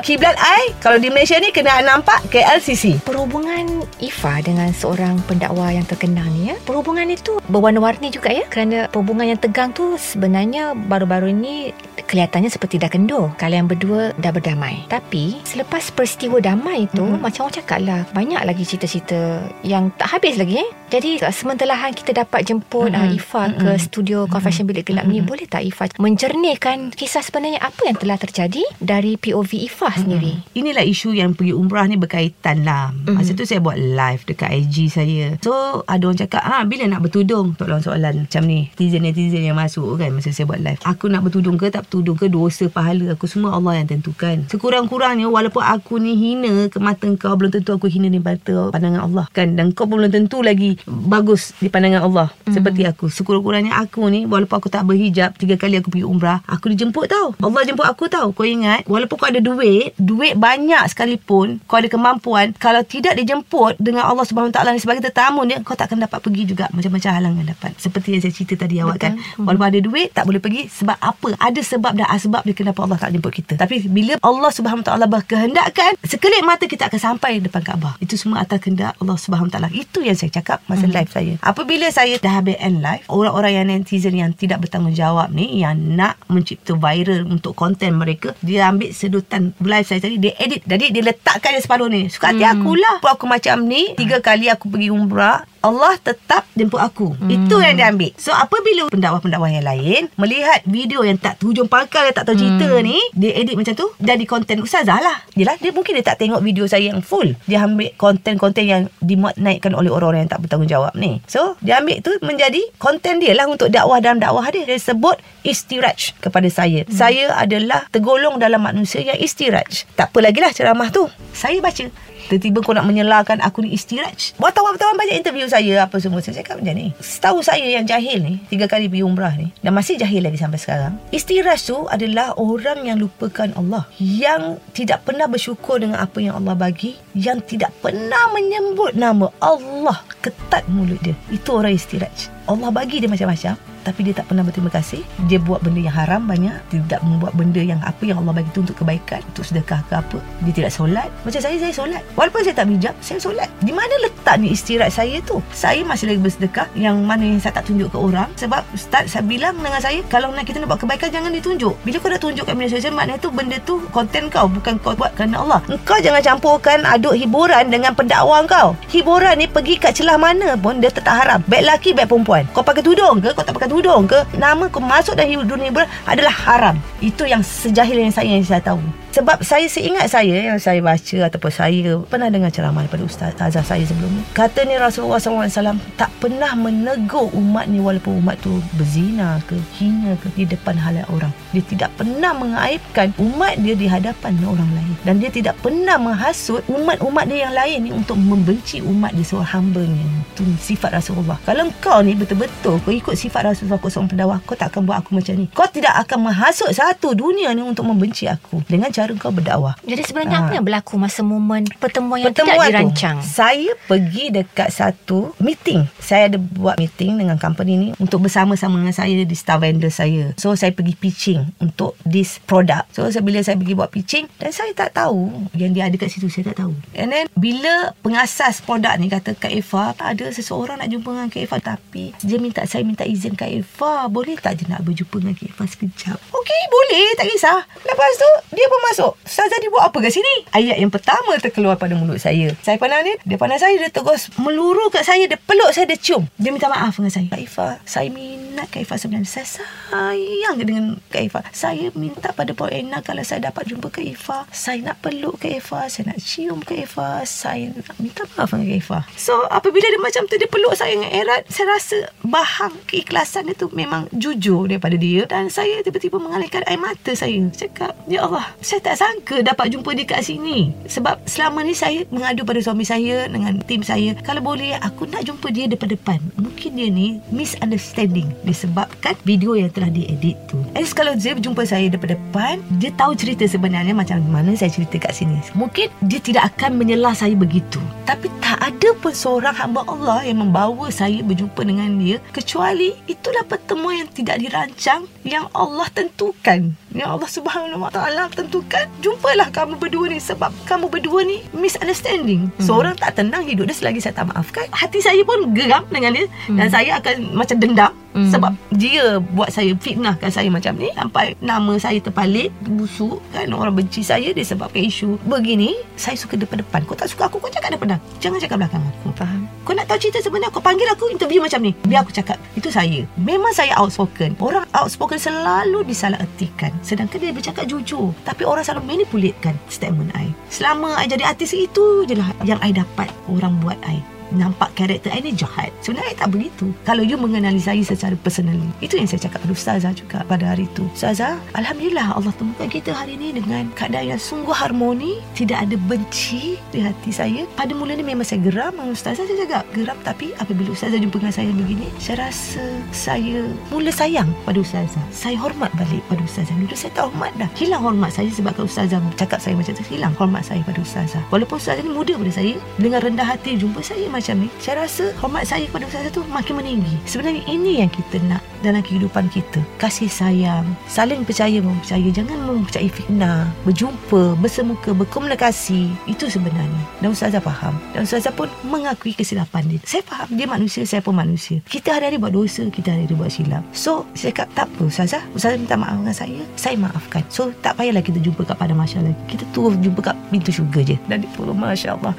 Kiblat 0.04 0.36
I 0.36 0.75
Kalau 0.84 0.99
di 0.99 1.08
Malaysia 1.08 1.39
ni 1.39 1.56
Kena 1.56 1.80
nampak 1.88 2.27
KLCC 2.27 2.80
Perhubungan 2.81 3.85
Ifah 4.01 4.41
dengan 4.41 4.73
seorang 4.73 5.21
pendakwa 5.29 5.69
yang 5.69 5.85
terkenal 5.85 6.25
ni 6.33 6.49
ya. 6.49 6.57
Perhubungan 6.65 7.05
itu 7.13 7.37
berwarna-warni 7.45 8.09
juga 8.09 8.33
ya. 8.33 8.49
Kerana 8.49 8.89
perhubungan 8.89 9.29
yang 9.29 9.37
tegang 9.37 9.69
tu 9.69 9.93
sebenarnya 10.01 10.73
baru-baru 10.73 11.29
ini 11.29 11.77
kelihatannya 12.09 12.49
seperti 12.49 12.81
dah 12.81 12.89
kendur. 12.89 13.29
Kalian 13.37 13.69
berdua 13.69 14.17
dah 14.17 14.33
berdamai. 14.33 14.89
Tapi 14.89 15.37
selepas 15.45 15.93
peristiwa 15.93 16.41
damai 16.41 16.89
itu 16.89 17.05
Mhm. 17.05 17.21
macam 17.21 17.45
orang 17.45 17.61
cakap 17.61 17.79
lah 17.85 18.01
banyak 18.17 18.41
lagi 18.41 18.63
cerita-cerita 18.65 19.45
yang 19.61 19.93
tak 19.93 20.17
habis 20.17 20.41
lagi 20.41 20.57
eh. 20.57 20.69
Jadi 20.91 21.21
sementelahan 21.21 21.93
kita 21.93 22.11
dapat 22.11 22.49
jemput 22.49 22.89
Mhm. 22.89 22.97
uh, 22.97 23.15
Ifah 23.15 23.47
ke 23.55 23.69
Mhm. 23.77 23.79
studio 23.79 24.17
Confession 24.25 24.65
Bilik 24.65 24.89
Gelap 24.89 25.05
ni 25.05 25.21
Mhm. 25.21 25.29
boleh 25.29 25.45
tak 25.45 25.61
Ifah 25.63 25.93
mencernihkan 26.01 26.89
kisah 26.97 27.21
sebenarnya 27.21 27.61
apa 27.61 27.85
yang 27.85 27.95
telah 28.01 28.17
terjadi 28.17 28.65
dari 28.81 29.21
POV 29.21 29.69
sendiri? 29.69 30.41
Mm-hmm. 30.41 30.57
Inilah 30.57 30.83
isu 30.83 31.13
yang 31.13 31.37
pergi 31.37 31.53
umrah 31.53 31.85
ni 31.85 31.95
berkaitan 31.95 32.63
lah. 32.63 32.70
Mm-hmm. 32.91 33.15
Masa 33.15 33.31
tu 33.36 33.43
saya 33.43 33.60
buat 33.60 33.77
live 33.77 34.21
dekat 34.25 34.49
IG 34.51 34.75
saya. 34.91 35.36
So 35.43 35.84
ada 35.86 36.03
orang 36.07 36.19
cakap, 36.19 36.43
ha, 36.43 36.63
bila 36.63 36.88
nak 36.88 37.03
bertudung? 37.05 37.53
Soalan-soalan 37.60 38.27
macam 38.27 38.41
ni. 38.47 38.71
Netizen-netizen 38.73 39.43
yang 39.45 39.57
masuk 39.60 39.99
kan 39.99 40.10
masa 40.15 40.31
saya 40.31 40.47
buat 40.47 40.62
live. 40.63 40.81
Aku 40.88 41.12
nak 41.12 41.27
bertudung 41.27 41.60
ke 41.60 41.67
tak 41.69 41.88
bertudung 41.89 42.17
ke 42.17 42.31
dosa 42.31 42.65
pahala 42.71 43.13
aku 43.13 43.27
semua 43.27 43.57
Allah 43.57 43.84
yang 43.84 43.88
tentukan. 43.91 44.47
Sekurang-kurangnya 44.47 45.27
walaupun 45.27 45.62
aku 45.62 45.99
ni 45.99 46.15
hina 46.15 46.71
ke 46.71 46.79
mata 46.79 47.07
kau 47.19 47.36
belum 47.36 47.51
tentu 47.51 47.75
aku 47.75 47.91
hina 47.91 48.07
di 48.07 48.23
mata 48.23 48.71
pandangan 48.71 49.03
Allah 49.05 49.25
kan. 49.36 49.53
Dan 49.53 49.75
kau 49.75 49.86
belum 49.86 50.10
tentu 50.10 50.39
lagi 50.39 50.79
bagus 50.88 51.53
di 51.60 51.67
pandangan 51.67 52.07
Allah. 52.07 52.27
Mm-hmm. 52.31 52.53
Seperti 52.55 52.81
aku. 52.88 53.05
Sekurang-kurangnya 53.12 53.75
aku 53.75 54.07
ni 54.07 54.23
walaupun 54.23 54.62
aku 54.62 54.69
tak 54.71 54.88
berhijab 54.88 55.36
tiga 55.36 55.57
kali 55.57 55.81
aku 55.81 55.89
pergi 55.89 56.05
umrah 56.05 56.39
aku 56.45 56.69
dijemput 56.69 57.10
tau 57.10 57.34
Allah 57.41 57.62
jemput 57.65 57.88
aku 57.88 58.05
tau 58.07 58.29
kau 58.31 58.45
ingat 58.45 58.86
walaupun 58.86 59.17
kau 59.17 59.27
ada 59.27 59.41
duit 59.41 59.97
duit 59.97 60.38
banyak 60.38 60.86
sekalipun 60.91 61.57
kau 61.65 61.81
ada 61.81 61.89
kemampuan 61.89 62.53
kalau 62.62 62.86
tidak 62.86 63.17
dijemput 63.17 63.82
dengan 63.82 64.06
Allah 64.06 64.21
Subhanahu 64.21 64.54
taala 64.54 64.78
sebagai 64.78 65.02
tetamu 65.02 65.41
dia 65.50 65.58
kau 65.65 65.74
tak 65.74 65.89
akan 65.89 66.06
dapat 66.06 66.21
pergi 66.21 66.45
juga. 66.45 66.69
Macam-macam 66.69 67.10
halangan 67.10 67.45
dapat. 67.50 67.71
Seperti 67.82 68.13
yang 68.13 68.21
saya 68.21 68.34
cerita 68.38 68.54
tadi 68.54 68.78
awak 68.78 69.02
kan. 69.02 69.17
Hmm. 69.17 69.50
walaupun 69.50 69.67
ada 69.74 69.80
duit 69.82 70.13
tak 70.13 70.30
boleh 70.30 70.38
pergi. 70.38 70.69
Sebab 70.69 70.93
apa? 71.02 71.34
Ada 71.41 71.58
sebab 71.65 71.97
dan 71.97 72.06
asbab 72.06 72.45
dia 72.45 72.54
kenapa 72.54 72.86
Allah 72.86 73.02
tak 73.02 73.17
jemput 73.17 73.34
kita. 73.34 73.58
Tapi 73.58 73.89
bila 73.89 74.21
Allah 74.21 74.52
Subhanahu 74.54 74.86
taala 74.86 75.10
berkehendakkan 75.10 75.97
sekelip 76.06 76.45
mata 76.45 76.69
kita 76.69 76.86
akan 76.86 77.02
sampai 77.02 77.41
depan 77.41 77.65
Kaabah. 77.65 77.97
Itu 77.97 78.13
semua 78.13 78.45
atas 78.45 78.62
kehendak 78.62 78.93
Allah 79.02 79.17
Subhanahu 79.17 79.50
taala. 79.50 79.74
Itu 79.74 80.06
yang 80.06 80.13
saya 80.13 80.30
cakap 80.30 80.62
masa 80.69 80.86
hmm. 80.86 80.93
live 80.93 81.10
saya. 81.10 81.34
Apabila 81.41 81.89
saya 81.89 82.21
dah 82.21 82.45
habis 82.45 82.62
end 82.62 82.86
live 82.86 83.02
orang-orang 83.10 83.58
yang 83.58 83.65
netizen 83.74 84.13
yang 84.13 84.38
tidak 84.38 84.62
bertanggungjawab 84.62 85.34
ni 85.34 85.65
yang 85.65 85.74
nak 85.97 86.21
mencipta 86.30 86.78
viral 86.78 87.26
untuk 87.26 87.58
konten 87.58 87.97
mereka 87.97 88.38
dia 88.45 88.69
ambil 88.69 88.93
sedutan 88.93 89.58
live 89.58 89.88
saya 89.89 89.97
tadi 89.97 90.21
dia 90.21 90.38
edit. 90.38 90.62
Jadi 90.69 90.93
dia 90.93 91.02
letakkan 91.10 91.58
dia 91.58 91.63
separuh 91.65 91.89
ni. 91.89 92.06
Suka 92.06 92.30
hati 92.30 92.45
hmm. 92.45 92.50
Akulah 92.51 92.95
aku 93.03 93.25
macam 93.27 93.63
ni 93.65 93.93
tiga 93.95 94.19
kali 94.19 94.47
aku 94.47 94.71
pergi 94.71 94.89
umrah 94.91 95.47
Allah 95.61 95.93
tetap 96.01 96.49
jemput 96.57 96.81
aku. 96.81 97.13
Hmm. 97.13 97.29
Itu 97.29 97.61
yang 97.61 97.77
dia 97.77 97.93
ambil. 97.93 98.11
So 98.17 98.33
apabila 98.33 98.89
pendakwah-pendakwah 98.89 99.49
yang 99.53 99.65
lain 99.65 100.09
melihat 100.17 100.65
video 100.65 101.05
yang 101.05 101.21
tak 101.21 101.37
tujung 101.37 101.69
pangkal 101.69 102.09
yang 102.09 102.17
tak 102.17 102.25
tahu 102.25 102.33
cerita 102.33 102.65
hmm. 102.65 102.81
ni, 102.81 102.97
dia 103.13 103.31
edit 103.37 103.53
macam 103.53 103.77
tu 103.77 103.87
jadi 104.01 104.25
konten 104.25 104.65
ustazah 104.65 104.97
lah. 104.97 105.21
Yalah, 105.37 105.61
dia 105.61 105.69
mungkin 105.69 105.93
dia 105.93 106.05
tak 106.05 106.17
tengok 106.17 106.41
video 106.41 106.65
saya 106.65 106.89
yang 106.89 107.05
full. 107.05 107.37
Dia 107.45 107.61
ambil 107.69 107.93
konten-konten 107.95 108.65
yang 108.65 108.81
dimuat 109.05 109.37
naikkan 109.37 109.77
oleh 109.77 109.93
orang-orang 109.93 110.25
yang 110.25 110.33
tak 110.33 110.41
bertanggungjawab 110.41 110.97
ni. 110.97 111.21
So, 111.29 111.55
dia 111.61 111.77
ambil 111.77 112.01
tu 112.01 112.11
menjadi 112.25 112.61
konten 112.81 113.21
dia 113.21 113.37
lah 113.37 113.45
untuk 113.45 113.69
dakwah 113.69 114.01
dalam 114.01 114.17
dakwah 114.17 114.49
dia. 114.49 114.65
Dia 114.65 114.81
sebut 114.81 115.21
istiraj 115.45 116.17
kepada 116.17 116.49
saya. 116.49 116.89
Hmm. 116.89 116.91
Saya 116.91 117.37
adalah 117.37 117.85
tergolong 117.93 118.41
dalam 118.41 118.65
manusia 118.65 119.05
yang 119.05 119.21
istiraj. 119.21 119.85
Tak 119.93 120.09
apa 120.09 120.19
lagi 120.25 120.41
lah 120.41 120.49
ceramah 120.49 120.89
tu. 120.89 121.05
Saya 121.37 121.61
baca. 121.61 122.11
Tiba-tiba 122.31 122.63
kau 122.63 122.71
nak 122.71 122.87
menyalahkan 122.87 123.43
aku 123.43 123.67
ni 123.67 123.75
istiraj. 123.75 124.39
Wartawan-wartawan 124.39 124.95
banyak 124.95 125.19
interview 125.19 125.51
saya 125.51 125.83
apa 125.83 125.99
semua. 125.99 126.23
Saya 126.23 126.39
cakap 126.39 126.63
macam 126.63 126.79
ni. 126.79 126.95
Setahu 127.03 127.43
saya 127.43 127.67
yang 127.67 127.83
jahil 127.83 128.23
ni, 128.23 128.39
tiga 128.47 128.71
kali 128.71 128.87
pergi 128.87 129.03
umrah 129.03 129.35
ni, 129.35 129.51
dan 129.59 129.75
masih 129.75 129.99
jahil 129.99 130.23
lagi 130.23 130.39
sampai 130.39 130.55
sekarang. 130.55 130.95
Istiraj 131.11 131.59
tu 131.59 131.91
adalah 131.91 132.31
orang 132.39 132.87
yang 132.87 133.03
lupakan 133.03 133.51
Allah. 133.59 133.83
Yang 133.99 134.63
tidak 134.71 135.03
pernah 135.03 135.27
bersyukur 135.27 135.83
dengan 135.83 135.99
apa 135.99 136.23
yang 136.23 136.39
Allah 136.39 136.55
bagi. 136.55 136.95
Yang 137.11 137.59
tidak 137.59 137.75
pernah 137.83 138.31
menyebut 138.31 138.95
nama 138.95 139.27
Allah. 139.43 139.99
Ketat 140.23 140.71
mulut 140.71 141.03
dia. 141.03 141.19
Itu 141.27 141.59
orang 141.59 141.75
istiraj. 141.75 142.31
Allah 142.49 142.69
bagi 142.73 142.97
dia 143.01 143.10
macam-macam 143.10 143.58
tapi 143.82 144.06
dia 144.06 144.13
tak 144.13 144.30
pernah 144.30 144.45
berterima 144.45 144.69
kasih. 144.69 145.01
Dia 145.25 145.41
buat 145.41 145.62
benda 145.65 145.82
yang 145.82 145.93
haram 145.93 146.21
banyak 146.25 146.54
tidak 146.69 147.01
membuat 147.01 147.34
benda 147.34 147.62
yang 147.62 147.82
apa 147.82 148.01
yang 148.06 148.21
Allah 148.21 148.34
bagi 148.41 148.49
tu 148.54 148.62
untuk 148.62 148.77
kebaikan 148.77 149.21
untuk 149.34 149.45
sedekah 149.45 149.82
ke 149.89 149.93
apa. 149.97 150.17
Dia 150.45 150.54
tidak 150.54 150.71
solat. 150.73 151.10
Macam 151.25 151.41
saya 151.41 151.58
saya 151.58 151.73
solat. 151.73 152.01
Walaupun 152.13 152.41
saya 152.45 152.56
tak 152.56 152.67
bijak 152.69 152.95
saya 153.01 153.17
solat. 153.17 153.49
Di 153.62 153.73
mana 153.73 153.91
letak 154.06 154.38
ni 154.38 154.54
istirahat 154.54 154.93
saya 154.93 155.17
tu? 155.25 155.41
Saya 155.51 155.82
masih 155.82 156.13
lagi 156.13 156.21
bersedekah 156.21 156.67
yang 156.77 157.01
mana 157.04 157.25
yang 157.25 157.41
saya 157.41 157.58
tak 157.58 157.69
tunjuk 157.69 157.89
ke 157.89 157.97
orang. 157.97 158.30
Sebab 158.38 158.62
ustaz 158.73 159.10
saya 159.12 159.25
bilang 159.25 159.58
dengan 159.58 159.82
saya 159.82 159.99
kalau 160.08 160.30
nak 160.30 160.45
kita 160.45 160.62
nak 160.62 160.77
buat 160.77 160.82
kebaikan 160.86 161.10
jangan 161.10 161.32
ditunjuk. 161.34 161.73
Bila 161.82 161.97
kau 161.97 162.10
dah 162.10 162.21
tunjuk 162.21 162.43
kat 162.45 162.56
media 162.56 162.77
sosial 162.77 162.93
maknanya 162.93 163.19
tu 163.19 163.30
benda 163.34 163.58
tu 163.65 163.82
konten 163.89 164.30
kau 164.30 164.45
bukan 164.45 164.77
kau 164.80 164.93
buat 164.93 165.17
kerana 165.17 165.41
Allah. 165.41 165.60
Engkau 165.65 165.97
jangan 165.97 166.21
campurkan 166.21 166.86
aduk 166.86 167.17
hiburan 167.17 167.73
dengan 167.73 167.97
pendakwa 167.97 168.45
kau. 168.45 168.77
Hiburan 168.93 169.41
ni 169.41 169.49
pergi 169.49 169.82
kat 169.82 169.97
celah 169.97 170.21
mana 170.21 170.54
pun 170.54 170.77
dia 170.77 170.93
tetap 170.93 171.17
haram. 171.17 171.41
Baik 171.49 171.65
lelaki 171.65 171.89
baik 171.97 172.10
perempuan 172.10 172.40
kau 172.49 172.65
pakai 172.65 172.82
tudung 172.82 173.21
ke? 173.21 173.30
Kau 173.34 173.45
tak 173.45 173.54
pakai 173.54 173.69
tudung 173.69 174.10
ke? 174.10 174.19
Nama 174.38 174.63
kau 174.73 174.82
masuk 174.82 175.13
dalam 175.13 175.45
dunia 175.45 175.69
hiburan 175.69 175.89
adalah 176.10 176.34
haram. 176.34 176.75
Itu 176.99 177.30
yang 177.30 177.45
sejahil 177.45 178.01
yang 178.10 178.13
saya 178.13 178.34
yang 178.34 178.45
saya 178.45 178.62
tahu 178.63 178.82
sebab 179.12 179.43
saya 179.43 179.67
seingat 179.67 180.08
saya 180.08 180.56
yang 180.56 180.60
saya 180.60 180.80
baca 180.80 181.17
ataupun 181.28 181.52
saya 181.52 182.00
pernah 182.08 182.32
dengar 182.32 182.47
ceramah 182.47 182.88
daripada 182.88 183.04
Ustaz 183.04 183.36
Azhar 183.36 183.63
saya 183.63 183.84
sebelum 183.84 184.08
ni. 184.08 184.24
Kata 184.32 184.63
ni 184.63 184.80
Rasulullah 184.80 185.19
SAW 185.19 185.76
tak 186.00 186.12
pernah 186.24 186.56
menegur 186.56 187.28
umat 187.36 187.67
ni 187.67 187.84
walaupun 187.84 188.24
umat 188.24 188.39
tu 188.39 188.63
berzina 188.80 189.43
ke, 189.50 189.60
hina 189.76 190.15
ke 190.15 190.32
di 190.36 190.47
depan 190.47 190.80
halayak 190.80 191.12
orang. 191.12 191.34
Dia 191.52 191.63
tidak 191.67 191.91
pernah 192.00 192.32
mengaibkan 192.32 193.12
umat 193.19 193.60
dia 193.60 193.76
di 193.76 193.88
hadapan 193.89 194.38
orang 194.47 194.69
lain. 194.71 194.93
Dan 195.04 195.19
dia 195.19 195.28
tidak 195.28 195.58
pernah 195.60 195.97
menghasut 195.97 196.63
umat-umat 196.71 197.26
dia 197.28 197.50
yang 197.50 197.56
lain 197.58 197.78
ni 197.84 197.91
untuk 197.91 198.15
membenci 198.15 198.80
umat 198.86 199.12
dia 199.12 199.26
seorang 199.28 199.52
hambanya. 199.60 200.08
Itu 200.32 200.47
sifat 200.62 200.95
Rasulullah. 200.95 201.36
Kalau 201.43 201.67
kau 201.84 202.00
ni 202.00 202.15
betul-betul 202.15 202.80
kau 202.80 202.93
ikut 202.93 203.17
sifat 203.17 203.52
Rasulullah 203.52 203.82
kau 203.82 203.91
seorang 203.91 204.13
pendakwah, 204.13 204.39
kau 204.47 204.56
tak 204.56 204.71
akan 204.71 204.88
buat 204.88 205.04
aku 205.04 205.19
macam 205.19 205.34
ni. 205.36 205.45
Kau 205.52 205.67
tidak 205.67 205.97
akan 206.08 206.32
menghasut 206.32 206.71
satu 206.71 207.12
dunia 207.12 207.52
ni 207.52 207.65
untuk 207.65 207.84
membenci 207.84 208.30
aku. 208.30 208.63
Dengan 208.69 208.93
cara 208.93 209.00
kau 209.17 209.33
berdakwah. 209.33 209.73
Jadi 209.81 210.01
sebenarnya 210.05 210.37
ha. 210.37 210.43
apa 210.45 210.51
yang 210.59 210.65
berlaku 210.65 210.99
masa 210.99 211.21
momen 211.25 211.65
pertemuan 211.79 212.21
yang 212.21 212.33
pertemuan 212.35 212.69
tidak 212.69 212.91
dirancang? 212.91 213.17
Tu, 213.21 213.27
saya 213.31 213.71
pergi 213.87 214.25
dekat 214.29 214.69
satu 214.69 215.33
meeting. 215.41 215.87
Saya 215.97 216.29
ada 216.29 216.37
buat 216.37 216.77
meeting 216.77 217.17
dengan 217.17 217.37
company 217.41 217.73
ni 217.77 217.89
untuk 217.97 218.25
bersama-sama 218.25 218.77
dengan 218.81 218.95
saya 218.95 219.25
di 219.25 219.35
star 219.37 219.57
vendor 219.61 219.89
saya. 219.89 220.33
So 220.37 220.53
saya 220.53 220.75
pergi 220.75 220.93
pitching 220.97 221.41
untuk 221.57 221.97
this 222.05 222.37
product. 222.43 222.93
So 222.93 223.07
bila 223.21 223.41
saya 223.41 223.55
pergi 223.57 223.73
buat 223.77 223.89
pitching 223.93 224.27
dan 224.41 224.51
saya 224.51 224.71
tak 224.73 224.97
tahu 224.97 225.49
yang 225.55 225.71
dia 225.71 225.87
ada 225.87 225.95
kat 225.95 226.09
situ 226.09 226.27
saya 226.27 226.51
tak 226.51 226.65
tahu. 226.65 226.73
And 226.97 227.13
then 227.13 227.25
bila 227.37 227.93
pengasas 228.01 228.59
produk 228.61 228.97
ni 228.97 229.07
kata 229.07 229.37
Kak 229.37 229.53
Eva 229.53 229.93
ada 229.97 230.25
seseorang 230.33 230.81
nak 230.81 230.89
jumpa 230.89 231.09
dengan 231.13 231.29
Kak 231.29 231.41
Eva 231.41 231.57
tapi 231.61 232.11
dia 232.21 232.37
minta 232.41 232.65
saya 232.65 232.81
minta 232.83 233.05
izin 233.05 233.37
Kak 233.37 233.49
Eva 233.49 234.09
boleh 234.09 234.35
tak 234.37 234.59
dia 234.61 234.67
nak 234.71 234.83
berjumpa 234.83 235.21
dengan 235.21 235.35
Kak 235.37 235.47
Eva 235.53 235.63
sekejap? 235.65 236.17
Okey 236.33 236.61
boleh 236.71 237.07
tak 237.15 237.27
kisah. 237.29 237.59
Lepas 237.85 238.11
tu 238.17 238.29
dia 238.57 238.65
pun 238.67 238.79
masuk. 238.91 239.15
Ustazah 239.23 239.58
dia 239.63 239.71
buat 239.71 239.88
apa 239.88 239.97
kat 240.04 240.12
sini? 240.12 240.36
Ayat 240.51 240.75
yang 240.75 240.91
pertama 240.91 241.39
terkeluar 241.39 241.80
pada 241.80 241.95
mulut 241.95 242.19
saya. 242.19 242.51
Saya 242.60 242.75
pandang 242.75 243.08
dia. 243.08 243.15
Dia 243.23 243.39
pandang 243.39 243.63
saya. 243.63 243.80
Dia 243.80 243.88
terus 243.88 244.27
meluru 244.36 244.91
kat 244.91 245.08
saya. 245.08 245.23
Dia 245.32 245.39
peluk 245.39 245.71
saya. 245.71 245.88
Dia 245.88 245.95
cium. 245.95 246.27
Dia 246.36 246.51
minta 246.51 246.67
maaf 246.67 246.99
dengan 246.99 247.08
saya. 247.08 247.32
Kak 247.32 247.39
Ifah. 247.39 247.73
Saya 247.88 248.12
minat 248.12 248.67
Kak 248.67 248.84
Ifah 248.84 248.97
sebenarnya. 248.99 249.32
Saya 249.32 249.47
sayang 249.63 250.60
dengan 250.60 250.99
Kak 251.08 251.23
Ifah. 251.23 251.43
Saya 251.56 251.88
minta 251.95 252.36
pada 252.36 252.51
Puan 252.51 252.75
Ena 252.75 252.99
kalau 252.99 253.23
saya 253.23 253.47
dapat 253.47 253.71
jumpa 253.71 253.88
Kak 253.88 254.04
Ifah. 254.04 254.43
Saya 254.51 254.84
nak 254.84 254.99
peluk 254.99 255.39
Kak 255.39 255.56
Ifah. 255.63 255.88
Saya 255.88 256.12
nak 256.12 256.19
cium 256.19 256.60
Kak 256.60 256.84
Ifah. 256.84 257.23
Saya 257.23 257.71
nak 257.71 257.95
minta 257.95 258.27
maaf 258.36 258.51
dengan 258.51 258.75
Kak 258.75 258.80
Ifah. 258.84 259.04
So 259.15 259.47
apabila 259.47 259.88
dia 259.88 260.01
macam 260.04 260.27
tu. 260.27 260.36
Dia 260.36 260.51
peluk 260.51 260.75
saya 260.75 260.99
dengan 260.99 261.12
erat. 261.15 261.47
Saya 261.47 261.80
rasa 261.80 261.97
bahang 262.27 262.75
keikhlasan 262.91 263.47
itu 263.47 263.71
memang 263.71 264.12
jujur 264.12 264.67
daripada 264.67 264.99
dia. 264.99 265.23
Dan 265.32 265.47
saya 265.47 265.80
tiba-tiba 265.80 266.19
mengalihkan 266.19 266.67
air 266.67 266.82
mata 266.82 267.15
saya. 267.15 267.39
Cakap, 267.56 267.95
Ya 268.10 268.25
Allah, 268.25 268.51
saya 268.60 268.80
tak 268.81 268.97
sangka 268.97 269.45
dapat 269.45 269.71
jumpa 269.71 269.93
dia 269.93 270.05
kat 270.05 270.25
sini. 270.25 270.73
Sebab 270.89 271.23
selama 271.29 271.61
ni 271.61 271.77
saya 271.77 272.03
mengadu 272.09 272.43
pada 272.43 272.59
suami 272.59 272.83
saya 272.83 273.29
dengan 273.29 273.61
tim 273.63 273.85
saya. 273.85 274.17
Kalau 274.25 274.41
boleh, 274.41 274.75
aku 274.81 275.07
nak 275.07 275.23
jumpa 275.25 275.47
dia 275.53 275.69
depan-depan. 275.69 276.17
Mungkin 276.41 276.75
dia 276.75 276.89
ni 276.89 277.21
misunderstanding 277.29 278.33
disebabkan 278.43 279.15
video 279.23 279.53
yang 279.53 279.69
telah 279.69 279.93
diedit 279.93 280.35
tu. 280.49 280.57
And 280.73 280.85
kalau 280.91 281.13
dia 281.15 281.37
jumpa 281.37 281.63
saya 281.63 281.87
depan-depan, 281.93 282.59
dia 282.81 282.91
tahu 282.97 283.13
cerita 283.15 283.45
sebenarnya 283.45 283.93
macam 283.93 284.19
mana 284.27 284.57
saya 284.57 284.73
cerita 284.73 284.97
kat 284.97 285.13
sini. 285.13 285.39
Mungkin 285.53 285.87
dia 286.05 286.19
tidak 286.19 286.57
akan 286.57 286.81
menyelah 286.81 287.13
saya 287.13 287.37
begitu. 287.37 287.79
Tapi 288.03 288.27
tak 288.41 288.59
ada 288.59 288.89
pun 288.97 289.13
seorang 289.13 289.55
hamba 289.55 289.85
Allah 289.87 290.25
yang 290.25 290.43
membawa 290.43 290.89
saya 290.89 291.21
berjumpa 291.23 291.61
dengan 291.63 291.95
dia 291.95 292.17
kecuali 292.35 292.97
itulah 293.07 293.45
pertemuan 293.47 294.03
yang 294.03 294.11
tidak 294.11 294.41
dirancang 294.41 295.07
yang 295.23 295.47
Allah 295.53 295.87
tentukan. 295.93 296.75
Yang 296.91 297.10
Allah 297.10 297.30
Subhanahu 297.30 297.82
Wa 297.88 297.91
Taala 297.91 298.27
tentukan 298.32 298.71
kan 298.71 298.88
jumpalah 299.04 299.51
kamu 299.51 299.75
berdua 299.75 300.08
ni 300.08 300.17
sebab 300.23 300.47
kamu 300.63 300.88
berdua 300.88 301.27
ni 301.27 301.43
misunderstanding 301.51 302.47
hmm. 302.47 302.63
seorang 302.63 302.95
tak 302.95 303.19
tenang 303.19 303.43
hidup 303.43 303.67
dia 303.67 303.75
selagi 303.75 303.99
saya 303.99 304.15
tak 304.15 304.32
maafkan 304.32 304.63
hati 304.71 305.04
saya 305.04 305.19
pun 305.27 305.51
geram 305.51 305.84
dengan 305.91 306.15
dia 306.15 306.25
hmm. 306.47 306.56
dan 306.56 306.67
saya 306.71 306.91
akan 307.04 307.15
macam 307.36 307.58
dendam 307.60 307.91
Hmm. 308.12 308.27
Sebab 308.27 308.51
dia 308.75 309.23
buat 309.23 309.47
saya 309.56 309.71
fitnahkan 309.80 310.27
saya 310.27 310.51
macam 310.51 310.75
ni 310.75 310.91
sampai 310.91 311.32
nama 311.39 311.80
saya 311.80 311.95
terpalit, 312.04 312.51
busuk 312.67 313.23
kan 313.32 313.47
orang 313.56 313.71
benci 313.71 314.04
saya 314.04 314.36
disebabkan 314.36 314.84
isu 314.84 315.15
begini. 315.23 315.80
Saya 315.95 316.19
suka 316.19 316.36
depan-depan. 316.36 316.84
Kau 316.84 316.99
tak 316.99 317.08
suka 317.08 317.32
aku 317.32 317.39
kau 317.39 317.47
cakap 317.47 317.71
depan. 317.71 317.95
Jangan 318.19 318.43
cakap 318.43 318.58
belakang 318.60 318.84
aku. 318.84 319.15
Faham. 319.15 319.47
Kau 319.62 319.78
nak 319.78 319.86
tahu 319.86 319.97
cerita 320.02 320.19
sebenar 320.21 320.50
kau 320.50 320.63
panggil 320.63 320.89
aku 320.89 321.13
interview 321.13 321.41
macam 321.41 321.62
ni. 321.62 321.71
Biar 321.86 322.02
aku 322.02 322.13
cakap. 322.13 322.41
Itu 322.58 322.74
saya. 322.74 323.06
Memang 323.21 323.54
saya 323.54 323.78
outspoken. 323.78 324.34
Orang 324.41 324.65
outspoken 324.74 325.21
selalu 325.21 325.86
disalah 325.86 326.17
ertikan. 326.17 326.74
Sedangkan 326.82 327.21
dia 327.21 327.30
bercakap 327.30 327.69
jujur. 327.69 328.10
Tapi 328.26 328.41
orang 328.41 328.65
selalu 328.65 328.97
manipulatekan 328.97 329.54
statement 329.69 330.10
I. 330.17 330.34
Selama 330.50 330.97
I 330.97 331.06
jadi 331.06 331.30
artis 331.30 331.54
itu 331.54 332.06
je 332.10 332.17
lah 332.17 332.34
yang 332.41 332.58
I 332.65 332.74
dapat 332.74 333.13
orang 333.30 333.62
buat 333.62 333.78
I 333.86 334.20
nampak 334.33 334.71
karakter 334.73 335.11
I 335.11 335.21
ni 335.21 335.31
jahat. 335.35 335.69
Sebenarnya 335.83 336.15
tak 336.17 336.33
begitu. 336.33 336.71
Kalau 336.87 337.03
you 337.03 337.19
mengenali 337.19 337.59
saya 337.59 337.83
secara 337.83 338.15
personally. 338.19 338.67
Itu 338.79 338.97
yang 338.97 339.07
saya 339.07 339.27
cakap 339.27 339.43
pada 339.45 339.53
Ustazah 339.53 339.91
juga 339.93 340.17
pada 340.25 340.55
hari 340.55 340.65
itu. 340.65 340.87
Ustazah, 340.95 341.37
Alhamdulillah 341.53 342.15
Allah 342.15 342.33
temukan 342.35 342.67
kita 342.67 342.95
hari 342.95 343.19
ini 343.19 343.35
dengan 343.37 343.69
keadaan 343.75 344.15
yang 344.15 344.21
sungguh 344.21 344.55
harmoni. 344.55 345.19
Tidak 345.37 345.55
ada 345.55 345.75
benci 345.87 346.57
di 346.71 346.79
hati 346.81 347.11
saya. 347.11 347.43
Pada 347.55 347.75
mulanya 347.75 348.03
memang 348.03 348.25
saya 348.25 348.41
geram 348.41 348.75
dengan 348.75 348.95
Ustazah. 348.95 349.23
Saya 349.27 349.37
cakap 349.45 349.63
geram 349.75 349.97
tapi 350.01 350.33
apabila 350.39 350.73
Ustazah 350.73 350.97
jumpa 350.97 351.17
dengan 351.21 351.35
saya 351.35 351.51
begini, 351.53 351.87
saya 351.99 352.27
rasa 352.27 352.63
saya 352.95 353.45
mula 353.69 353.91
sayang 353.91 354.29
pada 354.47 354.59
Ustazah. 354.63 355.03
Saya 355.11 355.35
hormat 355.37 355.69
balik 355.75 356.01
pada 356.07 356.21
Ustazah. 356.23 356.55
Dulu 356.55 356.75
saya 356.75 356.91
tak 356.95 357.11
hormat 357.11 357.31
dah. 357.37 357.49
Hilang 357.59 357.83
hormat 357.83 358.11
saya 358.15 358.29
sebab 358.31 358.55
Ustazah 358.57 358.99
cakap 359.19 359.39
saya 359.43 359.53
macam 359.57 359.73
tu. 359.75 359.83
Hilang 359.91 360.13
hormat 360.15 360.43
saya 360.47 360.61
pada 360.63 360.79
Ustazah. 360.79 361.21
Walaupun 361.29 361.59
Ustazah 361.59 361.83
ni 361.83 361.91
muda 361.91 362.15
pada 362.15 362.31
saya. 362.31 362.55
Dengan 362.79 362.99
rendah 363.03 363.27
hati 363.27 363.59
jumpa 363.59 363.83
saya 363.83 364.05
macam 364.07 364.20
ni. 364.29 364.47
Saya 364.62 364.86
rasa 364.86 365.10
hormat 365.17 365.49
saya 365.49 365.65
kepada 365.65 365.89
ustazah 365.89 366.13
tu 366.13 366.21
makin 366.29 366.62
meninggi. 366.62 366.95
Sebenarnya 367.10 367.41
ini 367.49 367.81
yang 367.81 367.89
kita 367.89 368.21
nak 368.29 368.45
dalam 368.62 368.82
kehidupan 368.86 369.28
kita. 369.34 369.60
Kasih 369.82 370.08
sayang 370.08 370.65
saling 370.86 371.26
percaya 371.26 371.58
mempercaya. 371.60 372.08
Jangan 372.13 372.38
mempercayai 372.45 372.89
fitnah 372.89 373.50
berjumpa 373.65 374.38
bersemuka 374.39 374.93
berkomunikasi. 374.93 375.89
Itu 376.06 376.30
sebenarnya. 376.30 376.82
Dan 377.02 377.13
ustazah 377.13 377.41
faham. 377.41 377.76
Dan 377.91 378.06
ustazah 378.06 378.34
pun 378.34 378.47
mengakui 378.65 379.17
kesilapan 379.17 379.65
dia. 379.67 379.80
Saya 379.84 380.06
faham 380.06 380.30
dia 380.38 380.47
manusia 380.47 380.86
saya 380.86 381.02
pun 381.02 381.17
manusia. 381.17 381.60
Kita 381.65 381.97
hari-hari 381.97 382.21
buat 382.21 382.34
dosa 382.34 382.63
kita 382.69 382.93
hari-hari 382.93 383.15
buat 383.17 383.32
silap. 383.34 383.63
So 383.74 384.06
saya 384.13 384.32
cakap 384.32 384.47
tak 384.54 384.65
apa 384.71 384.82
ustazah. 384.88 385.24
Ustazah 385.34 385.58
minta 385.58 385.76
maaf 385.76 385.97
dengan 385.97 386.15
saya. 386.15 386.41
Saya 386.56 386.76
maafkan. 386.78 387.26
So 387.28 387.52
tak 387.65 387.82
payahlah 387.82 388.06
kita 388.06 388.21
jumpa 388.21 388.45
kat 388.45 388.58
pada 388.58 388.74
masyarakat. 388.78 389.15
Kita 389.26 389.43
terus 389.52 389.76
jumpa 389.82 390.00
kat 390.13 390.15
pintu 390.30 390.54
syurga 390.54 390.82
je. 390.86 390.97
Dan 391.10 391.26
dia 391.26 391.30
pun 391.34 391.52
Masya 391.52 391.97
Allah 391.97 392.13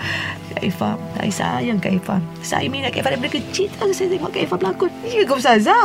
Kak 0.53 0.65
Ifah 0.69 0.95
Saya 1.19 1.33
sayang 1.33 1.79
Kak 1.81 1.93
Ifah. 1.97 2.21
Saya 2.45 2.67
minat 2.69 2.93
Kak 2.93 3.03
Ifah 3.03 3.11
daripada 3.17 3.33
kecil. 3.33 3.69
Saya 3.93 4.09
tengok 4.13 4.31
Kak 4.31 4.43
Ifah 4.45 4.59
berlakon. 4.59 4.91
Ya 5.09 5.23
Kak 5.25 5.39
Ustazah 5.41 5.85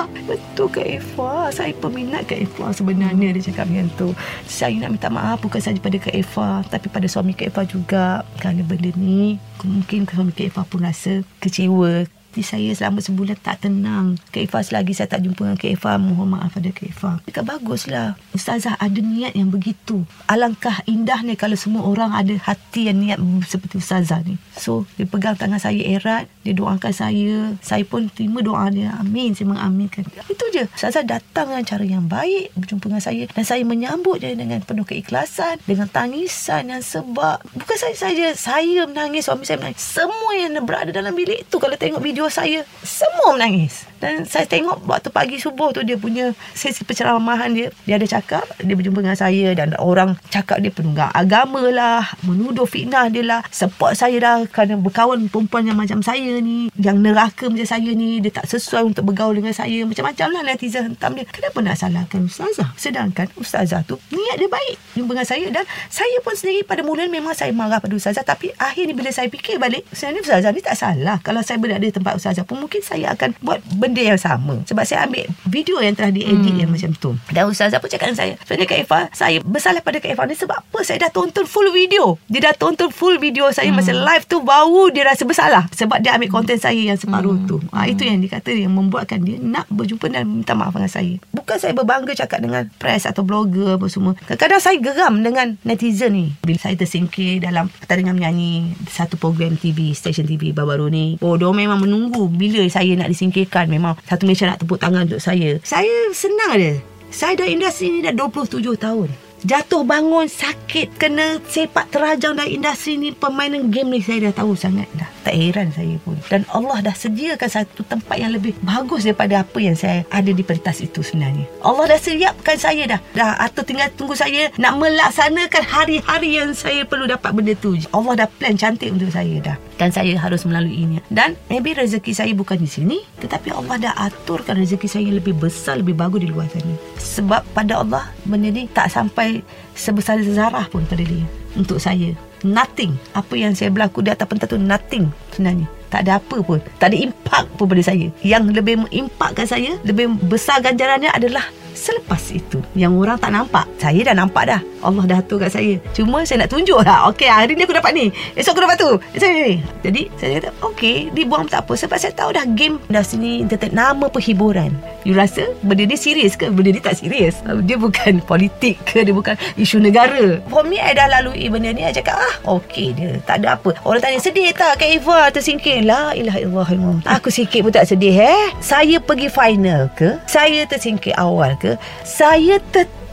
Betul 0.51 0.67
Kak 0.73 0.87
Ifah 0.87 1.53
Saya 1.53 1.71
peminat 1.77 2.25
Kak 2.25 2.39
Ifah 2.41 2.71
Sebenarnya 2.73 3.29
dia 3.35 3.43
cakap 3.45 3.69
macam 3.69 3.87
tu. 3.95 4.07
Saya 4.49 4.73
nak 4.81 4.97
minta 4.97 5.09
maaf 5.11 5.37
Bukan 5.43 5.61
saja 5.61 5.77
pada 5.77 5.97
Kak 6.01 6.15
Ifah 6.15 6.65
Tapi 6.67 6.87
pada 6.89 7.05
suami 7.05 7.37
Kak 7.37 7.53
Ifah 7.53 7.65
juga. 7.67 8.05
Kerana 8.41 8.65
benda 8.65 8.89
ni 8.97 9.37
Mungkin 9.61 10.09
suami 10.09 10.33
Kak 10.33 10.47
Ifah 10.49 10.65
pun 10.65 10.81
rasa 10.81 11.21
Kecewa 11.43 12.16
hati 12.37 12.45
saya 12.45 12.69
selama 12.77 13.01
sebulan 13.01 13.33
tak 13.41 13.65
tenang. 13.65 14.13
Kak 14.29 14.45
Ifah 14.45 14.61
selagi 14.61 14.93
saya 14.93 15.09
tak 15.09 15.25
jumpa 15.25 15.41
dengan 15.41 15.57
Kak 15.57 15.73
Ifah, 15.73 15.97
mohon 15.97 16.37
maaf 16.37 16.53
pada 16.53 16.69
Kak 16.69 16.85
Ifah. 16.85 17.17
Dekat 17.25 17.49
baguslah. 17.49 18.13
Ustazah 18.37 18.77
ada 18.77 18.99
niat 19.01 19.33
yang 19.33 19.49
begitu. 19.49 20.05
Alangkah 20.29 20.85
indahnya 20.85 21.33
kalau 21.33 21.57
semua 21.57 21.81
orang 21.89 22.13
ada 22.13 22.37
hati 22.45 22.93
yang 22.93 23.01
niat 23.01 23.17
seperti 23.49 23.81
Ustazah 23.81 24.21
ni. 24.21 24.37
So, 24.53 24.85
dia 25.01 25.09
pegang 25.09 25.33
tangan 25.33 25.57
saya 25.57 25.81
erat. 25.81 26.29
Dia 26.45 26.53
doakan 26.53 26.93
saya. 26.93 27.57
Saya 27.65 27.81
pun 27.89 28.05
terima 28.13 28.45
doa 28.45 28.69
dia. 28.69 28.93
Amin. 29.01 29.33
Saya 29.33 29.49
mengaminkan. 29.49 30.05
Itu 30.29 30.45
je. 30.53 30.69
Ustazah 30.77 31.01
datang 31.09 31.49
dengan 31.49 31.65
cara 31.65 31.83
yang 31.89 32.05
baik. 32.05 32.53
Berjumpa 32.53 32.85
dengan 32.85 33.01
saya. 33.01 33.25
Dan 33.33 33.43
saya 33.49 33.65
menyambut 33.65 34.21
dia 34.21 34.37
dengan 34.37 34.61
penuh 34.61 34.85
keikhlasan. 34.85 35.57
Dengan 35.65 35.89
tangisan 35.89 36.69
yang 36.69 36.85
sebab. 36.85 37.41
Bukan 37.57 37.77
saya 37.81 37.97
saja. 37.97 38.31
Saya 38.37 38.85
menangis. 38.85 39.25
Suami 39.25 39.43
saya 39.43 39.57
menangis. 39.57 39.81
Semua 39.81 40.37
yang 40.37 40.53
berada 40.63 40.93
dalam 40.93 41.17
bilik 41.17 41.49
itu. 41.49 41.57
Kalau 41.57 41.73
tengok 41.75 41.99
video 41.99 42.26
saya 42.29 42.63
semua 42.83 43.35
menangis 43.35 43.87
dan 43.99 44.23
saya 44.25 44.45
tengok 44.45 44.85
waktu 44.85 45.09
pagi 45.09 45.37
subuh 45.41 45.73
tu 45.73 45.81
dia 45.81 45.97
punya 45.97 46.31
sesi 46.53 46.85
penceramahan 46.85 47.51
dia 47.53 47.67
dia 47.85 47.95
ada 47.97 48.07
cakap 48.07 48.45
dia 48.61 48.73
berjumpa 48.73 48.99
dengan 49.01 49.17
saya 49.17 49.53
dan 49.57 49.73
orang 49.81 50.15
cakap 50.29 50.61
dia 50.61 50.71
penunggang 50.73 51.09
agama 51.13 51.61
lah 51.69 52.05
menuduh 52.25 52.67
fitnah 52.67 53.09
dia 53.09 53.23
lah. 53.25 53.41
Support 53.49 53.97
saya 53.97 54.17
dah 54.19 54.35
kerana 54.49 54.77
berkawan 54.77 55.27
perempuan 55.29 55.65
yang 55.65 55.77
macam 55.77 55.99
saya 56.05 56.37
ni 56.39 56.69
yang 56.77 57.01
neraka 57.01 57.49
macam 57.49 57.65
saya 57.65 57.89
ni 57.93 58.21
dia 58.21 58.29
tak 58.29 58.45
sesuai 58.45 58.93
untuk 58.93 59.09
bergaul 59.09 59.33
dengan 59.33 59.53
saya. 59.53 59.83
Macam-macam 59.87 60.27
lah 60.33 60.41
netizen 60.45 60.93
hentam 60.93 61.17
dia. 61.17 61.25
Kenapa 61.29 61.57
nak 61.63 61.75
salahkan 61.79 62.19
ustazah? 62.25 62.69
Sedangkan 62.77 63.27
ustazah 63.37 63.81
tu 63.87 63.97
niat 64.13 64.37
dia 64.37 64.49
baik. 64.49 64.75
Jumpa 64.97 65.11
dengan 65.17 65.27
saya 65.27 65.47
dan 65.49 65.63
saya 65.89 66.17
pun 66.21 66.33
sendiri 66.37 66.61
pada 66.67 66.81
mula 66.85 67.09
memang 67.09 67.33
saya 67.33 67.49
marah 67.55 67.81
pada 67.81 67.93
ustazah. 67.97 68.21
Tapi 68.21 68.53
akhirnya 68.57 68.93
bila 68.93 69.09
saya 69.09 69.31
fikir 69.31 69.57
balik 69.57 69.87
sebenarnya 69.93 70.21
ustazah 70.21 70.51
ni 70.53 70.61
tak 70.61 70.75
salah. 70.77 71.17
Kalau 71.23 71.41
saya 71.41 71.57
berada 71.57 71.83
di 71.83 71.93
tempat 71.93 72.17
ustazah 72.17 72.43
pun 72.45 72.61
mungkin 72.61 72.81
saya 72.83 73.13
akan 73.15 73.33
buat 73.41 73.59
benda 73.87 74.01
yang 74.03 74.19
sama. 74.19 74.59
Sebab 74.67 74.83
saya 74.83 75.07
ambil 75.07 75.25
video 75.47 75.79
yang 75.79 75.95
telah 75.95 76.11
diedit 76.11 76.53
hmm. 76.53 76.61
yang 76.61 76.69
macam 76.69 76.91
tu. 76.99 77.15
Dan 77.31 77.47
ustazah 77.47 77.79
pun 77.79 77.87
cakap 77.87 78.11
dengan 78.11 78.19
saya? 78.19 78.33
Sebenarnya 78.43 78.67
Kak 78.67 78.79
Eva 78.83 78.99
saya 79.15 79.37
bersalah 79.39 79.81
pada 79.81 79.97
Kak 80.03 80.11
Eva 80.11 80.23
ni 80.27 80.35
sebab 80.35 80.57
apa? 80.59 80.79
Saya 80.83 81.07
dah 81.07 81.11
tonton 81.11 81.47
full 81.47 81.71
video. 81.71 82.19
Dia 82.27 82.51
dah 82.51 82.53
tonton 82.53 82.91
full 82.91 83.15
video 83.17 83.49
saya 83.55 83.71
hmm. 83.71 83.77
masa 83.79 83.91
live 83.95 84.25
tu 84.27 84.43
baru 84.43 84.91
dia 84.91 85.07
rasa 85.07 85.23
bersalah. 85.23 85.63
Sebab 85.71 86.03
dia 86.03 86.13
ambil 86.19 86.29
konten 86.29 86.59
saya 86.59 86.77
yang 86.77 86.99
separuh 86.99 87.39
hmm. 87.39 87.47
tu. 87.47 87.57
Ha, 87.71 87.87
itu 87.87 88.03
yang 88.03 88.19
dikata 88.19 88.51
yang 88.51 88.75
membuatkan 88.75 89.23
dia 89.23 89.39
nak 89.39 89.65
berjumpa 89.71 90.11
dan 90.11 90.27
minta 90.27 90.53
maaf 90.53 90.75
dengan 90.75 90.91
saya. 90.91 91.15
Bukan 91.31 91.57
saya 91.57 91.71
berbangga 91.71 92.11
cakap 92.13 92.43
dengan 92.43 92.67
press 92.77 93.07
atau 93.07 93.23
blogger 93.23 93.79
apa 93.79 93.87
semua. 93.87 94.13
Kadang-kadang 94.27 94.61
saya 94.61 94.77
geram 94.83 95.23
dengan 95.23 95.55
netizen 95.63 96.13
ni. 96.13 96.35
Bila 96.43 96.59
saya 96.59 96.75
tersingkir 96.75 97.39
dalam 97.39 97.71
pertandingan 97.71 98.19
menyanyi 98.19 98.75
satu 98.89 99.15
program 99.15 99.55
TV 99.55 99.93
stesen 99.93 100.27
TV 100.27 100.51
baru-baru 100.51 100.91
ni. 100.91 101.05
Oh 101.23 101.37
dia 101.39 101.49
memang 101.49 101.79
menunggu 101.81 102.27
bila 102.27 102.63
saya 102.67 102.93
nak 102.97 103.09
disingkirkan 103.11 103.69
memang 103.77 103.93
satu 104.09 104.25
Malaysia 104.25 104.49
nak 104.49 104.59
tepuk 104.65 104.81
tangan 104.81 105.05
untuk 105.05 105.21
saya. 105.21 105.61
Saya 105.61 106.11
senang 106.11 106.57
ada. 106.57 106.71
Saya 107.13 107.39
dah 107.39 107.47
industri 107.47 107.93
ni 107.93 107.99
dah 108.03 108.11
27 108.11 108.59
tahun. 108.75 109.09
Jatuh 109.45 109.85
bangun 109.85 110.25
sakit 110.25 110.97
kena 110.97 111.37
sepak 111.45 111.93
terajang 111.93 112.33
dalam 112.35 112.49
industri 112.49 112.97
ni 112.97 113.13
permainan 113.13 113.69
game 113.69 113.93
ni 113.93 114.01
saya 114.01 114.27
dah 114.27 114.43
tahu 114.43 114.57
sangat 114.57 114.89
dah 114.97 115.16
tak 115.27 115.35
heran 115.35 115.67
saya 115.75 115.99
pun. 116.07 116.15
Dan 116.31 116.47
Allah 116.55 116.79
dah 116.79 116.95
sediakan 116.95 117.49
satu 117.51 117.83
tempat 117.83 118.15
yang 118.15 118.31
lebih 118.31 118.55
bagus 118.63 119.03
daripada 119.03 119.43
apa 119.43 119.59
yang 119.59 119.75
saya 119.75 120.07
ada 120.07 120.31
di 120.31 120.39
pentas 120.39 120.79
itu 120.79 121.03
sebenarnya. 121.03 121.43
Allah 121.59 121.91
dah 121.91 121.99
siapkan 121.99 122.55
saya 122.55 122.83
dah. 122.87 122.99
Dah 123.11 123.35
atau 123.43 123.67
tinggal 123.67 123.91
tunggu 123.99 124.15
saya 124.15 124.47
nak 124.55 124.79
melaksanakan 124.79 125.63
hari-hari 125.67 126.39
yang 126.39 126.55
saya 126.55 126.87
perlu 126.87 127.11
dapat 127.11 127.35
benda 127.35 127.51
tu. 127.59 127.75
Allah 127.91 128.23
dah 128.23 128.27
plan 128.31 128.55
cantik 128.55 128.87
untuk 128.87 129.11
saya 129.11 129.35
dah. 129.43 129.55
Dan 129.75 129.91
saya 129.91 130.15
harus 130.15 130.47
melaluinya. 130.47 131.03
Dan 131.11 131.35
maybe 131.51 131.75
rezeki 131.75 132.15
saya 132.15 132.31
bukan 132.31 132.55
di 132.55 132.69
sini 132.71 132.97
tetapi 133.19 133.51
Allah 133.51 133.75
dah 133.91 133.93
aturkan 133.99 134.55
rezeki 134.55 134.87
saya 134.87 135.09
lebih 135.11 135.35
besar 135.35 135.83
lebih 135.83 135.99
bagus 135.99 136.23
di 136.23 136.31
luar 136.31 136.47
sana. 136.47 136.71
Sebab 136.95 137.43
pada 137.51 137.83
Allah 137.83 138.07
benda 138.23 138.47
ni 138.47 138.71
tak 138.71 138.87
sampai 138.87 139.43
sebesar 139.75 140.23
zarah 140.23 140.71
pun 140.71 140.87
pada 140.87 141.03
dia 141.03 141.27
untuk 141.57 141.81
saya 141.81 142.13
nothing. 142.43 142.97
Apa 143.15 143.33
yang 143.37 143.53
saya 143.57 143.73
berlaku 143.73 144.05
di 144.05 144.11
atas 144.13 144.27
pentas 144.27 144.49
tu 144.49 144.59
nothing 144.59 145.09
sebenarnya. 145.33 145.67
Tak 145.87 146.03
ada 146.03 146.19
apa 146.19 146.37
pun. 146.43 146.59
Tak 146.77 146.91
ada 146.91 146.97
impact 146.99 147.47
pun 147.55 147.65
pada 147.71 147.83
saya. 147.85 148.11
Yang 148.19 148.43
lebih 148.59 148.75
mengimpakkan 148.83 149.47
saya 149.47 149.79
lebih 149.87 150.11
besar 150.27 150.59
ganjarannya 150.59 151.09
adalah 151.15 151.47
selepas 151.77 152.33
itu 152.33 152.57
yang 152.73 152.97
orang 152.97 153.21
tak 153.21 153.29
nampak 153.29 153.69
saya 153.77 154.01
dah 154.01 154.15
nampak 154.17 154.43
dah. 154.49 154.61
Allah 154.81 155.03
dah 155.09 155.17
atur 155.21 155.41
kat 155.41 155.53
saya. 155.53 155.77
Cuma 155.93 156.21
saya 156.25 156.45
nak 156.45 156.53
tunjuk 156.53 156.81
lah. 156.81 157.09
Okey 157.09 157.29
hari 157.29 157.53
ni 157.57 157.65
aku 157.65 157.73
dapat 157.73 157.93
ni. 157.93 158.09
Esok 158.37 158.57
aku 158.57 158.61
dapat 158.65 158.77
tu. 158.77 158.91
Esok 159.13 159.29
ni. 159.29 159.61
Jadi 159.85 160.01
saya 160.17 160.31
kata 160.37 160.49
okey 160.73 161.13
dibuang 161.13 161.45
tak 161.49 161.65
apa. 161.65 161.73
Sebab 161.77 161.97
saya 161.97 162.13
tahu 162.13 162.33
dah 162.33 162.45
game 162.57 162.81
dah 162.89 163.01
sini 163.01 163.41
internet 163.41 163.73
nama 163.73 164.05
perhiburan 164.09 164.73
you 165.05 165.17
rasa 165.17 165.49
benda 165.65 165.85
ni 165.85 165.97
serius 165.97 166.37
ke? 166.37 166.49
Benda 166.53 166.73
ni 166.73 166.81
tak 166.81 166.97
serius? 166.97 167.41
Dia 167.65 167.77
bukan 167.77 168.21
politik 168.29 168.81
ke? 168.85 169.05
Dia 169.05 169.13
bukan 169.13 169.37
isu 169.57 169.81
negara. 169.81 170.41
For 170.49 170.65
me 170.65 170.81
I 170.81 170.93
dah 170.93 171.09
lalui 171.09 171.49
benda 171.49 171.73
ni. 171.73 171.81
I 171.85 171.93
cakap 171.93 172.17
ah 172.17 172.33
okey 172.61 172.93
dia. 172.93 173.17
Tak 173.25 173.43
ada 173.43 173.57
apa. 173.57 173.73
Orang 173.81 174.01
tanya 174.01 174.21
sedih 174.21 174.53
tak? 174.53 174.77
Kak 174.81 174.89
Eva 174.89 175.29
tersingkir. 175.33 175.85
La 175.85 176.13
ilaha 176.13 176.37
illallah. 176.41 176.69
Aku 177.17 177.33
sikit 177.33 177.65
pun 177.65 177.73
tak 177.73 177.89
sedih 177.89 178.13
eh. 178.13 178.53
Saya 178.61 179.01
pergi 179.01 179.27
final 179.29 179.89
ke? 179.97 180.21
Saya 180.29 180.63
tersingkir 180.69 181.17
awal 181.17 181.57
ke 181.57 181.66
ke 181.67 181.73
saya 182.07 182.63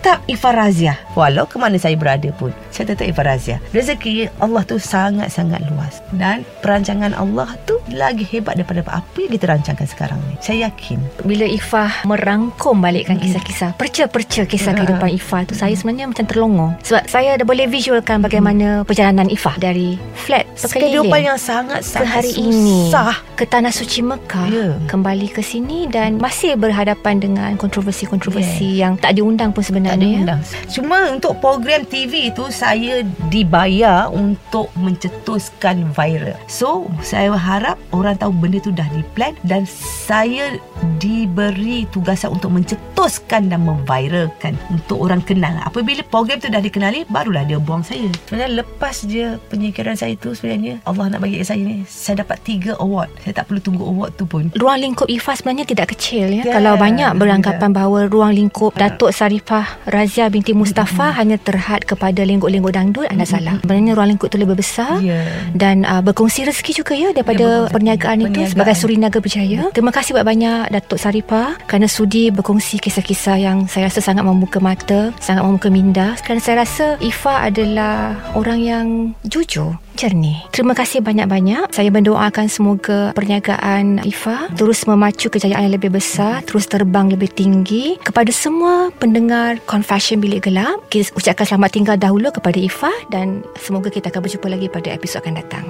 tetap 0.04 0.20
tetap 0.20 0.28
Ifah 0.28 0.52
Razia. 0.52 0.94
Walau 1.16 1.48
ke 1.48 1.56
mana 1.56 1.80
saya 1.80 1.96
berada 1.96 2.28
pun, 2.36 2.52
saya 2.68 2.92
tetap 2.92 3.08
Ifah 3.08 3.24
Razia. 3.24 3.56
Rezeki 3.72 4.28
Allah 4.36 4.60
tu 4.68 4.76
sangat-sangat 4.76 5.64
luas. 5.72 6.04
Dan 6.12 6.44
perancangan 6.60 7.16
Allah 7.16 7.56
tu 7.64 7.80
lagi 7.88 8.20
hebat 8.28 8.60
daripada 8.60 8.84
apa 8.92 9.16
yang 9.16 9.32
kita 9.32 9.48
rancangkan 9.48 9.88
sekarang 9.88 10.20
ni. 10.28 10.36
Saya 10.44 10.68
yakin. 10.68 11.00
Bila 11.24 11.48
Ifah 11.48 12.04
merangkum 12.04 12.84
balikkan 12.84 13.16
kisah-kisah, 13.16 13.80
perca-perca 13.80 14.44
kisah 14.44 14.76
kehidupan 14.76 15.08
Ifah 15.16 15.48
tu, 15.48 15.56
saya 15.56 15.72
sebenarnya 15.72 16.12
macam 16.12 16.24
terlongong. 16.28 16.72
Sebab 16.84 17.08
saya 17.08 17.40
dah 17.40 17.46
boleh 17.48 17.64
visualkan 17.64 18.20
bagaimana 18.20 18.84
perjalanan 18.84 19.32
Ifah 19.32 19.56
dari 19.56 19.96
flat 20.12 20.44
Kehidupan 20.54 20.68
berkeliling 21.08 21.24
yang 21.32 21.40
sangat-sangat 21.40 22.04
ke 22.04 22.12
hari 22.12 22.32
ini 22.36 22.92
susah. 22.92 23.16
ke 23.40 23.48
tanah 23.48 23.72
suci 23.72 24.04
Mekah 24.04 24.46
Ya. 24.52 24.76
kembali 24.84 25.32
ke 25.32 25.40
sini 25.40 25.88
dan 25.88 26.20
masih 26.20 26.60
berhadapan 26.60 27.16
dengan 27.16 27.56
kontroversi-kontroversi 27.56 28.84
yang 28.84 29.00
tak 29.00 29.16
diundang 29.16 29.50
pun 29.50 29.64
Tak 29.94 30.02
ada 30.02 30.10
ya. 30.10 30.36
Cuma 30.74 30.98
untuk 31.14 31.38
program 31.38 31.86
TV 31.86 32.34
itu 32.34 32.50
saya 32.50 33.06
dibayar 33.30 34.10
untuk 34.10 34.74
mencetuskan 34.74 35.86
viral. 35.94 36.34
So, 36.50 36.90
saya 36.98 37.30
harap 37.38 37.78
orang 37.94 38.18
tahu 38.18 38.34
benda 38.34 38.58
tu 38.58 38.74
dah 38.74 38.90
diplan 38.90 39.38
dan 39.46 39.62
saya 39.70 40.58
diberi 40.98 41.86
tugasan 41.94 42.34
untuk 42.34 42.50
mencetuskan 42.50 43.46
dan 43.54 43.62
memviralkan 43.62 44.58
untuk 44.74 44.98
orang 44.98 45.22
kenal. 45.22 45.54
Apabila 45.62 46.02
program 46.10 46.42
tu 46.42 46.50
dah 46.50 46.58
dikenali, 46.58 47.06
barulah 47.06 47.46
dia 47.46 47.62
buang 47.62 47.86
saya. 47.86 48.10
Sebenarnya 48.26 48.66
lepas 48.66 49.06
je 49.06 49.38
penyikiran 49.46 49.94
saya 49.94 50.18
tu 50.18 50.34
sebenarnya 50.34 50.82
Allah 50.90 51.14
nak 51.14 51.22
bagi 51.22 51.38
saya 51.46 51.62
ni, 51.62 51.86
saya 51.86 52.26
dapat 52.26 52.42
tiga 52.42 52.74
award. 52.82 53.14
Saya 53.22 53.38
tak 53.38 53.46
perlu 53.46 53.62
tunggu 53.62 53.86
award 53.86 54.10
tu 54.18 54.26
pun. 54.26 54.50
Ruang 54.58 54.82
lingkup 54.82 55.06
Ifah 55.06 55.38
sebenarnya 55.38 55.70
tidak 55.70 55.94
kecil 55.94 56.34
ya. 56.34 56.42
Ya, 56.42 56.58
Kalau 56.58 56.74
banyak 56.74 57.14
beranggapan 57.14 57.70
bahawa 57.70 58.10
ruang 58.10 58.34
lingkup 58.34 58.74
Datuk 58.74 59.14
Sarifah 59.14 59.83
Razia 59.84 60.26
binti 60.26 60.52
Mustafa 60.52 61.12
hanya 61.12 61.36
terhad 61.36 61.84
kepada 61.84 62.20
lingkup-lingkup 62.20 62.72
dangdut, 62.72 63.04
anda 63.06 63.24
salah. 63.24 63.60
Sebenarnya 63.60 63.92
ruang 63.92 64.08
lingkup 64.10 64.28
itu 64.28 64.38
lebih 64.38 64.56
besar. 64.56 64.96
Ya. 64.98 65.20
Dan 65.52 65.84
uh, 65.84 66.00
berkongsi 66.00 66.44
rezeki 66.44 66.72
juga 66.74 66.92
ya 66.92 67.08
daripada 67.10 67.36
Ya, 67.36 67.48
berkongsi. 67.62 67.74
perniagaan 67.74 68.16
itu 68.16 68.24
Perniagaan. 68.26 68.52
sebagai 68.52 68.74
suri 68.74 68.96
niaga 68.96 69.18
berjaya. 69.20 69.60
Terima 69.70 69.92
kasih 69.92 70.12
banyak-banyak 70.12 70.60
Datuk 70.70 70.96
Sarifah 70.96 71.48
kerana 71.64 71.84
sudi 71.84 72.28
berkongsi 72.28 72.80
kisah-kisah 72.80 73.36
yang 73.36 73.58
saya 73.66 73.86
rasa 73.86 74.00
sangat 74.00 74.24
membuka 74.24 74.56
mata, 74.58 75.12
sangat 75.20 75.44
membuka 75.44 75.68
minda. 75.68 76.16
Kerana 76.20 76.40
saya 76.40 76.64
rasa 76.64 76.96
Ifa 76.98 77.44
adalah 77.44 78.16
orang 78.32 78.58
yang 78.58 78.86
jujur, 79.22 79.76
jernih. 79.94 80.42
Terima 80.50 80.74
kasih 80.74 81.00
banyak-banyak. 81.00 81.70
Saya 81.70 81.88
mendoakan 81.94 82.46
semoga 82.50 83.14
perniagaan 83.14 84.02
Ifa 84.02 84.50
terus 84.58 84.84
memacu 84.84 85.30
kejayaan 85.30 85.70
yang 85.70 85.76
lebih 85.78 85.94
besar, 85.94 86.42
terus 86.42 86.66
terbang 86.66 87.08
lebih 87.08 87.30
tinggi. 87.30 87.96
Kepada 88.02 88.34
semua 88.34 88.90
pendengar 88.98 89.62
Confession 89.64 90.18
Bilik 90.18 90.50
Gelap, 90.50 90.90
kita 90.90 91.14
ucapkan 91.14 91.46
selamat 91.46 91.70
tinggal 91.70 91.96
dahulu 91.96 92.28
kepada 92.34 92.58
Ifa 92.58 92.92
dan 93.08 93.46
semoga 93.56 93.88
kita 93.88 94.10
akan 94.10 94.20
berjumpa 94.26 94.48
lagi 94.50 94.66
pada 94.68 94.88
episod 94.90 95.22
akan 95.22 95.38
datang. 95.38 95.66